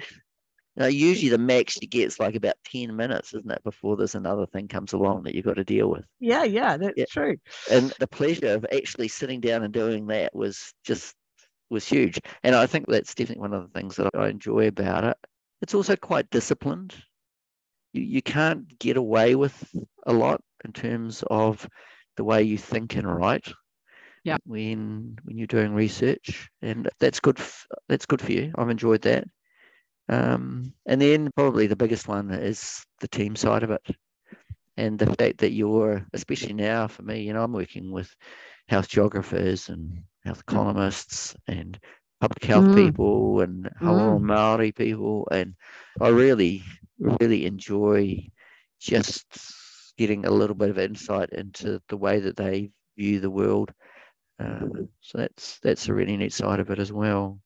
usually 0.94 1.30
the 1.30 1.38
max 1.38 1.78
you 1.80 1.88
get 1.88 2.06
is 2.06 2.20
like 2.20 2.34
about 2.34 2.56
10 2.70 2.94
minutes, 2.94 3.32
isn't 3.32 3.50
it, 3.50 3.64
before 3.64 3.96
there's 3.96 4.14
another 4.14 4.46
thing 4.46 4.68
comes 4.68 4.92
along 4.92 5.22
that 5.22 5.34
you've 5.34 5.44
got 5.44 5.56
to 5.56 5.64
deal 5.64 5.88
with. 5.88 6.04
Yeah, 6.20 6.44
yeah, 6.44 6.76
that's 6.76 6.94
yeah. 6.96 7.04
true. 7.10 7.36
And 7.70 7.92
the 7.98 8.06
pleasure 8.06 8.54
of 8.54 8.66
actually 8.72 9.08
sitting 9.08 9.40
down 9.40 9.62
and 9.62 9.72
doing 9.72 10.06
that 10.08 10.34
was 10.34 10.74
just 10.84 11.14
was 11.70 11.88
huge. 11.88 12.20
And 12.42 12.54
I 12.54 12.66
think 12.66 12.86
that's 12.86 13.14
definitely 13.14 13.40
one 13.40 13.54
of 13.54 13.62
the 13.62 13.78
things 13.78 13.96
that 13.96 14.10
I 14.14 14.28
enjoy 14.28 14.68
about 14.68 15.04
it. 15.04 15.16
It's 15.62 15.74
also 15.74 15.96
quite 15.96 16.30
disciplined. 16.30 16.94
You, 17.92 18.02
you 18.02 18.22
can't 18.22 18.78
get 18.78 18.96
away 18.96 19.34
with 19.34 19.74
a 20.06 20.12
lot 20.12 20.42
in 20.64 20.72
terms 20.72 21.24
of 21.28 21.66
the 22.16 22.24
way 22.24 22.42
you 22.42 22.58
think 22.58 22.96
and 22.96 23.06
write 23.06 23.52
yeah 24.24 24.36
when 24.44 25.16
when 25.24 25.38
you're 25.38 25.46
doing 25.46 25.72
research 25.72 26.50
and 26.60 26.90
that's 26.98 27.20
good 27.20 27.38
f- 27.38 27.66
that's 27.88 28.06
good 28.06 28.20
for 28.20 28.32
you 28.32 28.52
i've 28.58 28.70
enjoyed 28.70 29.02
that 29.02 29.24
um, 30.08 30.72
and 30.86 31.00
then 31.00 31.30
probably 31.34 31.66
the 31.66 31.74
biggest 31.74 32.06
one 32.06 32.30
is 32.30 32.84
the 33.00 33.08
team 33.08 33.34
side 33.34 33.62
of 33.62 33.70
it 33.70 33.82
and 34.76 34.98
the 34.98 35.06
fact 35.06 35.38
that 35.38 35.52
you're 35.52 36.04
especially 36.12 36.52
now 36.52 36.86
for 36.86 37.02
me 37.02 37.22
you 37.22 37.32
know 37.32 37.42
i'm 37.42 37.52
working 37.52 37.92
with 37.92 38.14
health 38.68 38.88
geographers 38.88 39.68
and 39.68 40.02
health 40.24 40.44
mm. 40.46 40.52
economists 40.52 41.36
and 41.46 41.78
public 42.20 42.44
health 42.44 42.64
mm. 42.64 42.74
people 42.74 43.40
and 43.40 43.70
mm. 43.80 44.20
Maori 44.20 44.72
people 44.72 45.28
and 45.30 45.54
i 46.00 46.08
really 46.08 46.62
really 46.98 47.46
enjoy 47.46 48.26
just 48.80 49.26
getting 49.96 50.24
a 50.24 50.30
little 50.30 50.56
bit 50.56 50.70
of 50.70 50.78
insight 50.78 51.30
into 51.30 51.80
the 51.88 51.96
way 51.96 52.20
that 52.20 52.36
they 52.36 52.70
view 52.96 53.20
the 53.20 53.30
world. 53.30 53.72
Uh, 54.38 54.66
so 55.00 55.18
that's 55.18 55.58
that's 55.60 55.88
a 55.88 55.94
really 55.94 56.16
neat 56.16 56.32
side 56.32 56.60
of 56.60 56.70
it 56.70 56.78
as 56.78 56.92
well. 56.92 57.40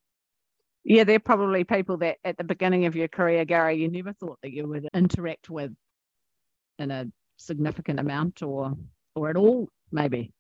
Yeah, 0.83 1.05
they're 1.05 1.21
probably 1.21 1.65
people 1.65 1.99
that 1.99 2.17
at 2.25 2.39
the 2.39 2.45
beginning 2.45 2.87
of 2.87 2.97
your 2.97 3.09
career, 3.09 3.45
Gary, 3.45 3.77
you 3.77 3.89
never 3.89 4.13
thought 4.15 4.39
that 4.43 4.53
you 4.53 4.67
would 4.67 4.89
interact 4.95 5.51
with 5.51 5.73
in 6.79 6.91
a 6.91 7.07
significant 7.37 8.01
amount 8.01 8.43
or 8.43 8.75
or 9.15 9.31
at 9.31 9.37
all, 9.37 9.69
maybe. 9.93 10.33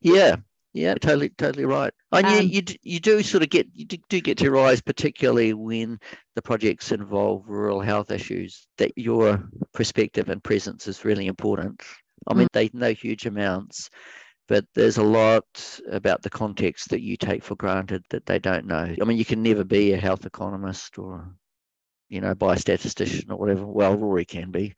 Yeah, 0.00 0.36
yeah, 0.72 0.94
totally, 0.94 1.28
totally 1.30 1.66
right. 1.66 1.92
And 2.12 2.26
um, 2.26 2.34
you, 2.34 2.48
you, 2.48 2.62
you 2.82 3.00
do 3.00 3.22
sort 3.22 3.42
of 3.42 3.50
get 3.50 3.66
you 3.74 3.84
do 3.84 4.20
get 4.20 4.38
to 4.38 4.50
rise, 4.50 4.80
particularly 4.80 5.52
when 5.52 5.98
the 6.34 6.42
projects 6.42 6.92
involve 6.92 7.46
rural 7.46 7.80
health 7.80 8.10
issues. 8.10 8.66
That 8.78 8.92
your 8.96 9.48
perspective 9.74 10.30
and 10.30 10.42
presence 10.42 10.88
is 10.88 11.04
really 11.04 11.26
important. 11.26 11.82
I 12.26 12.34
mean, 12.34 12.48
mm. 12.48 12.52
they 12.52 12.70
know 12.72 12.92
huge 12.92 13.26
amounts, 13.26 13.90
but 14.48 14.64
there's 14.74 14.96
a 14.96 15.02
lot 15.02 15.44
about 15.90 16.22
the 16.22 16.30
context 16.30 16.90
that 16.90 17.02
you 17.02 17.16
take 17.16 17.42
for 17.42 17.56
granted 17.56 18.04
that 18.10 18.24
they 18.24 18.38
don't 18.38 18.66
know. 18.66 18.94
I 19.00 19.04
mean, 19.04 19.18
you 19.18 19.24
can 19.24 19.42
never 19.42 19.64
be 19.64 19.92
a 19.92 20.00
health 20.00 20.24
economist 20.24 20.98
or 20.98 21.34
you 22.12 22.20
know, 22.20 22.34
biostatistician 22.34 23.30
or 23.30 23.36
whatever. 23.36 23.64
Well, 23.64 23.96
Rory 23.96 24.26
can 24.26 24.50
be. 24.50 24.74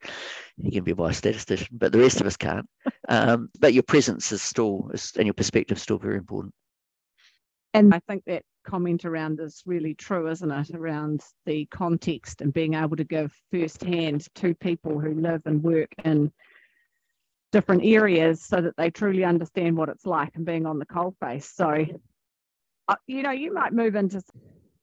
He 0.57 0.71
can 0.71 0.85
be 0.85 0.93
biostatistician, 0.93 1.67
but 1.73 1.91
the 1.91 1.99
rest 1.99 2.21
of 2.21 2.27
us 2.27 2.37
can't. 2.37 2.67
Um, 3.07 3.49
but 3.59 3.75
your 3.75 3.83
presence 3.83 4.31
is 4.31 4.41
still, 4.41 4.89
and 5.15 5.27
your 5.27 5.35
perspective 5.35 5.77
is 5.77 5.83
still 5.83 5.99
very 5.99 6.17
important. 6.17 6.55
And 7.75 7.93
I 7.93 7.99
think 8.07 8.23
that 8.25 8.41
comment 8.65 9.05
around 9.05 9.39
is 9.39 9.61
really 9.67 9.93
true, 9.93 10.27
isn't 10.27 10.49
it? 10.49 10.71
Around 10.71 11.21
the 11.45 11.67
context 11.67 12.41
and 12.41 12.51
being 12.51 12.73
able 12.73 12.95
to 12.95 13.03
give 13.03 13.31
firsthand 13.51 14.25
to 14.35 14.55
people 14.55 14.99
who 14.99 15.13
live 15.13 15.43
and 15.45 15.61
work 15.61 15.89
in 16.03 16.31
different 17.51 17.85
areas 17.85 18.43
so 18.43 18.59
that 18.59 18.75
they 18.75 18.89
truly 18.89 19.23
understand 19.23 19.77
what 19.77 19.89
it's 19.89 20.07
like 20.07 20.31
and 20.33 20.45
being 20.45 20.65
on 20.65 20.79
the 20.79 20.87
coalface. 20.87 21.53
So, 21.53 21.85
uh, 22.87 22.95
you 23.05 23.21
know, 23.21 23.31
you 23.31 23.53
might 23.53 23.71
move 23.71 23.93
into 23.93 24.23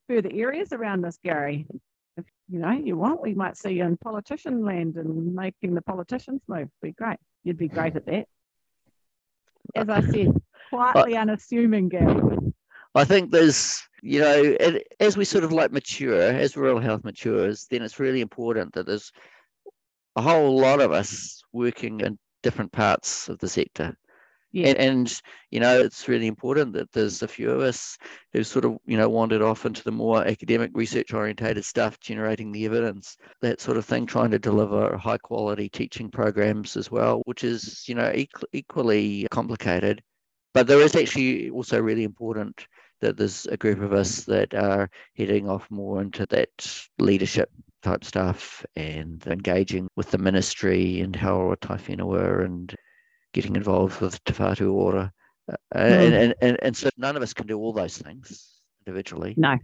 further 0.09 0.31
areas 0.33 0.73
around 0.73 1.03
this, 1.03 1.19
Gary 1.25 1.67
if 1.69 1.81
you 2.53 2.59
know 2.59 2.71
you 2.73 2.99
want, 2.99 3.23
we 3.23 3.33
might 3.33 3.57
see 3.57 3.71
you 3.71 3.85
in 3.85 3.97
politician 3.97 4.63
land 4.63 4.97
and 4.97 5.35
making 5.35 5.75
the 5.75 5.81
politicians 5.81 6.43
move. 6.47 6.69
Be 6.83 6.93
great. 6.93 7.17
You'd 7.45 7.57
be 7.57 7.69
great 7.69 7.97
at 7.97 8.05
that. 8.05 8.27
As 9.75 9.89
I 9.89 10.03
said, 10.03 10.29
quietly 10.71 11.17
unassuming, 11.17 11.89
Gary. 11.89 12.37
I 12.95 13.05
think 13.05 13.31
there's, 13.31 13.83
you 14.03 14.21
know, 14.21 14.57
as 15.01 15.17
we 15.17 15.25
sort 15.25 15.45
of 15.45 15.53
like 15.53 15.73
mature, 15.73 16.21
as 16.21 16.55
rural 16.55 16.79
health 16.79 17.05
matures, 17.05 17.67
then 17.71 17.81
it's 17.81 17.99
really 17.99 18.21
important 18.21 18.75
that 18.75 18.85
there's 18.85 19.13
a 20.17 20.21
whole 20.21 20.59
lot 20.59 20.83
of 20.83 20.93
us 20.93 21.43
working 21.53 22.01
in 22.01 22.19
different 22.43 22.71
parts 22.71 23.31
of 23.31 23.39
the 23.39 23.49
sector. 23.49 23.97
Yeah. 24.53 24.69
And, 24.69 24.79
and, 24.79 25.21
you 25.51 25.61
know, 25.61 25.81
it's 25.81 26.09
really 26.09 26.27
important 26.27 26.75
that 26.75 26.93
there's 26.93 27.23
a 27.23 27.29
few 27.29 27.51
of 27.51 27.63
us 27.63 27.97
who 28.33 28.45
sort 28.45 28.67
of, 28.67 28.77
you 28.85 28.99
know, 28.99 29.09
wandered 29.09 29.41
off 29.41 29.65
into 29.65 29.83
the 29.83 29.91
more 29.91 30.27
academic 30.27 30.71
research 30.75 31.15
orientated 31.15 31.65
stuff, 31.65 31.99
generating 32.01 32.53
the 32.53 32.67
evidence, 32.67 33.17
that 33.41 33.63
sort 33.63 33.79
of 33.79 33.87
thing, 33.87 34.05
trying 34.05 34.31
to 34.31 34.39
deliver 34.39 34.97
high 34.99 35.17
quality 35.17 35.71
teaching 35.71 36.11
programs 36.11 36.77
as 36.77 36.91
well, 36.91 37.23
which 37.25 37.45
is, 37.45 37.89
you 37.89 37.95
know, 37.95 38.13
equally 38.53 39.27
complicated. 39.31 40.03
But 40.53 40.67
there 40.67 40.81
is 40.81 40.95
actually 40.95 41.49
also 41.49 41.81
really 41.81 42.05
important 42.05 42.67
that 43.01 43.17
there's 43.17 43.47
a 43.47 43.57
group 43.57 43.81
of 43.81 43.95
us 43.95 44.25
that 44.25 44.53
are 44.55 44.91
heading 45.17 45.49
off 45.49 45.67
more 45.71 46.03
into 46.03 46.27
that 46.27 46.51
leadership 46.99 47.51
type 47.83 48.05
stuff 48.05 48.65
and 48.77 49.27
engaging 49.27 49.89
with 49.97 50.11
the 50.11 50.19
ministry 50.19 51.01
and 51.01 51.15
Hauora 51.15 51.57
Taiwhenua 51.57 52.45
and 52.45 52.75
getting 53.33 53.57
involved 53.57 54.01
with 54.01 54.23
Te 54.25 54.33
Whatu 54.35 54.73
Ora. 54.73 55.13
Uh, 55.51 55.55
mm. 55.75 56.05
and, 56.05 56.15
and, 56.15 56.35
and, 56.41 56.59
and 56.63 56.77
so 56.77 56.89
none 56.97 57.17
of 57.17 57.23
us 57.23 57.33
can 57.33 57.47
do 57.47 57.59
all 57.59 57.73
those 57.73 57.99
things 57.99 58.61
individually. 58.87 59.35
No. 59.37 59.59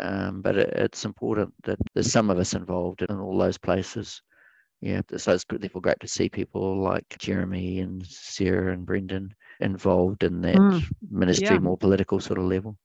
Um, 0.00 0.42
but 0.42 0.56
it, 0.56 0.72
it's 0.74 1.04
important 1.04 1.52
that 1.64 1.78
there's 1.94 2.12
some 2.12 2.30
of 2.30 2.38
us 2.38 2.54
involved 2.54 3.02
in 3.02 3.18
all 3.18 3.36
those 3.36 3.58
places. 3.58 4.22
Yeah, 4.80 5.00
so 5.16 5.32
it's 5.32 5.44
therefore 5.50 5.82
great 5.82 5.98
to 6.00 6.08
see 6.08 6.28
people 6.28 6.80
like 6.80 7.04
Jeremy 7.18 7.80
and 7.80 8.06
Sarah 8.06 8.72
and 8.72 8.86
Brendan 8.86 9.34
involved 9.58 10.22
in 10.22 10.40
that 10.42 10.54
mm. 10.54 10.84
ministry, 11.10 11.56
yeah. 11.56 11.58
more 11.58 11.76
political 11.76 12.20
sort 12.20 12.38
of 12.38 12.44
level. 12.44 12.76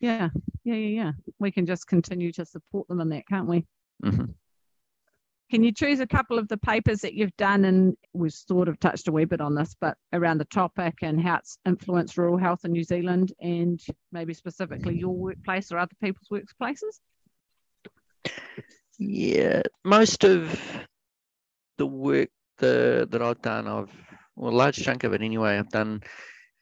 Yeah, 0.00 0.30
yeah, 0.64 0.74
yeah, 0.74 1.04
yeah. 1.04 1.12
We 1.38 1.52
can 1.52 1.64
just 1.64 1.86
continue 1.86 2.32
to 2.32 2.44
support 2.44 2.88
them 2.88 3.00
in 3.00 3.10
that, 3.10 3.28
can't 3.28 3.46
we? 3.46 3.64
Mm-hmm. 4.04 4.24
Can 5.50 5.62
you 5.62 5.70
choose 5.70 6.00
a 6.00 6.06
couple 6.06 6.38
of 6.38 6.48
the 6.48 6.56
papers 6.56 7.00
that 7.00 7.14
you've 7.14 7.36
done? 7.36 7.64
And 7.66 7.96
we've 8.12 8.32
sort 8.32 8.68
of 8.68 8.80
touched 8.80 9.06
a 9.06 9.12
wee 9.12 9.24
bit 9.24 9.40
on 9.40 9.54
this, 9.54 9.76
but 9.80 9.96
around 10.12 10.38
the 10.38 10.44
topic 10.46 10.94
and 11.02 11.20
how 11.20 11.36
it's 11.36 11.58
influenced 11.64 12.18
rural 12.18 12.36
health 12.36 12.64
in 12.64 12.72
New 12.72 12.82
Zealand 12.82 13.32
and 13.40 13.80
maybe 14.10 14.34
specifically 14.34 14.98
your 14.98 15.14
workplace 15.14 15.70
or 15.70 15.78
other 15.78 15.94
people's 16.02 16.28
workplaces? 16.32 16.98
Yeah, 18.98 19.62
most 19.84 20.24
of 20.24 20.60
the 21.78 21.86
work 21.86 22.30
the, 22.58 23.06
that 23.10 23.22
I've 23.22 23.42
done, 23.42 23.68
I've, 23.68 23.92
well, 24.34 24.52
a 24.52 24.56
large 24.56 24.82
chunk 24.82 25.04
of 25.04 25.12
it 25.12 25.22
anyway, 25.22 25.58
I've 25.58 25.68
done 25.68 26.02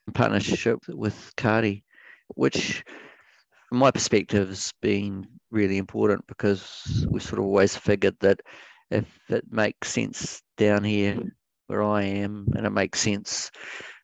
in 0.05 0.13
partnership 0.13 0.79
with 0.87 1.33
Kati, 1.37 1.83
which 2.35 2.83
from 3.69 3.79
my 3.79 3.89
perspective 3.89 4.49
has 4.49 4.73
been 4.81 5.27
really 5.49 5.77
important 5.77 6.27
because 6.27 7.05
we 7.09 7.19
sort 7.19 7.39
of 7.39 7.45
always 7.45 7.75
figured 7.75 8.15
that 8.19 8.41
if 8.91 9.05
it 9.29 9.51
makes 9.51 9.91
sense 9.91 10.41
down 10.57 10.83
here 10.83 11.19
where 11.67 11.83
I 11.83 12.03
am 12.03 12.47
and 12.55 12.65
it 12.65 12.71
makes 12.71 12.99
sense 12.99 13.51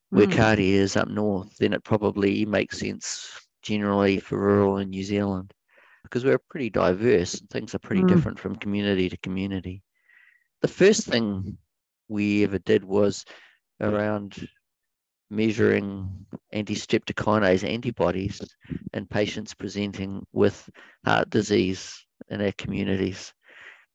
where 0.09 0.27
mm. 0.27 0.33
Kati 0.33 0.71
is 0.71 0.97
up 0.97 1.07
north, 1.07 1.55
then 1.57 1.73
it 1.73 1.83
probably 1.83 2.45
makes 2.45 2.79
sense 2.79 3.29
generally 3.61 4.19
for 4.19 4.39
rural 4.39 4.77
in 4.77 4.89
New 4.89 5.03
Zealand 5.03 5.53
because 6.03 6.25
we're 6.25 6.39
pretty 6.49 6.69
diverse 6.69 7.39
and 7.39 7.49
things 7.49 7.75
are 7.75 7.79
pretty 7.79 8.01
mm. 8.01 8.07
different 8.07 8.39
from 8.39 8.55
community 8.55 9.09
to 9.09 9.17
community. 9.17 9.83
The 10.61 10.67
first 10.67 11.07
thing 11.07 11.57
we 12.07 12.43
ever 12.43 12.59
did 12.59 12.83
was 12.83 13.25
around 13.79 14.47
measuring 15.29 16.25
anti-streptokinase 16.51 17.63
antibodies 17.63 18.41
in 18.93 19.05
patients 19.05 19.53
presenting 19.53 20.25
with 20.33 20.69
heart 21.05 21.29
disease 21.29 22.05
in 22.29 22.41
our 22.41 22.51
communities 22.51 23.33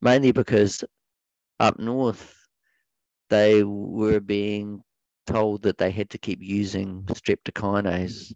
mainly 0.01 0.33
because 0.33 0.85
up 1.59 1.79
north 1.79 2.35
they 3.29 3.65
were 3.65 4.21
being 4.21 4.83
told 5.27 5.63
that 5.63 5.79
they 5.79 5.91
had 5.91 6.11
to 6.11 6.19
keep 6.19 6.41
using 6.41 7.03
streptokinase, 7.05 8.33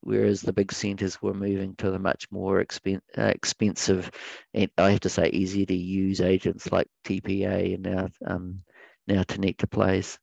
whereas 0.00 0.40
the 0.40 0.52
big 0.52 0.72
centres 0.72 1.20
were 1.20 1.34
moving 1.34 1.74
to 1.76 1.90
the 1.90 1.98
much 1.98 2.26
more 2.30 2.64
expen- 2.64 3.00
uh, 3.18 3.24
expensive 3.24 4.10
and 4.54 4.70
I 4.78 4.92
have 4.92 5.00
to 5.00 5.08
say 5.10 5.28
easier 5.28 5.66
to 5.66 5.74
use 5.74 6.20
agents 6.20 6.72
like 6.72 6.88
TPA 7.04 7.74
and 7.74 7.82
now 7.82 8.08
um, 8.26 8.62
now 9.06 9.22
tenecteplase. 9.24 10.18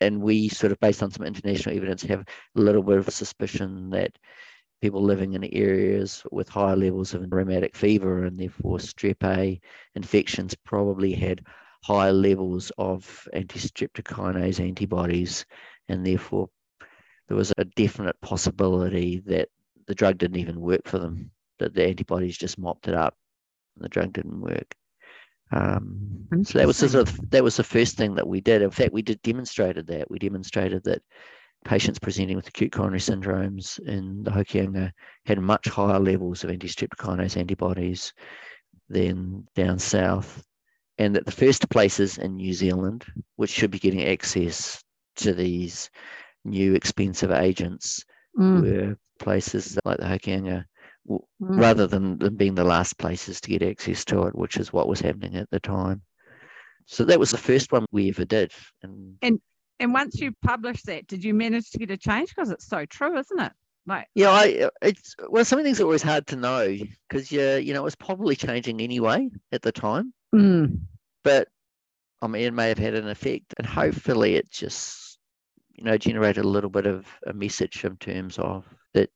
And 0.00 0.20
we 0.20 0.48
sort 0.48 0.72
of, 0.72 0.80
based 0.80 1.02
on 1.02 1.10
some 1.10 1.24
international 1.24 1.76
evidence, 1.76 2.02
have 2.02 2.20
a 2.20 2.60
little 2.60 2.82
bit 2.82 2.98
of 2.98 3.08
a 3.08 3.12
suspicion 3.12 3.90
that 3.90 4.12
people 4.84 5.02
living 5.02 5.32
in 5.32 5.44
areas 5.44 6.22
with 6.30 6.46
high 6.46 6.74
levels 6.74 7.14
of 7.14 7.32
rheumatic 7.32 7.74
fever 7.74 8.26
and 8.26 8.36
therefore 8.36 8.76
strep 8.76 9.24
A 9.24 9.58
infections 9.94 10.54
probably 10.54 11.14
had 11.14 11.40
high 11.82 12.10
levels 12.10 12.70
of 12.76 13.26
anti-streptokinase 13.32 14.60
antibodies 14.60 15.46
and 15.88 16.04
therefore 16.06 16.50
there 17.28 17.36
was 17.38 17.50
a 17.56 17.64
definite 17.64 18.20
possibility 18.20 19.22
that 19.24 19.48
the 19.86 19.94
drug 19.94 20.18
didn't 20.18 20.36
even 20.36 20.60
work 20.60 20.82
for 20.84 20.98
them, 20.98 21.30
that 21.60 21.72
the 21.72 21.86
antibodies 21.86 22.36
just 22.36 22.58
mopped 22.58 22.86
it 22.86 22.94
up 22.94 23.16
and 23.76 23.84
the 23.86 23.88
drug 23.88 24.12
didn't 24.12 24.42
work. 24.42 24.74
Um, 25.50 26.26
so 26.42 26.58
that 26.58 26.66
was 26.66 26.76
sort 26.76 26.94
of 26.94 27.30
that 27.30 27.42
was 27.42 27.56
the 27.56 27.64
first 27.64 27.96
thing 27.96 28.16
that 28.16 28.28
we 28.28 28.42
did. 28.42 28.60
In 28.60 28.70
fact, 28.70 28.92
we 28.92 29.00
did 29.00 29.22
demonstrated 29.22 29.86
that. 29.86 30.10
We 30.10 30.18
demonstrated 30.18 30.84
that 30.84 31.00
patients 31.64 31.98
presenting 31.98 32.36
with 32.36 32.48
acute 32.48 32.72
coronary 32.72 33.00
syndromes 33.00 33.78
in 33.86 34.22
the 34.22 34.30
Hokianga 34.30 34.90
had 35.26 35.38
much 35.38 35.66
higher 35.66 35.98
levels 35.98 36.44
of 36.44 36.50
anti-streptokinase 36.50 37.36
antibodies 37.36 38.12
than 38.88 39.46
down 39.54 39.78
south. 39.78 40.44
And 40.98 41.16
that 41.16 41.26
the 41.26 41.32
first 41.32 41.68
places 41.70 42.18
in 42.18 42.36
New 42.36 42.52
Zealand, 42.52 43.04
which 43.36 43.50
should 43.50 43.70
be 43.70 43.78
getting 43.78 44.04
access 44.04 44.80
to 45.16 45.32
these 45.32 45.90
new 46.44 46.74
expensive 46.74 47.32
agents, 47.32 48.04
mm. 48.38 48.62
were 48.62 48.96
places 49.18 49.78
like 49.84 49.98
the 49.98 50.04
Hokianga, 50.04 50.64
mm. 51.08 51.18
rather 51.40 51.86
than, 51.86 52.18
than 52.18 52.36
being 52.36 52.54
the 52.54 52.62
last 52.62 52.98
places 52.98 53.40
to 53.40 53.50
get 53.50 53.62
access 53.62 54.04
to 54.06 54.24
it, 54.24 54.36
which 54.36 54.56
is 54.56 54.72
what 54.72 54.88
was 54.88 55.00
happening 55.00 55.36
at 55.36 55.50
the 55.50 55.60
time. 55.60 56.02
So 56.86 57.04
that 57.04 57.18
was 57.18 57.30
the 57.30 57.38
first 57.38 57.72
one 57.72 57.86
we 57.90 58.10
ever 58.10 58.24
did. 58.24 58.52
And, 58.82 59.16
and 59.22 59.40
and 59.80 59.92
once 59.92 60.20
you 60.20 60.32
published 60.42 60.86
that, 60.86 61.06
did 61.06 61.24
you 61.24 61.34
manage 61.34 61.70
to 61.70 61.78
get 61.78 61.90
a 61.90 61.96
change? 61.96 62.30
Because 62.30 62.50
it's 62.50 62.66
so 62.66 62.84
true, 62.86 63.18
isn't 63.18 63.40
it? 63.40 63.52
Like, 63.86 64.08
yeah, 64.14 64.30
I 64.30 64.70
it's 64.80 65.14
well, 65.28 65.44
some 65.44 65.58
of 65.58 65.64
things 65.64 65.80
are 65.80 65.84
always 65.84 66.02
hard 66.02 66.26
to 66.28 66.36
know 66.36 66.74
because 67.08 67.30
yeah, 67.30 67.56
you 67.56 67.74
know, 67.74 67.80
it 67.80 67.84
was 67.84 67.94
probably 67.94 68.34
changing 68.34 68.80
anyway 68.80 69.28
at 69.52 69.62
the 69.62 69.72
time. 69.72 70.14
Mm. 70.34 70.80
But 71.22 71.48
I 72.22 72.26
mean, 72.28 72.42
it 72.44 72.54
may 72.54 72.68
have 72.68 72.78
had 72.78 72.94
an 72.94 73.08
effect, 73.08 73.54
and 73.58 73.66
hopefully, 73.66 74.36
it 74.36 74.50
just 74.50 75.18
you 75.74 75.84
know 75.84 75.98
generated 75.98 76.44
a 76.44 76.48
little 76.48 76.70
bit 76.70 76.86
of 76.86 77.06
a 77.26 77.34
message 77.34 77.84
in 77.84 77.96
terms 77.98 78.38
of 78.38 78.64
that 78.94 79.10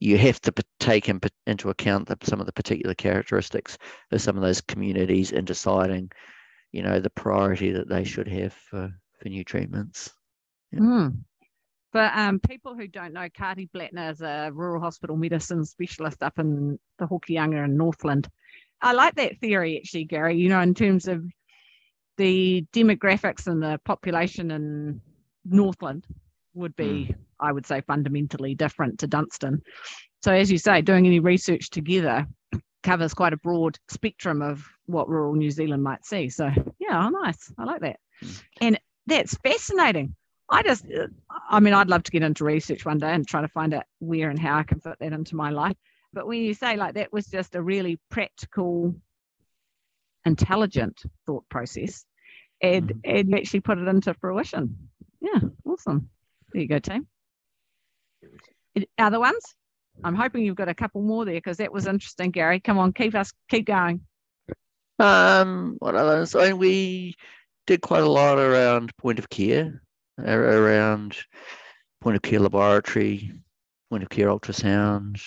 you 0.00 0.16
have 0.16 0.40
to 0.42 0.52
take 0.80 1.08
in, 1.08 1.20
into 1.46 1.68
account 1.68 2.08
the, 2.08 2.16
some 2.22 2.40
of 2.40 2.46
the 2.46 2.52
particular 2.52 2.94
characteristics 2.94 3.76
of 4.12 4.20
some 4.22 4.36
of 4.36 4.42
those 4.42 4.60
communities 4.60 5.32
in 5.32 5.44
deciding, 5.44 6.10
you 6.72 6.82
know, 6.82 7.00
the 7.00 7.10
priority 7.10 7.72
that 7.72 7.88
they 7.88 8.04
should 8.04 8.28
have 8.28 8.52
for 8.52 8.92
for 9.24 9.30
new 9.30 9.42
treatments. 9.42 10.12
Yeah. 10.70 10.80
Mm. 10.80 11.16
For 11.90 12.10
um, 12.12 12.40
people 12.40 12.74
who 12.74 12.86
don't 12.86 13.12
know, 13.12 13.28
Kati 13.28 13.70
Blattner 13.74 14.12
is 14.12 14.20
a 14.20 14.50
rural 14.52 14.82
hospital 14.82 15.16
medicine 15.16 15.64
specialist 15.64 16.22
up 16.22 16.38
in 16.38 16.78
the 16.98 17.06
Hokianga 17.06 17.64
in 17.64 17.76
Northland. 17.76 18.28
I 18.82 18.92
like 18.92 19.14
that 19.14 19.38
theory 19.40 19.78
actually, 19.78 20.04
Gary, 20.04 20.36
you 20.36 20.48
know, 20.48 20.60
in 20.60 20.74
terms 20.74 21.08
of 21.08 21.24
the 22.18 22.66
demographics 22.72 23.46
and 23.46 23.62
the 23.62 23.80
population 23.84 24.50
in 24.50 25.00
Northland 25.44 26.06
would 26.52 26.76
be, 26.76 27.08
mm. 27.10 27.14
I 27.40 27.52
would 27.52 27.64
say, 27.64 27.80
fundamentally 27.80 28.54
different 28.54 28.98
to 28.98 29.06
Dunstan. 29.06 29.62
So, 30.22 30.32
as 30.32 30.50
you 30.50 30.58
say, 30.58 30.82
doing 30.82 31.06
any 31.06 31.20
research 31.20 31.70
together 31.70 32.26
covers 32.82 33.14
quite 33.14 33.32
a 33.32 33.38
broad 33.38 33.78
spectrum 33.88 34.42
of 34.42 34.66
what 34.86 35.08
rural 35.08 35.34
New 35.34 35.50
Zealand 35.50 35.82
might 35.82 36.04
see. 36.04 36.28
So, 36.28 36.50
yeah, 36.78 37.06
oh, 37.06 37.08
nice. 37.08 37.52
I 37.56 37.64
like 37.64 37.80
that. 37.80 38.00
Mm. 38.22 38.42
And 38.60 38.80
that's 39.06 39.34
fascinating. 39.38 40.14
I 40.50 40.62
just, 40.62 40.84
I 41.48 41.60
mean, 41.60 41.74
I'd 41.74 41.88
love 41.88 42.02
to 42.04 42.10
get 42.10 42.22
into 42.22 42.44
research 42.44 42.84
one 42.84 42.98
day 42.98 43.12
and 43.12 43.26
try 43.26 43.40
to 43.40 43.48
find 43.48 43.74
out 43.74 43.84
where 43.98 44.28
and 44.30 44.38
how 44.38 44.58
I 44.58 44.62
can 44.62 44.80
fit 44.80 44.98
that 45.00 45.12
into 45.12 45.36
my 45.36 45.50
life. 45.50 45.76
But 46.12 46.26
when 46.26 46.42
you 46.42 46.54
say 46.54 46.76
like 46.76 46.94
that 46.94 47.12
was 47.12 47.26
just 47.26 47.54
a 47.54 47.62
really 47.62 47.98
practical, 48.10 48.94
intelligent 50.24 51.02
thought 51.26 51.48
process, 51.48 52.04
and 52.62 52.88
mm-hmm. 52.88 53.16
and 53.16 53.30
you 53.30 53.36
actually 53.36 53.60
put 53.60 53.78
it 53.78 53.88
into 53.88 54.14
fruition. 54.14 54.90
Yeah, 55.20 55.40
awesome. 55.66 56.10
There 56.52 56.62
you 56.62 56.68
go, 56.68 56.78
team. 56.78 57.08
Other 58.98 59.20
ones? 59.20 59.54
I'm 60.02 60.14
hoping 60.14 60.44
you've 60.44 60.56
got 60.56 60.68
a 60.68 60.74
couple 60.74 61.02
more 61.02 61.24
there 61.24 61.34
because 61.34 61.58
that 61.58 61.72
was 61.72 61.86
interesting, 61.86 62.30
Gary. 62.30 62.60
Come 62.60 62.78
on, 62.78 62.92
keep 62.92 63.14
us 63.14 63.32
keep 63.48 63.66
going. 63.66 64.00
Um, 64.98 65.76
what 65.78 65.94
others? 65.94 66.34
I 66.34 66.48
mean, 66.48 66.58
we 66.58 67.14
did 67.66 67.80
quite 67.80 68.02
a 68.02 68.08
lot 68.08 68.38
around 68.38 68.96
point 68.96 69.18
of 69.18 69.28
care, 69.28 69.82
around 70.18 71.16
point 72.00 72.16
of 72.16 72.22
care 72.22 72.40
laboratory, 72.40 73.32
point 73.90 74.02
of 74.02 74.10
care 74.10 74.28
ultrasound, 74.28 75.20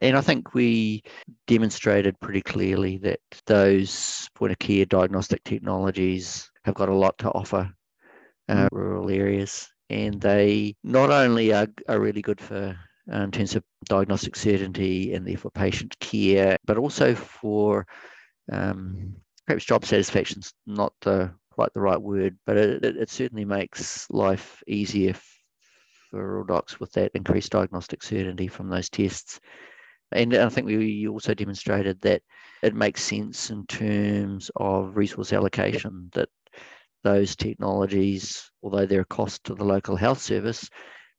And 0.00 0.16
I 0.16 0.20
think 0.20 0.54
we 0.54 1.02
demonstrated 1.46 2.18
pretty 2.20 2.42
clearly 2.42 2.98
that 2.98 3.20
those 3.46 4.28
point 4.34 4.52
of 4.52 4.58
care 4.58 4.84
diagnostic 4.84 5.42
technologies 5.44 6.50
have 6.64 6.74
got 6.74 6.88
a 6.88 6.94
lot 6.94 7.18
to 7.18 7.30
offer 7.30 7.72
uh, 8.48 8.68
rural 8.72 9.10
areas. 9.10 9.68
And 9.88 10.20
they 10.20 10.76
not 10.84 11.10
only 11.10 11.52
are, 11.52 11.66
are 11.88 11.98
really 11.98 12.22
good 12.22 12.40
for 12.40 12.78
uh, 13.12 13.16
in 13.16 13.32
terms 13.32 13.56
of 13.56 13.64
diagnostic 13.86 14.36
certainty 14.36 15.14
and 15.14 15.26
therefore 15.26 15.50
patient 15.50 15.98
care, 15.98 16.56
but 16.64 16.78
also 16.78 17.14
for 17.14 17.86
um, 18.52 19.16
perhaps 19.46 19.64
job 19.64 19.84
satisfaction 19.84 20.40
is 20.40 20.52
not 20.66 20.92
the, 21.00 21.32
quite 21.60 21.74
the 21.74 21.80
right 21.80 22.00
word, 22.00 22.38
but 22.46 22.56
it, 22.56 22.82
it, 22.82 22.96
it 22.96 23.10
certainly 23.10 23.44
makes 23.44 24.08
life 24.08 24.62
easier 24.66 25.12
for 26.10 26.38
all 26.38 26.44
docs 26.44 26.80
with 26.80 26.90
that 26.92 27.10
increased 27.14 27.52
diagnostic 27.52 28.02
certainty 28.02 28.48
from 28.48 28.70
those 28.70 28.88
tests. 28.88 29.38
And 30.10 30.34
I 30.34 30.48
think 30.48 30.66
we 30.66 31.06
also 31.06 31.34
demonstrated 31.34 32.00
that 32.00 32.22
it 32.62 32.74
makes 32.74 33.02
sense 33.02 33.50
in 33.50 33.66
terms 33.66 34.50
of 34.56 34.96
resource 34.96 35.34
allocation, 35.34 36.08
that 36.14 36.30
those 37.04 37.36
technologies, 37.36 38.50
although 38.62 38.86
they're 38.86 39.02
a 39.02 39.04
cost 39.04 39.44
to 39.44 39.54
the 39.54 39.62
local 39.62 39.96
health 39.96 40.22
service, 40.22 40.66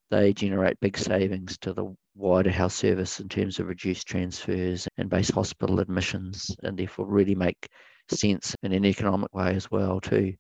they 0.09 0.33
generate 0.33 0.79
big 0.79 0.97
savings 0.97 1.55
to 1.59 1.71
the 1.71 1.85
wider 2.15 2.49
health 2.49 2.73
service 2.73 3.19
in 3.19 3.29
terms 3.29 3.59
of 3.59 3.67
reduced 3.67 4.07
transfers 4.07 4.87
and 4.97 5.07
base 5.07 5.29
hospital 5.29 5.79
admissions, 5.79 6.49
and 6.63 6.79
therefore 6.79 7.05
really 7.05 7.35
make 7.35 7.69
sense 8.11 8.55
in 8.63 8.73
an 8.73 8.85
economic 8.85 9.33
way 9.33 9.55
as 9.55 9.69
well 9.69 9.99
too. 9.99 10.35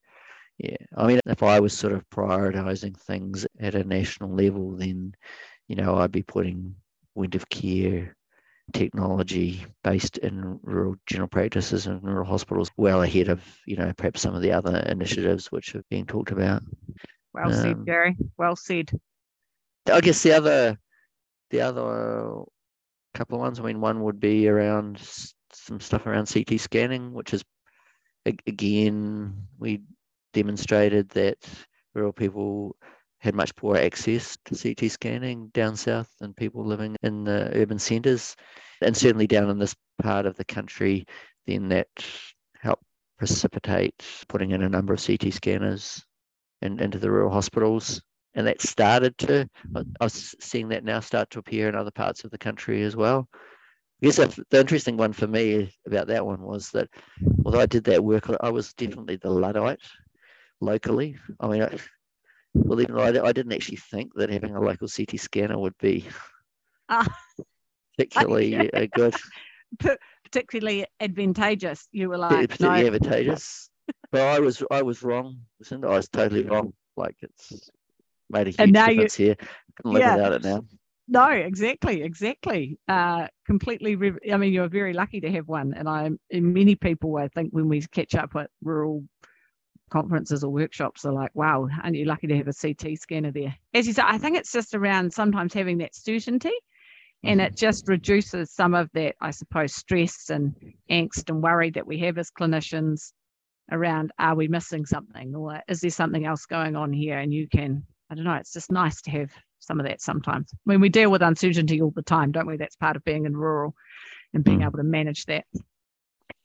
Yeah, 0.57 0.77
I 0.95 1.07
mean, 1.07 1.19
if 1.25 1.41
I 1.41 1.59
was 1.59 1.77
sort 1.77 1.93
of 1.93 2.07
prioritizing 2.09 2.95
things 2.95 3.47
at 3.59 3.75
a 3.75 3.83
national 3.83 4.35
level, 4.35 4.75
then 4.75 5.15
you 5.67 5.75
know 5.75 5.95
I'd 5.95 6.11
be 6.11 6.23
putting 6.23 6.75
point 7.15 7.35
of 7.35 7.49
care 7.49 8.15
technology 8.73 9.65
based 9.83 10.17
in 10.19 10.59
rural 10.63 10.95
general 11.05 11.27
practices 11.27 11.87
and 11.87 12.01
rural 12.03 12.25
hospitals 12.25 12.71
well 12.77 13.01
ahead 13.01 13.27
of 13.27 13.43
you 13.65 13.75
know 13.75 13.91
perhaps 13.97 14.21
some 14.21 14.35
of 14.35 14.41
the 14.41 14.51
other 14.51 14.77
initiatives 14.87 15.51
which 15.51 15.71
have 15.71 15.87
been 15.89 16.05
talked 16.05 16.31
about. 16.31 16.61
Well 17.33 17.47
um, 17.47 17.53
said, 17.53 17.85
Gary. 17.85 18.15
Well 18.37 18.55
said. 18.55 18.91
I 19.91 20.01
guess 20.01 20.21
the 20.21 20.33
other 20.33 20.77
the 21.49 21.61
other 21.61 22.43
couple 23.13 23.35
of 23.35 23.41
ones. 23.41 23.59
I 23.59 23.63
mean, 23.63 23.81
one 23.81 24.03
would 24.03 24.19
be 24.19 24.47
around 24.47 24.99
some 25.53 25.79
stuff 25.79 26.05
around 26.05 26.31
CT 26.31 26.59
scanning, 26.59 27.13
which 27.13 27.33
is 27.33 27.43
again 28.25 29.47
we 29.59 29.81
demonstrated 30.33 31.09
that 31.09 31.37
rural 31.93 32.13
people 32.13 32.75
had 33.19 33.35
much 33.35 33.55
poorer 33.55 33.77
access 33.77 34.37
to 34.45 34.55
CT 34.55 34.89
scanning 34.91 35.49
down 35.53 35.75
south 35.75 36.09
than 36.19 36.33
people 36.33 36.65
living 36.65 36.97
in 37.03 37.23
the 37.23 37.51
urban 37.53 37.77
centres. 37.77 38.35
And 38.81 38.97
certainly 38.97 39.27
down 39.27 39.49
in 39.49 39.59
this 39.59 39.75
part 40.01 40.25
of 40.25 40.35
the 40.37 40.45
country, 40.45 41.05
then 41.45 41.69
that 41.69 41.87
helped 42.59 42.83
precipitate 43.19 44.03
putting 44.27 44.51
in 44.51 44.63
a 44.63 44.69
number 44.69 44.93
of 44.93 45.05
CT 45.05 45.31
scanners 45.33 46.03
in, 46.63 46.79
into 46.79 46.97
the 46.97 47.11
rural 47.11 47.31
hospitals. 47.31 48.01
And 48.33 48.47
that 48.47 48.61
started 48.61 49.15
to, 49.19 49.47
I 49.75 49.83
was 50.03 50.33
seeing 50.39 50.69
that 50.69 50.83
now 50.83 50.99
start 50.99 51.29
to 51.31 51.39
appear 51.39 51.69
in 51.69 51.75
other 51.75 51.91
parts 51.91 52.23
of 52.23 52.31
the 52.31 52.39
country 52.39 52.81
as 52.81 52.95
well. 52.95 53.29
I 54.01 54.07
guess 54.07 54.17
the 54.17 54.59
interesting 54.59 54.97
one 54.97 55.13
for 55.13 55.27
me 55.27 55.71
about 55.85 56.07
that 56.07 56.25
one 56.25 56.41
was 56.41 56.71
that 56.71 56.89
although 57.45 57.59
I 57.59 57.67
did 57.67 57.83
that 57.83 58.03
work, 58.03 58.29
I 58.41 58.49
was 58.49 58.73
definitely 58.73 59.17
the 59.17 59.29
Luddite 59.29 59.79
locally. 60.59 61.17
I 61.39 61.47
mean, 61.47 61.61
I, 61.61 61.77
well, 62.53 62.81
even 62.81 62.95
though 62.95 63.03
I, 63.03 63.27
I, 63.27 63.31
didn't 63.31 63.53
actually 63.53 63.77
think 63.77 64.13
that 64.15 64.31
having 64.31 64.55
a 64.55 64.59
local 64.59 64.87
CT 64.87 65.19
scanner 65.19 65.57
would 65.57 65.77
be 65.77 66.05
uh, 66.89 67.05
particularly 67.97 68.57
okay. 68.73 68.87
good. 68.87 69.15
particularly 70.23 70.85
advantageous. 70.99 71.87
You 71.91 72.09
were 72.09 72.17
like 72.17 72.49
particularly 72.49 72.89
no. 72.89 72.95
advantageous. 72.95 73.69
but 74.11 74.21
I 74.21 74.39
was 74.39 74.63
I 74.71 74.81
was 74.81 75.03
wrong. 75.03 75.41
I 75.71 75.75
was 75.75 76.09
totally 76.09 76.43
wrong. 76.43 76.73
Like 76.97 77.15
it's 77.21 77.69
made 78.29 78.47
a 78.47 78.51
huge 78.51 78.73
difference 78.73 79.19
you, 79.19 79.25
here. 79.27 79.35
I 79.39 79.81
can 79.81 79.91
live 79.91 80.01
yeah. 80.01 80.15
without 80.15 80.33
it 80.33 80.43
now. 80.43 80.65
No, 81.11 81.27
exactly, 81.27 82.03
exactly. 82.03 82.79
Uh, 82.87 83.27
completely. 83.45 83.97
I 84.31 84.37
mean, 84.37 84.53
you're 84.53 84.69
very 84.69 84.93
lucky 84.93 85.19
to 85.19 85.29
have 85.31 85.45
one, 85.45 85.73
and 85.73 85.89
I, 85.89 86.09
in 86.29 86.53
many 86.53 86.75
people, 86.75 87.17
I 87.17 87.27
think, 87.27 87.51
when 87.51 87.67
we 87.67 87.81
catch 87.81 88.15
up 88.15 88.33
at 88.37 88.49
rural 88.63 89.03
conferences 89.89 90.41
or 90.41 90.53
workshops 90.53 91.03
are 91.03 91.11
like, 91.11 91.31
wow, 91.33 91.67
aren't 91.83 91.97
you 91.97 92.05
lucky 92.05 92.27
to 92.27 92.37
have 92.37 92.47
a 92.47 92.53
CT 92.53 92.97
scanner 92.97 93.29
there? 93.29 93.53
As 93.73 93.87
you 93.87 93.91
say, 93.93 94.03
I 94.05 94.17
think 94.19 94.37
it's 94.37 94.53
just 94.53 94.73
around 94.73 95.11
sometimes 95.11 95.53
having 95.53 95.79
that 95.79 95.93
certainty 95.93 96.53
and 97.25 97.41
it 97.41 97.47
mm-hmm. 97.47 97.55
just 97.55 97.89
reduces 97.89 98.49
some 98.49 98.73
of 98.73 98.89
that, 98.93 99.15
I 99.19 99.31
suppose, 99.31 99.75
stress 99.75 100.29
and 100.29 100.55
angst 100.89 101.29
and 101.29 101.43
worry 101.43 101.71
that 101.71 101.85
we 101.85 101.99
have 101.99 102.17
as 102.19 102.31
clinicians 102.31 103.11
around 103.69 104.11
are 104.17 104.35
we 104.35 104.47
missing 104.47 104.85
something 104.85 105.35
or 105.35 105.61
is 105.67 105.81
there 105.81 105.89
something 105.89 106.25
else 106.25 106.45
going 106.45 106.77
on 106.77 106.93
here? 106.93 107.19
And 107.19 107.33
you 107.33 107.49
can, 107.49 107.83
I 108.09 108.15
don't 108.15 108.23
know, 108.23 108.35
it's 108.35 108.53
just 108.53 108.71
nice 108.71 109.01
to 109.01 109.11
have 109.11 109.31
some 109.61 109.79
of 109.79 109.85
that 109.85 110.01
sometimes. 110.01 110.51
I 110.53 110.57
mean, 110.65 110.81
we 110.81 110.89
deal 110.89 111.09
with 111.09 111.21
uncertainty 111.21 111.81
all 111.81 111.91
the 111.95 112.01
time, 112.01 112.31
don't 112.31 112.47
we? 112.47 112.57
That's 112.57 112.75
part 112.75 112.97
of 112.97 113.03
being 113.05 113.25
in 113.25 113.37
rural 113.37 113.73
and 114.33 114.43
being 114.43 114.59
mm. 114.59 114.65
able 114.65 114.77
to 114.77 114.83
manage 114.83 115.25
that. 115.25 115.45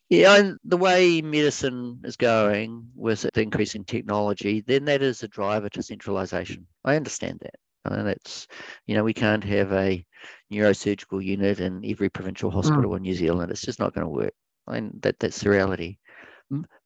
Yeah, 0.08 0.36
and 0.36 0.58
the 0.64 0.76
way 0.76 1.20
medicine 1.20 2.00
is 2.04 2.16
going 2.16 2.88
with 2.94 3.26
the 3.34 3.42
increasing 3.42 3.84
technology, 3.84 4.60
then 4.60 4.84
that 4.84 5.02
is 5.02 5.24
a 5.24 5.28
driver 5.28 5.68
to 5.70 5.82
centralization. 5.82 6.66
I 6.84 6.94
understand 6.94 7.40
that. 7.42 7.56
And 7.84 8.08
it's, 8.08 8.46
you 8.86 8.94
know, 8.94 9.02
we 9.02 9.14
can't 9.14 9.44
have 9.44 9.72
a 9.72 10.04
neurosurgical 10.52 11.24
unit 11.24 11.60
in 11.60 11.84
every 11.84 12.08
provincial 12.08 12.50
hospital 12.50 12.92
mm. 12.92 12.96
in 12.96 13.02
New 13.02 13.14
Zealand. 13.14 13.50
It's 13.50 13.62
just 13.62 13.80
not 13.80 13.94
going 13.94 14.04
to 14.04 14.12
work. 14.12 14.34
And 14.68 15.00
that, 15.02 15.18
that's 15.18 15.40
the 15.40 15.50
reality. 15.50 15.98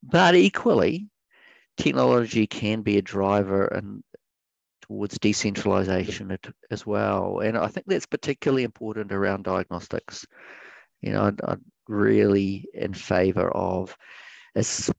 But 0.02 0.34
equally, 0.34 1.08
technology 1.76 2.46
can 2.46 2.82
be 2.82 2.98
a 2.98 3.02
driver 3.02 3.66
and 3.66 4.02
towards 4.90 5.20
decentralization 5.20 6.36
as 6.72 6.84
well. 6.84 7.38
And 7.38 7.56
I 7.56 7.68
think 7.68 7.86
that's 7.86 8.06
particularly 8.06 8.64
important 8.64 9.12
around 9.12 9.44
diagnostics. 9.44 10.26
You 11.00 11.12
know, 11.12 11.26
I'd, 11.26 11.40
I'd 11.42 11.60
really 11.86 12.68
in 12.74 12.92
favor 12.92 13.48
of 13.52 13.96
as 14.56 14.90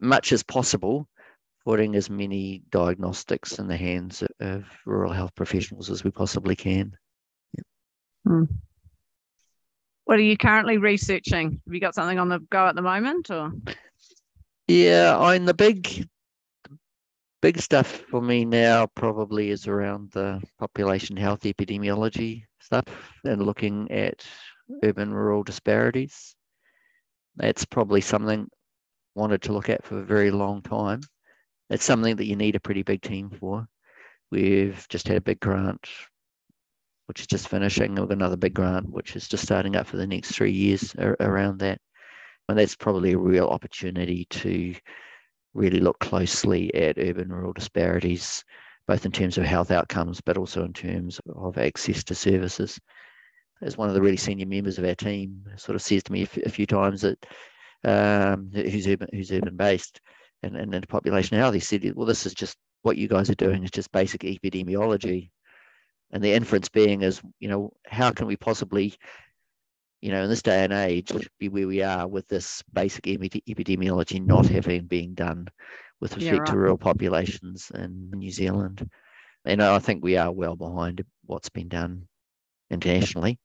much 0.00 0.32
as 0.32 0.42
possible 0.42 1.06
putting 1.66 1.96
as 1.96 2.08
many 2.08 2.62
diagnostics 2.70 3.58
in 3.58 3.68
the 3.68 3.76
hands 3.76 4.22
of 4.40 4.64
rural 4.86 5.12
health 5.12 5.34
professionals 5.34 5.90
as 5.90 6.02
we 6.02 6.10
possibly 6.10 6.56
can. 6.56 6.96
Yeah. 7.52 7.62
Hmm. 8.26 8.44
What 10.06 10.18
are 10.18 10.22
you 10.22 10.38
currently 10.38 10.78
researching? 10.78 11.60
Have 11.66 11.74
you 11.74 11.80
got 11.80 11.94
something 11.94 12.18
on 12.18 12.30
the 12.30 12.38
go 12.38 12.68
at 12.68 12.74
the 12.74 12.82
moment, 12.82 13.30
or? 13.30 13.52
Yeah, 14.66 15.18
I 15.18 15.34
mean 15.34 15.44
the 15.44 15.52
big, 15.52 16.08
big 17.42 17.60
stuff 17.60 17.86
for 18.10 18.20
me 18.20 18.44
now 18.44 18.86
probably 18.86 19.50
is 19.50 19.66
around 19.66 20.10
the 20.12 20.42
population 20.58 21.16
health 21.16 21.42
epidemiology 21.42 22.44
stuff 22.60 22.84
and 23.24 23.42
looking 23.42 23.90
at 23.90 24.26
urban 24.82 25.12
rural 25.12 25.42
disparities. 25.42 26.34
That's 27.36 27.64
probably 27.64 28.00
something 28.00 28.48
wanted 29.14 29.42
to 29.42 29.52
look 29.52 29.68
at 29.68 29.84
for 29.84 29.98
a 29.98 30.04
very 30.04 30.30
long 30.30 30.62
time. 30.62 31.00
It's 31.70 31.84
something 31.84 32.16
that 32.16 32.26
you 32.26 32.36
need 32.36 32.56
a 32.56 32.60
pretty 32.60 32.82
big 32.82 33.02
team 33.02 33.30
for. 33.30 33.66
We've 34.30 34.86
just 34.88 35.08
had 35.08 35.16
a 35.16 35.22
big 35.22 35.40
grant, 35.40 35.88
which 37.06 37.20
is 37.20 37.26
just 37.26 37.48
finishing. 37.48 37.94
We've 37.94 38.08
got 38.08 38.12
another 38.12 38.36
big 38.36 38.54
grant, 38.54 38.90
which 38.90 39.16
is 39.16 39.28
just 39.28 39.44
starting 39.44 39.76
up 39.76 39.86
for 39.86 39.96
the 39.96 40.06
next 40.06 40.32
three 40.32 40.52
years 40.52 40.94
around 40.98 41.60
that. 41.60 41.80
And 42.48 42.58
that's 42.58 42.76
probably 42.76 43.12
a 43.12 43.18
real 43.18 43.46
opportunity 43.46 44.26
to 44.30 44.74
really 45.56 45.80
look 45.80 45.98
closely 46.00 46.74
at 46.74 46.98
urban 46.98 47.32
rural 47.32 47.52
disparities, 47.52 48.44
both 48.86 49.04
in 49.04 49.12
terms 49.12 49.38
of 49.38 49.44
health 49.44 49.70
outcomes, 49.70 50.20
but 50.20 50.36
also 50.36 50.64
in 50.64 50.72
terms 50.72 51.20
of 51.34 51.58
access 51.58 52.04
to 52.04 52.14
services 52.14 52.78
as 53.62 53.76
one 53.76 53.88
of 53.88 53.94
the 53.94 54.02
really 54.02 54.16
senior 54.16 54.46
members 54.46 54.78
of 54.78 54.84
our 54.84 54.94
team 54.94 55.42
sort 55.56 55.76
of 55.76 55.82
says 55.82 56.02
to 56.02 56.12
me 56.12 56.26
a, 56.44 56.48
few 56.48 56.66
times 56.66 57.02
that 57.02 57.26
um, 57.84 58.50
who's 58.52 58.86
urban 58.86 59.08
who's 59.12 59.32
urban 59.32 59.56
based 59.56 60.00
and, 60.42 60.56
and 60.56 60.74
into 60.74 60.86
population 60.86 61.38
health, 61.38 61.54
he 61.54 61.60
said, 61.60 61.90
well, 61.94 62.06
this 62.06 62.26
is 62.26 62.34
just 62.34 62.56
what 62.82 62.96
you 62.96 63.08
guys 63.08 63.30
are 63.30 63.34
doing 63.36 63.64
is 63.64 63.70
just 63.70 63.90
basic 63.92 64.20
epidemiology. 64.20 65.30
And 66.12 66.22
the 66.22 66.32
inference 66.32 66.68
being 66.68 67.02
is, 67.02 67.20
you 67.40 67.48
know, 67.48 67.72
how 67.86 68.12
can 68.12 68.26
we 68.26 68.36
possibly, 68.36 68.94
you 70.06 70.12
know, 70.12 70.22
in 70.22 70.30
this 70.30 70.42
day 70.42 70.62
and 70.62 70.72
age, 70.72 71.10
be 71.40 71.48
where 71.48 71.66
we 71.66 71.82
are 71.82 72.06
with 72.06 72.28
this 72.28 72.62
basic 72.72 73.02
epidemiology 73.04 74.24
not 74.24 74.46
having 74.46 74.84
been 74.84 75.14
done 75.14 75.48
with 76.00 76.14
respect 76.14 76.32
yeah, 76.32 76.38
right. 76.38 76.46
to 76.46 76.56
rural 76.56 76.78
populations 76.78 77.72
in 77.74 78.10
New 78.14 78.30
Zealand? 78.30 78.88
And 79.44 79.60
I 79.60 79.80
think 79.80 80.04
we 80.04 80.16
are 80.16 80.30
well 80.30 80.54
behind 80.54 81.04
what's 81.24 81.48
been 81.48 81.66
done 81.66 82.06
internationally 82.70 83.40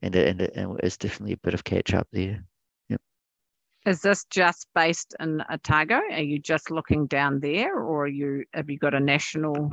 and, 0.00 0.16
and, 0.16 0.40
and 0.40 0.80
it's 0.82 0.96
definitely 0.96 1.34
a 1.34 1.38
bit 1.44 1.52
of 1.52 1.64
catch 1.64 1.92
up 1.92 2.08
there. 2.12 2.42
Yep. 2.88 3.00
Is 3.84 4.00
this 4.00 4.24
just 4.30 4.66
based 4.74 5.14
in 5.20 5.42
Otago? 5.52 6.00
Are 6.10 6.22
you 6.22 6.38
just 6.38 6.70
looking 6.70 7.06
down 7.06 7.40
there, 7.40 7.78
or 7.78 8.06
you 8.06 8.44
have 8.54 8.70
you 8.70 8.78
got 8.78 8.94
a 8.94 9.00
national 9.00 9.70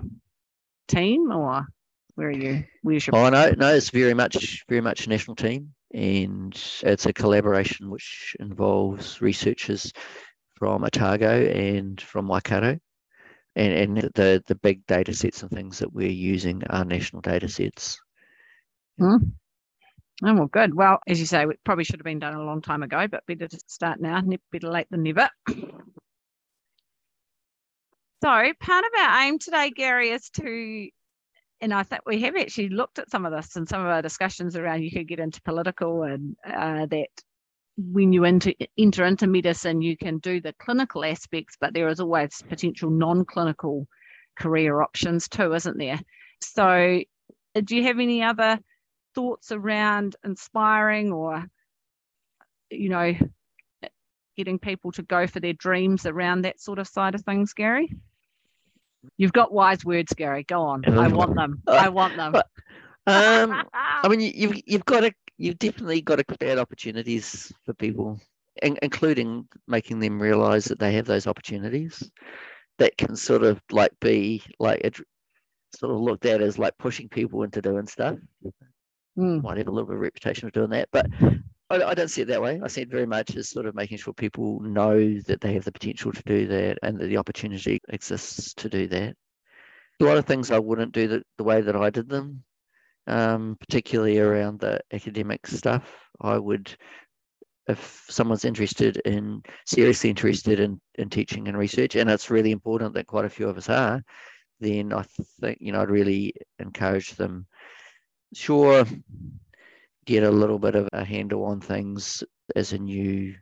team, 0.90 1.32
or? 1.32 1.68
Where 2.16 2.28
are 2.28 2.32
you? 2.32 2.64
Where's 2.84 3.08
your? 3.08 3.16
Oh 3.16 3.30
no, 3.30 3.52
no, 3.58 3.74
it's 3.74 3.90
very 3.90 4.14
much 4.14 4.66
very 4.70 4.82
much 4.82 5.08
a 5.08 5.10
national 5.10 5.36
team, 5.36 5.74
and 5.94 6.54
it's 6.84 7.06
a 7.06 7.14
collaboration 7.14 7.90
which 7.90 8.36
involves 8.40 9.22
researchers 9.22 9.94
from 10.56 10.84
Otago 10.84 11.46
and 11.46 12.00
from 12.02 12.28
Waikato. 12.28 12.80
And, 13.56 13.74
and 13.74 13.98
the, 14.16 14.44
the 14.48 14.56
big 14.56 14.86
data 14.88 15.14
sets 15.14 15.44
and 15.44 15.52
things 15.52 15.80
that 15.80 15.94
we're 15.94 16.10
using 16.10 16.64
are 16.70 16.84
national 16.84 17.22
data 17.22 17.48
sets. 17.48 18.00
Hmm. 18.98 19.18
Oh, 20.24 20.34
well, 20.34 20.48
good. 20.48 20.74
Well, 20.74 21.00
as 21.08 21.20
you 21.20 21.26
say, 21.26 21.44
it 21.44 21.60
probably 21.64 21.84
should 21.84 22.00
have 22.00 22.06
been 22.06 22.20
done 22.20 22.34
a 22.34 22.44
long 22.44 22.62
time 22.62 22.82
ago, 22.82 23.08
but 23.08 23.26
better 23.28 23.48
to 23.48 23.60
start 23.68 24.00
now. 24.00 24.22
Better 24.52 24.70
late 24.70 24.88
than 24.90 25.04
never. 25.04 25.30
So, 28.24 28.30
part 28.30 28.86
of 28.86 28.92
our 29.02 29.24
aim 29.24 29.38
today, 29.38 29.70
Gary, 29.70 30.12
is 30.12 30.30
to, 30.36 30.88
and 31.64 31.74
I 31.74 31.84
think 31.84 32.02
we 32.06 32.20
have 32.24 32.36
actually 32.36 32.68
looked 32.68 33.00
at 33.00 33.10
some 33.10 33.26
of 33.26 33.32
this 33.32 33.56
in 33.56 33.66
some 33.66 33.80
of 33.80 33.88
our 33.88 34.02
discussions 34.02 34.58
around 34.58 34.84
you 34.84 34.92
could 34.92 35.08
get 35.08 35.22
into 35.22 35.42
political 35.44 36.04
and 36.04 36.36
uh, 36.46 36.86
that 36.88 37.08
when 37.78 38.12
you 38.12 38.26
enter, 38.26 38.52
enter 38.78 39.06
into 39.06 39.28
medicine, 39.28 39.82
you 39.82 39.96
can 39.96 40.18
do 40.18 40.42
the 40.42 40.54
clinical 40.60 41.06
aspects, 41.06 41.56
but 41.60 41.74
there 41.74 41.88
is 41.88 42.02
always 42.02 42.44
potential 42.50 42.90
non 42.92 43.24
clinical 43.24 43.88
career 44.38 44.82
options 44.82 45.30
too, 45.30 45.54
isn't 45.54 45.78
there? 45.78 46.02
So, 46.42 47.02
uh, 47.56 47.62
do 47.64 47.78
you 47.78 47.84
have 47.84 47.98
any 47.98 48.22
other 48.22 48.60
thoughts 49.16 49.54
around 49.54 50.18
inspiring 50.26 51.14
or, 51.14 51.46
you 52.72 52.90
know, 52.90 53.14
getting 54.36 54.60
people 54.60 54.92
to 54.92 55.04
go 55.04 55.28
for 55.28 55.40
their 55.40 55.54
dreams 55.54 56.06
around 56.06 56.42
that 56.42 56.60
sort 56.60 56.78
of 56.78 56.90
side 56.90 57.16
of 57.16 57.22
things, 57.22 57.54
Gary? 57.54 57.90
You've 59.18 59.34
got 59.34 59.52
wise 59.52 59.84
words, 59.86 60.14
Gary. 60.14 60.44
Go 60.44 60.62
on. 60.62 60.86
I 60.86 61.08
want 61.08 61.36
them. 61.36 61.62
I 61.68 61.90
want 61.90 62.16
them. 62.16 62.36
um, 62.36 63.64
I 63.76 64.08
mean, 64.10 64.20
you've 64.36 64.60
you've 64.66 64.86
got 64.86 65.02
to 65.02 65.14
you've 65.38 65.60
definitely 65.60 66.02
got 66.02 66.18
to 66.18 66.24
create 66.24 66.58
opportunities 66.58 67.52
for 67.66 67.74
people, 67.74 68.20
in, 68.62 68.78
including 68.82 69.48
making 69.68 70.00
them 70.00 70.22
realise 70.22 70.66
that 70.66 70.80
they 70.80 70.94
have 70.94 71.06
those 71.06 71.28
opportunities. 71.28 72.10
That 72.80 72.98
can 72.98 73.16
sort 73.16 73.44
of 73.44 73.62
like 73.72 73.92
be 74.02 74.44
like 74.60 74.82
a, 74.84 74.92
sort 75.78 75.94
of 75.94 76.02
looked 76.02 76.26
at 76.26 76.42
as 76.42 76.58
like 76.58 76.78
pushing 76.80 77.08
people 77.08 77.44
into 77.44 77.62
doing 77.62 77.88
stuff. 77.88 78.18
Mm. 79.18 79.44
Might 79.44 79.58
have 79.58 79.68
a 79.68 79.72
little 79.72 79.88
bit 79.88 79.96
of 79.96 80.02
reputation 80.02 80.48
of 80.48 80.54
doing 80.54 80.72
that, 80.72 80.90
but 80.92 81.06
I, 81.74 81.90
I, 81.90 81.94
don't 81.94 82.10
see 82.10 82.22
it 82.22 82.28
that 82.28 82.42
way. 82.42 82.60
I 82.64 82.68
see 82.68 82.82
it 82.82 82.90
very 82.90 83.06
much 83.06 83.36
as 83.36 83.50
sort 83.50 83.66
of 83.66 83.76
making 83.76 83.98
sure 83.98 84.14
people 84.14 84.60
know 84.62 85.20
that 85.22 85.42
they 85.42 85.54
have 85.54 85.66
the 85.66 85.72
potential 85.72 86.12
to 86.12 86.24
do 86.24 86.48
that 86.48 86.78
and 86.84 87.00
that 87.00 87.08
the 87.08 87.18
opportunity 87.18 87.82
exists 87.90 88.54
to 88.56 88.70
do 88.70 88.88
that. 88.88 89.16
A 90.00 90.04
lot 90.04 90.18
of 90.18 90.26
things 90.26 90.52
I 90.52 90.60
wouldn't 90.60 90.92
do 90.92 91.08
the, 91.08 91.24
the 91.38 91.44
way 91.44 91.62
that 91.62 91.76
I 91.76 91.90
did 91.90 92.10
them, 92.10 92.44
um, 93.08 93.58
particularly 93.60 94.20
around 94.20 94.60
the 94.60 94.82
academic 94.92 95.48
stuff. 95.48 95.84
I 96.22 96.38
would, 96.38 96.76
if 97.68 98.06
someone's 98.10 98.46
interested 98.46 98.98
in, 98.98 99.42
seriously 99.66 100.10
interested 100.10 100.60
in, 100.60 100.80
in 100.96 101.10
teaching 101.10 101.48
and 101.48 101.58
research, 101.58 101.96
and 101.96 102.10
it's 102.10 102.30
really 102.30 102.52
important 102.52 102.94
that 102.94 103.08
quite 103.08 103.26
a 103.26 103.30
few 103.30 103.50
of 103.50 103.58
us 103.58 103.70
are, 103.70 104.04
then 104.60 104.94
I 104.94 105.06
think, 105.42 105.58
you 105.62 105.72
know, 105.72 105.82
I'd 105.82 105.90
really 105.90 106.34
encourage 106.60 107.12
them. 107.12 107.48
Sure, 108.34 108.86
get 110.06 110.24
a 110.24 110.32
little 110.32 110.60
bit 110.60 110.76
of 110.76 110.88
a 110.94 111.04
handle 111.04 111.46
on 111.46 111.62
things 111.62 112.24
as 112.56 112.74
a 112.74 112.78
new 112.78 113.36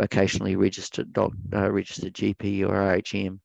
vocationally 0.00 0.56
registered 0.56 1.12
doc, 1.12 1.32
uh, 1.54 1.70
registered 1.70 2.14
GP 2.14 2.62
or 2.62 2.74
RHM, 2.74 3.38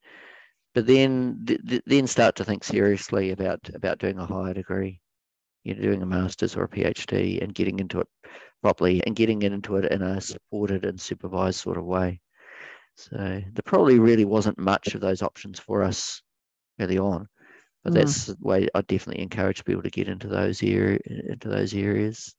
but 0.73 0.85
then 0.85 1.43
th- 1.45 1.81
then 1.85 2.07
start 2.07 2.35
to 2.35 2.45
think 2.45 2.63
seriously 2.63 3.31
about 3.31 3.59
about 3.73 3.99
doing 3.99 4.19
a 4.19 4.25
higher 4.25 4.53
degree, 4.53 4.99
you 5.63 5.75
know, 5.75 5.81
doing 5.81 6.01
a 6.01 6.05
master's 6.05 6.55
or 6.55 6.63
a 6.63 6.69
PhD 6.69 7.41
and 7.41 7.53
getting 7.53 7.79
into 7.79 7.99
it 7.99 8.07
properly 8.61 9.01
and 9.05 9.15
getting 9.15 9.41
into 9.41 9.77
it 9.77 9.91
in 9.91 10.01
a 10.01 10.21
supported 10.21 10.85
and 10.85 10.99
supervised 10.99 11.59
sort 11.59 11.77
of 11.77 11.85
way. 11.85 12.21
So 12.95 13.15
there 13.17 13.63
probably 13.65 13.99
really 13.99 14.25
wasn't 14.25 14.57
much 14.57 14.95
of 14.95 15.01
those 15.01 15.21
options 15.21 15.59
for 15.59 15.83
us 15.83 16.21
early 16.79 16.97
on, 16.97 17.27
but 17.83 17.93
mm. 17.93 17.95
that's 17.95 18.25
the 18.25 18.37
way 18.39 18.67
I 18.73 18.81
definitely 18.81 19.21
encourage 19.23 19.65
people 19.65 19.83
to 19.83 19.89
get 19.89 20.07
into 20.07 20.27
those 20.27 20.63
area 20.63 20.99
into 21.05 21.49
those 21.49 21.73
areas. 21.73 22.35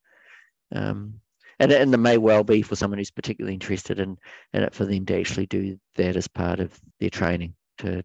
Um, 0.75 1.21
and, 1.59 1.73
and 1.73 1.93
it 1.93 1.99
may 1.99 2.19
well 2.19 2.45
be 2.45 2.63
for 2.63 2.77
someone 2.77 2.99
who's 2.99 3.11
particularly 3.11 3.55
interested 3.55 3.99
in, 3.99 4.17
in 4.53 4.63
it 4.63 4.75
for 4.75 4.85
them 4.85 5.05
to 5.07 5.19
actually 5.19 5.47
do 5.47 5.79
that 5.97 6.17
as 6.17 6.29
part 6.29 6.61
of 6.61 6.79
their 7.01 7.11
training 7.11 7.55
to 7.79 8.05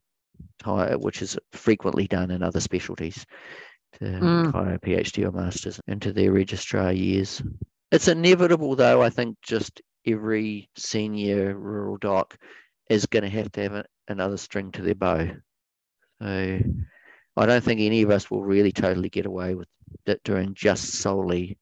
hire, 0.64 0.98
which 0.98 1.22
is 1.22 1.38
frequently 1.52 2.08
done 2.08 2.32
in 2.32 2.42
other 2.42 2.60
specialties, 2.60 3.26
to 4.00 4.06
mm. 4.06 4.52
hire 4.52 4.76
a 4.76 4.80
PhD 4.80 5.28
or 5.28 5.32
master's 5.32 5.80
into 5.88 6.12
their 6.12 6.32
registrar 6.32 6.92
years. 6.92 7.42
It's 7.92 8.08
inevitable, 8.08 8.76
though, 8.76 9.04
I 9.04 9.10
think 9.10 9.38
just 9.44 9.82
every 10.06 10.70
senior 10.76 11.56
rural 11.56 11.98
doc 11.98 12.36
is 12.90 13.06
going 13.06 13.24
to 13.24 13.30
have 13.30 13.52
to 13.54 13.62
have 13.62 13.74
a, 13.74 13.86
another 14.08 14.38
string 14.38 14.72
to 14.72 14.82
their 14.82 14.96
bow. 14.96 15.30
So 16.22 16.60
I 17.38 17.46
don't 17.46 17.64
think 17.64 17.82
any 17.82 18.02
of 18.02 18.10
us 18.10 18.32
will 18.32 18.44
really 18.44 18.72
totally 18.72 19.10
get 19.10 19.26
away 19.26 19.56
with 19.56 19.68
it 20.06 20.24
doing 20.24 20.54
just 20.56 20.94
solely 20.94 21.58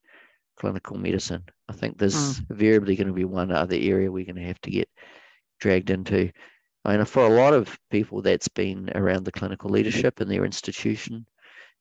clinical 0.57 0.97
medicine. 0.97 1.43
I 1.69 1.73
think 1.73 1.97
there's 1.97 2.39
mm. 2.39 2.49
invariably 2.49 2.95
going 2.95 3.07
to 3.07 3.13
be 3.13 3.25
one 3.25 3.51
other 3.51 3.75
area 3.75 4.11
we're 4.11 4.25
going 4.25 4.35
to 4.35 4.47
have 4.47 4.61
to 4.61 4.71
get 4.71 4.89
dragged 5.59 5.89
into. 5.89 6.31
And 6.83 7.07
for 7.07 7.25
a 7.25 7.29
lot 7.29 7.53
of 7.53 7.77
people, 7.91 8.21
that's 8.21 8.47
been 8.47 8.89
around 8.95 9.23
the 9.23 9.31
clinical 9.31 9.69
leadership 9.69 10.19
in 10.19 10.27
their 10.27 10.45
institution. 10.45 11.25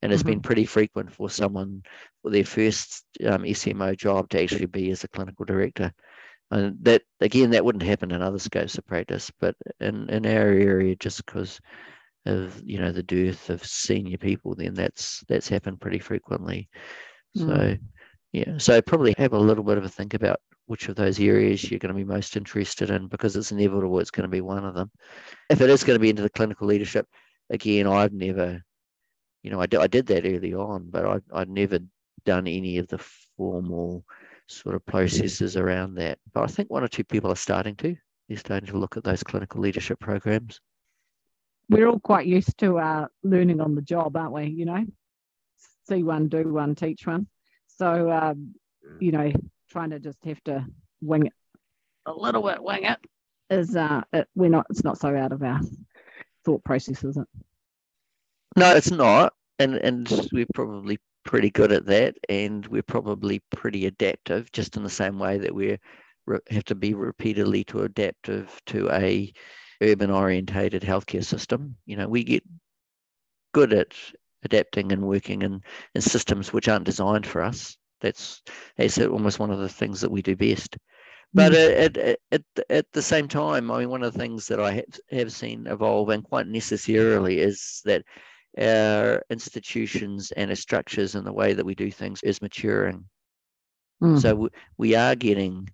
And 0.03 0.13
it's 0.13 0.23
mm-hmm. 0.23 0.33
been 0.33 0.41
pretty 0.41 0.65
frequent 0.65 1.13
for 1.13 1.31
someone 1.31 1.83
for 2.23 2.31
their 2.31 2.45
first 2.45 3.05
um, 3.27 3.43
SMO 3.43 3.97
job 3.97 4.29
to 4.31 4.43
actually 4.43 4.67
be 4.67 4.91
as 4.91 5.05
a 5.05 5.09
clinical 5.09 5.45
director. 5.45 5.93
And 6.51 6.77
that, 6.83 7.03
again, 7.21 7.51
that 7.51 7.65
wouldn't 7.65 7.85
happen 7.85 8.11
in 8.11 8.23
other 8.23 8.39
scopes 8.39 8.77
of 8.77 8.87
practice, 8.87 9.31
but 9.41 9.55
in, 9.79 10.11
in 10.11 10.27
our 10.27 10.49
area, 10.49 10.97
just 10.97 11.25
because 11.25 11.61
of 12.27 12.61
you 12.65 12.79
know 12.79 12.93
the 12.93 13.03
dearth 13.03 13.51
of 13.51 13.65
senior 13.65 14.19
people, 14.19 14.55
then 14.55 14.75
that's 14.75 15.25
that's 15.29 15.49
happened 15.49 15.81
pretty 15.81 15.99
frequently. 15.99 16.69
So 17.37 17.47
mm. 17.47 17.81
Yeah, 18.33 18.59
so 18.59 18.81
probably 18.81 19.15
have 19.19 19.33
a 19.33 19.39
little 19.39 19.65
bit 19.65 19.79
of 19.79 19.85
a 19.85 19.89
think 19.89 20.15
about 20.15 20.41
which 20.67 20.89
of 20.89 20.95
those 20.95 21.19
areas 21.19 21.69
you're 21.69 21.81
going 21.81 21.93
to 21.93 21.99
be 21.99 22.05
most 22.05 22.37
interested 22.37 22.91
in 22.91 23.09
because 23.09 23.35
it's 23.35 23.51
inevitable 23.51 23.99
it's 23.99 24.13
going 24.13 24.23
to 24.23 24.29
be 24.29 24.41
one 24.41 24.65
of 24.65 24.75
them. 24.75 24.91
If 25.49 25.61
it 25.61 25.69
is 25.69 25.83
going 25.83 25.97
to 25.97 26.01
be 26.01 26.11
into 26.11 26.23
the 26.23 26.31
clinical 26.31 26.69
leadership, 26.69 27.07
again, 27.51 27.89
I've 27.89 28.13
never, 28.13 28.63
you 29.43 29.51
know, 29.51 29.61
I 29.61 29.67
I 29.79 29.87
did 29.89 30.07
that 30.07 30.25
early 30.25 30.55
on, 30.55 30.91
but 30.91 31.05
I, 31.05 31.19
I'd 31.33 31.49
never 31.49 31.81
done 32.25 32.47
any 32.47 32.79
of 32.79 32.87
the 32.87 32.99
formal 33.37 34.05
sort 34.47 34.77
of 34.77 34.87
processes 34.87 35.57
around 35.57 35.95
that. 35.95 36.19
But 36.33 36.45
I 36.45 36.47
think 36.47 36.71
one 36.71 36.85
or 36.85 36.89
two 36.89 37.05
people 37.05 37.33
are 37.33 37.37
starting 37.37 37.75
to. 37.77 37.97
They're 38.29 38.39
starting 38.39 38.69
to 38.69 38.79
look 38.79 38.97
at 38.97 39.03
those 39.03 39.25
clinical 39.25 39.61
leadership 39.61 39.99
programs. 39.99 40.61
We're 41.69 41.89
all 41.89 41.99
quite 41.99 42.27
used 42.27 42.57
to 42.59 42.79
uh, 42.79 43.07
learning 43.25 43.61
on 43.61 43.75
the 43.75 43.83
job, 43.83 44.17
aren't 44.17 44.33
we? 44.33 44.47
You 44.47 44.67
know, 44.67 44.87
see 45.89 46.05
one, 46.05 46.29
do 46.29 46.53
one, 46.53 46.77
teach 46.77 47.07
one. 47.07 47.27
So, 47.81 48.11
um, 48.13 48.55
you 49.01 49.11
know, 49.11 49.33
trying 49.71 49.89
to 49.89 49.99
just 49.99 50.23
have 50.27 50.45
to 50.45 50.67
wing 51.01 51.25
it 51.25 51.33
a 52.05 52.13
little 52.13 52.43
bit, 52.43 52.63
wing 52.63 52.85
it 52.85 52.99
is 53.49 53.75
uh, 53.75 54.03
it, 54.13 54.29
we're 54.35 54.51
not. 54.51 54.67
It's 54.69 54.85
not 54.85 54.99
so 54.99 55.17
out 55.17 55.33
of 55.33 55.43
our 55.43 55.61
thought 56.45 56.63
process, 56.63 57.03
is 57.03 57.17
it? 57.17 57.27
No, 58.59 58.77
it's 58.77 58.91
not, 58.91 59.33
and 59.59 59.77
and 59.77 60.29
we're 60.31 60.45
probably 60.53 60.99
pretty 61.25 61.49
good 61.49 61.73
at 61.73 61.87
that, 61.87 62.17
and 62.29 62.67
we're 62.67 62.83
probably 62.83 63.41
pretty 63.51 63.87
adaptive, 63.87 64.53
just 64.53 64.77
in 64.77 64.83
the 64.83 64.91
same 64.91 65.19
way 65.19 65.39
that 65.39 65.55
we 65.55 65.79
have 66.51 66.65
to 66.65 66.75
be 66.75 66.93
repeatedly 66.93 67.65
to 67.65 67.85
adaptive 67.85 68.61
to 68.67 68.91
a 68.91 69.33
urban 69.81 70.11
orientated 70.11 70.83
healthcare 70.83 71.25
system. 71.25 71.77
You 71.87 71.97
know, 71.97 72.09
we 72.09 72.25
get 72.25 72.45
good 73.55 73.73
at 73.73 73.95
adapting 74.45 74.93
and 74.93 75.03
working 75.03 75.43
in, 75.43 75.61
in 75.95 76.01
systems 76.01 76.53
which 76.53 76.69
aren't 76.69 76.85
designed 76.85 77.27
for 77.27 77.43
us. 77.43 77.77
That's 78.01 78.43
that's 78.77 78.99
almost 78.99 79.39
one 79.39 79.51
of 79.51 79.59
the 79.59 79.69
things 79.69 80.01
that 80.01 80.11
we 80.11 80.23
do 80.23 80.35
best. 80.35 80.77
But 81.33 81.53
mm. 81.53 81.79
at, 81.79 81.97
at, 82.33 82.43
at, 82.71 82.87
the 82.93 83.03
same 83.03 83.29
time, 83.29 83.71
I 83.71 83.81
mean, 83.81 83.91
one 83.91 84.03
of 84.03 84.13
the 84.13 84.19
things 84.19 84.49
that 84.49 84.59
I 84.59 84.73
have, 84.73 85.01
have 85.13 85.33
seen 85.33 85.67
evolve 85.69 86.09
and 86.09 86.25
quite 86.25 86.49
necessarily 86.49 87.39
is 87.39 87.83
that 87.85 88.03
our 88.59 89.23
institutions 89.31 90.33
and 90.33 90.51
our 90.51 90.57
structures 90.57 91.15
and 91.15 91.25
the 91.25 91.33
way 91.33 91.53
that 91.53 91.65
we 91.65 91.77
do 91.77 91.91
things 91.91 92.21
is 92.25 92.43
maturing. 92.43 93.05
Mm. 94.03 94.21
So 94.21 94.35
we, 94.35 94.49
we 94.77 94.95
are 94.97 95.15
getting, 95.15 95.69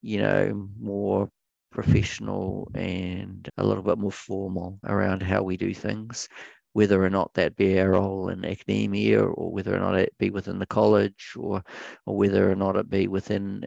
you 0.00 0.18
know, 0.18 0.68
more 0.80 1.28
professional 1.70 2.68
and 2.74 3.48
a 3.58 3.64
little 3.64 3.84
bit 3.84 3.98
more 3.98 4.12
formal 4.12 4.80
around 4.84 5.22
how 5.22 5.42
we 5.42 5.56
do 5.56 5.72
things 5.72 6.28
whether 6.72 7.02
or 7.04 7.10
not 7.10 7.32
that 7.34 7.56
be 7.56 7.78
our 7.78 7.90
role 7.90 8.28
in 8.28 8.44
academia 8.44 9.22
or 9.22 9.52
whether 9.52 9.74
or 9.74 9.80
not 9.80 9.94
it 9.94 10.14
be 10.18 10.30
within 10.30 10.58
the 10.58 10.66
college 10.66 11.32
or 11.36 11.62
or 12.06 12.16
whether 12.16 12.50
or 12.50 12.54
not 12.54 12.76
it 12.76 12.88
be 12.88 13.08
within 13.08 13.64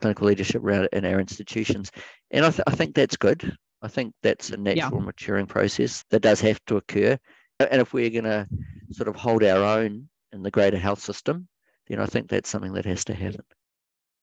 clinical 0.00 0.26
leadership 0.26 0.62
in 0.92 1.04
our 1.04 1.20
institutions. 1.20 1.90
And 2.30 2.44
I, 2.44 2.50
th- 2.50 2.64
I 2.66 2.72
think 2.72 2.94
that's 2.94 3.16
good. 3.16 3.56
I 3.82 3.88
think 3.88 4.14
that's 4.22 4.50
a 4.50 4.56
natural 4.56 5.00
yeah. 5.00 5.06
maturing 5.06 5.46
process 5.46 6.04
that 6.10 6.20
does 6.20 6.40
have 6.40 6.58
to 6.66 6.76
occur. 6.76 7.18
And 7.60 7.80
if 7.80 7.92
we're 7.92 8.10
going 8.10 8.24
to 8.24 8.46
sort 8.92 9.08
of 9.08 9.16
hold 9.16 9.44
our 9.44 9.62
own 9.62 10.08
in 10.32 10.42
the 10.42 10.50
greater 10.50 10.78
health 10.78 11.00
system, 11.00 11.48
then 11.88 12.00
I 12.00 12.06
think 12.06 12.28
that's 12.28 12.48
something 12.48 12.72
that 12.74 12.86
has 12.86 13.04
to 13.06 13.14
happen. 13.14 13.44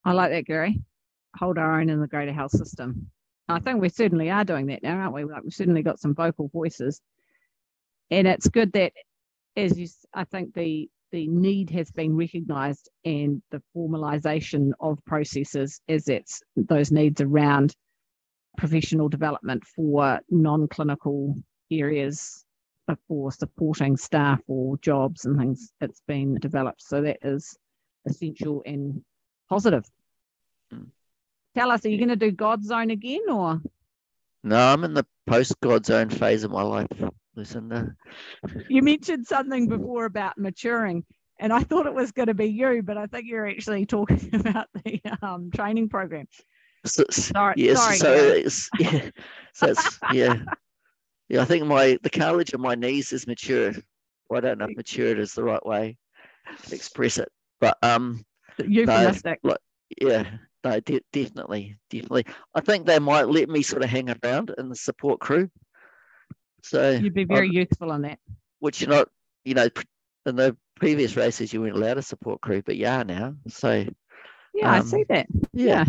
I 0.04 0.12
like 0.12 0.30
that, 0.30 0.46
Gary. 0.46 0.82
Hold 1.38 1.58
our 1.58 1.80
own 1.80 1.88
in 1.88 2.00
the 2.00 2.08
greater 2.08 2.32
health 2.32 2.50
system. 2.50 3.10
I 3.48 3.60
think 3.60 3.80
we 3.80 3.88
certainly 3.88 4.30
are 4.30 4.44
doing 4.44 4.66
that 4.66 4.82
now, 4.82 4.98
aren't 4.98 5.14
we? 5.14 5.24
Like 5.24 5.42
we've 5.42 5.54
certainly 5.54 5.82
got 5.82 5.98
some 5.98 6.14
vocal 6.14 6.48
voices, 6.48 7.00
and 8.12 8.28
it's 8.28 8.48
good 8.48 8.72
that, 8.74 8.92
as 9.56 9.78
you, 9.78 9.88
I 10.14 10.24
think 10.24 10.54
the 10.54 10.88
the 11.10 11.28
need 11.28 11.68
has 11.70 11.90
been 11.90 12.16
recognised 12.16 12.88
and 13.04 13.42
the 13.50 13.62
formalisation 13.76 14.70
of 14.80 14.98
processes 15.04 15.80
as 15.88 16.08
it's 16.08 16.42
those 16.56 16.90
needs 16.90 17.20
around 17.20 17.74
professional 18.56 19.10
development 19.10 19.62
for 19.76 20.20
non-clinical 20.30 21.36
areas 21.70 22.44
for 23.08 23.30
supporting 23.30 23.96
staff 23.96 24.40
or 24.46 24.76
jobs 24.78 25.24
and 25.24 25.38
things. 25.38 25.72
It's 25.80 26.02
been 26.06 26.34
developed, 26.36 26.82
so 26.82 27.02
that 27.02 27.18
is 27.22 27.56
essential 28.06 28.62
and 28.66 29.02
positive. 29.48 29.84
Mm. 30.72 30.88
Tell 31.54 31.70
us, 31.70 31.84
are 31.84 31.90
you 31.90 31.98
going 31.98 32.08
to 32.08 32.16
do 32.16 32.32
GODZone 32.32 32.92
again 32.92 33.28
or? 33.30 33.60
No, 34.42 34.56
I'm 34.56 34.84
in 34.84 34.94
the 34.94 35.06
post 35.26 35.60
GODZone 35.60 36.12
phase 36.12 36.44
of 36.44 36.50
my 36.50 36.62
life, 36.62 36.88
Lucinda. 37.36 37.94
You 38.68 38.82
mentioned 38.82 39.26
something 39.26 39.68
before 39.68 40.04
about 40.04 40.38
maturing, 40.38 41.04
and 41.38 41.52
I 41.52 41.60
thought 41.60 41.86
it 41.86 41.94
was 41.94 42.12
going 42.12 42.28
to 42.28 42.34
be 42.34 42.46
you, 42.46 42.82
but 42.82 42.98
I 42.98 43.06
think 43.06 43.26
you're 43.26 43.48
actually 43.48 43.86
talking 43.86 44.30
about 44.34 44.68
the 44.84 45.00
um, 45.22 45.50
training 45.54 45.88
program. 45.88 46.26
So, 46.84 47.04
sorry, 47.10 47.54
yes, 47.56 47.78
sorry, 47.78 47.96
so 47.96 48.12
it's, 48.12 48.68
yeah, 48.78 49.10
so 49.54 49.68
it's, 49.68 49.98
yeah, 50.12 50.38
yeah. 51.28 51.40
I 51.40 51.44
think 51.44 51.64
my 51.64 51.96
the 52.02 52.10
cartilage 52.10 52.52
of 52.54 52.60
my 52.60 52.74
knees 52.74 53.12
is 53.12 53.26
matured. 53.26 53.82
Well, 54.28 54.38
I 54.38 54.40
don't 54.40 54.58
know 54.58 54.66
if 54.68 54.76
matured 54.76 55.20
is 55.20 55.32
the 55.32 55.44
right 55.44 55.64
way 55.64 55.96
to 56.66 56.74
express 56.74 57.18
it, 57.18 57.28
but 57.60 57.78
um, 57.82 58.24
euphemistic. 58.58 59.38
No, 59.44 59.50
like, 59.50 59.60
yeah, 60.00 60.28
no, 60.64 60.80
de- 60.80 61.04
definitely, 61.12 61.76
definitely. 61.88 62.26
I 62.54 62.60
think 62.60 62.84
they 62.84 62.98
might 62.98 63.28
let 63.28 63.48
me 63.48 63.62
sort 63.62 63.84
of 63.84 63.90
hang 63.90 64.10
around 64.10 64.52
in 64.58 64.68
the 64.68 64.76
support 64.76 65.20
crew. 65.20 65.48
So 66.62 66.90
you'd 66.92 67.14
be 67.14 67.24
very 67.24 67.50
useful 67.50 67.90
on 67.90 68.02
that. 68.02 68.18
Which 68.60 68.80
you're 68.80 68.90
not, 68.90 69.08
you 69.44 69.54
know, 69.54 69.68
in 70.26 70.36
the 70.36 70.56
previous 70.76 71.16
races 71.16 71.52
you 71.52 71.60
weren't 71.60 71.76
allowed 71.76 71.98
a 71.98 72.02
support 72.02 72.40
crew, 72.40 72.62
but 72.64 72.76
you 72.76 72.86
are 72.86 73.04
now. 73.04 73.34
So 73.48 73.84
yeah, 74.54 74.70
um, 74.70 74.74
I 74.74 74.80
see 74.82 75.04
that. 75.08 75.26
Yeah. 75.52 75.84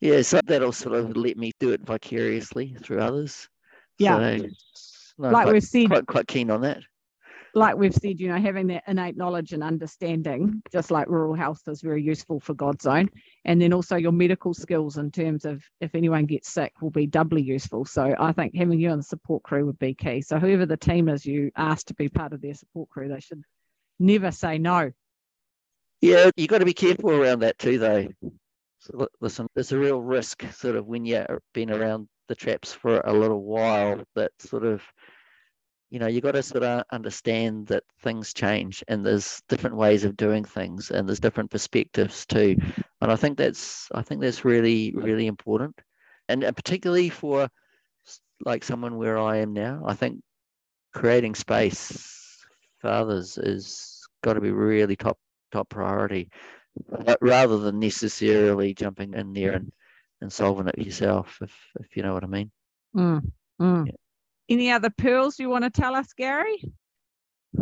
yeah, 0.00 0.22
So 0.22 0.40
that'll 0.44 0.72
sort 0.72 0.96
of 0.96 1.16
let 1.16 1.36
me 1.36 1.52
do 1.60 1.70
it 1.70 1.80
vicariously 1.82 2.76
through 2.82 3.00
others. 3.00 3.48
Yeah. 3.98 4.18
So, 4.18 4.48
no, 5.18 5.30
like 5.30 5.44
quite, 5.44 5.52
we've 5.52 5.62
seen, 5.62 5.88
quite 5.88 6.06
quite 6.06 6.26
keen 6.26 6.50
on 6.50 6.60
that 6.62 6.82
like 7.56 7.74
we've 7.74 7.94
said, 7.94 8.20
you 8.20 8.28
know, 8.28 8.38
having 8.38 8.66
that 8.66 8.84
innate 8.86 9.16
knowledge 9.16 9.54
and 9.54 9.64
understanding, 9.64 10.62
just 10.70 10.90
like 10.90 11.08
rural 11.08 11.34
health 11.34 11.62
is 11.68 11.80
very 11.80 12.02
useful 12.02 12.38
for 12.38 12.52
God's 12.52 12.82
Zone. 12.82 13.08
And 13.46 13.60
then 13.60 13.72
also 13.72 13.96
your 13.96 14.12
medical 14.12 14.52
skills 14.52 14.98
in 14.98 15.10
terms 15.10 15.46
of 15.46 15.64
if 15.80 15.94
anyone 15.94 16.26
gets 16.26 16.50
sick 16.50 16.74
will 16.82 16.90
be 16.90 17.06
doubly 17.06 17.40
useful. 17.40 17.86
So 17.86 18.14
I 18.20 18.32
think 18.32 18.54
having 18.54 18.78
you 18.78 18.90
on 18.90 18.98
the 18.98 19.02
support 19.02 19.42
crew 19.42 19.64
would 19.64 19.78
be 19.78 19.94
key. 19.94 20.20
So 20.20 20.38
whoever 20.38 20.66
the 20.66 20.76
team 20.76 21.08
is 21.08 21.24
you 21.24 21.50
ask 21.56 21.86
to 21.86 21.94
be 21.94 22.10
part 22.10 22.34
of 22.34 22.42
their 22.42 22.52
support 22.52 22.90
crew, 22.90 23.08
they 23.08 23.20
should 23.20 23.42
never 23.98 24.30
say 24.30 24.58
no. 24.58 24.92
Yeah, 26.02 26.30
you've 26.36 26.48
got 26.48 26.58
to 26.58 26.66
be 26.66 26.74
careful 26.74 27.10
around 27.10 27.38
that 27.38 27.58
too, 27.58 27.78
though. 27.78 28.08
So 28.80 29.08
listen, 29.22 29.46
there's 29.54 29.72
a 29.72 29.78
real 29.78 30.02
risk 30.02 30.44
sort 30.52 30.76
of 30.76 30.86
when 30.86 31.06
you've 31.06 31.26
been 31.54 31.70
around 31.70 32.08
the 32.28 32.34
traps 32.34 32.74
for 32.74 33.00
a 33.00 33.14
little 33.14 33.42
while 33.42 34.02
that 34.14 34.32
sort 34.40 34.66
of 34.66 34.82
you 35.90 35.98
know 35.98 36.06
you 36.06 36.20
got 36.20 36.32
to 36.32 36.42
sort 36.42 36.64
of 36.64 36.84
understand 36.90 37.66
that 37.68 37.84
things 38.00 38.34
change 38.34 38.82
and 38.88 39.04
there's 39.04 39.42
different 39.48 39.76
ways 39.76 40.04
of 40.04 40.16
doing 40.16 40.44
things 40.44 40.90
and 40.90 41.08
there's 41.08 41.20
different 41.20 41.50
perspectives 41.50 42.26
too 42.26 42.56
and 43.00 43.12
i 43.12 43.16
think 43.16 43.38
that's 43.38 43.88
i 43.94 44.02
think 44.02 44.20
that's 44.20 44.44
really 44.44 44.92
really 44.94 45.26
important 45.26 45.78
and, 46.28 46.42
particularly 46.56 47.08
for 47.08 47.48
like 48.44 48.64
someone 48.64 48.96
where 48.96 49.18
i 49.18 49.36
am 49.36 49.52
now 49.52 49.82
i 49.86 49.94
think 49.94 50.20
creating 50.92 51.34
space 51.34 52.44
for 52.78 52.88
others 52.88 53.38
is 53.38 54.06
got 54.22 54.34
to 54.34 54.40
be 54.40 54.50
really 54.50 54.96
top 54.96 55.18
top 55.52 55.68
priority 55.68 56.28
but 56.90 57.18
rather 57.22 57.58
than 57.58 57.78
necessarily 57.78 58.74
jumping 58.74 59.14
in 59.14 59.32
there 59.32 59.52
and, 59.52 59.72
and 60.20 60.32
solving 60.32 60.68
it 60.68 60.78
yourself 60.78 61.38
if 61.42 61.54
if 61.80 61.96
you 61.96 62.02
know 62.02 62.12
what 62.12 62.24
i 62.24 62.26
mean 62.26 62.50
mm, 62.94 63.22
mm. 63.60 63.86
Yeah. 63.86 63.92
Any 64.48 64.70
other 64.70 64.90
pearls 64.90 65.38
you 65.38 65.48
want 65.48 65.64
to 65.64 65.70
tell 65.70 65.94
us, 65.94 66.12
Gary? 66.12 66.62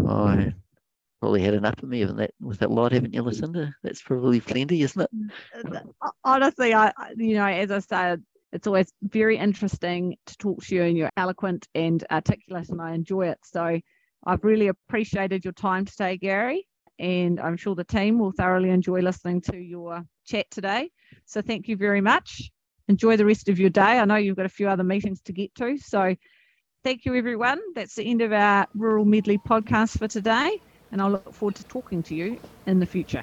I 0.06 0.52
probably 1.20 1.42
had 1.42 1.54
enough 1.54 1.82
of 1.82 1.88
me 1.88 2.02
of 2.02 2.16
that 2.16 2.32
with 2.40 2.58
that 2.58 2.70
lot, 2.70 2.92
haven't 2.92 3.14
you, 3.14 3.22
Lucinda? 3.22 3.74
That's 3.82 4.02
probably 4.02 4.40
plenty, 4.40 4.82
isn't 4.82 5.00
it? 5.00 5.10
Uh, 6.02 6.10
honestly, 6.24 6.74
I 6.74 6.92
you 7.16 7.34
know, 7.34 7.46
as 7.46 7.70
I 7.70 7.78
said, 7.78 8.22
it's 8.52 8.66
always 8.66 8.92
very 9.02 9.38
interesting 9.38 10.16
to 10.26 10.36
talk 10.36 10.62
to 10.64 10.74
you, 10.74 10.82
and 10.82 10.96
you're 10.96 11.10
eloquent 11.16 11.66
and 11.74 12.04
articulate, 12.10 12.68
and 12.68 12.82
I 12.82 12.92
enjoy 12.94 13.28
it. 13.28 13.38
So 13.44 13.80
I've 14.26 14.44
really 14.44 14.68
appreciated 14.68 15.44
your 15.44 15.54
time 15.54 15.86
today, 15.86 16.18
Gary, 16.18 16.68
and 16.98 17.40
I'm 17.40 17.56
sure 17.56 17.74
the 17.74 17.84
team 17.84 18.18
will 18.18 18.32
thoroughly 18.32 18.70
enjoy 18.70 19.00
listening 19.00 19.40
to 19.42 19.56
your 19.56 20.04
chat 20.26 20.50
today. 20.50 20.90
So 21.24 21.40
thank 21.40 21.68
you 21.68 21.76
very 21.76 22.00
much. 22.02 22.50
Enjoy 22.88 23.16
the 23.16 23.24
rest 23.24 23.48
of 23.48 23.58
your 23.58 23.70
day. 23.70 23.98
I 23.98 24.04
know 24.04 24.16
you've 24.16 24.36
got 24.36 24.46
a 24.46 24.50
few 24.50 24.68
other 24.68 24.84
meetings 24.84 25.22
to 25.22 25.32
get 25.32 25.54
to, 25.54 25.78
so 25.78 26.14
Thank 26.84 27.06
you, 27.06 27.14
everyone. 27.14 27.60
That's 27.74 27.94
the 27.94 28.04
end 28.04 28.20
of 28.20 28.30
our 28.32 28.66
Rural 28.74 29.06
Medley 29.06 29.38
podcast 29.38 29.98
for 29.98 30.06
today, 30.06 30.60
and 30.92 31.00
I 31.00 31.06
look 31.08 31.34
forward 31.34 31.54
to 31.56 31.64
talking 31.64 32.02
to 32.04 32.14
you 32.14 32.38
in 32.66 32.78
the 32.78 32.84
future. 32.86 33.22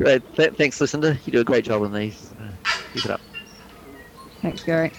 Great. 0.00 0.22
Th- 0.36 0.54
thanks, 0.54 0.80
Lucinda. 0.80 1.18
You 1.24 1.32
do 1.32 1.40
a 1.40 1.44
great 1.44 1.64
job 1.64 1.82
on 1.82 1.92
these. 1.92 2.32
Uh, 2.40 2.52
keep 2.92 3.04
it 3.04 3.10
up. 3.10 3.20
Thanks, 4.42 4.62
Gary. 4.62 4.92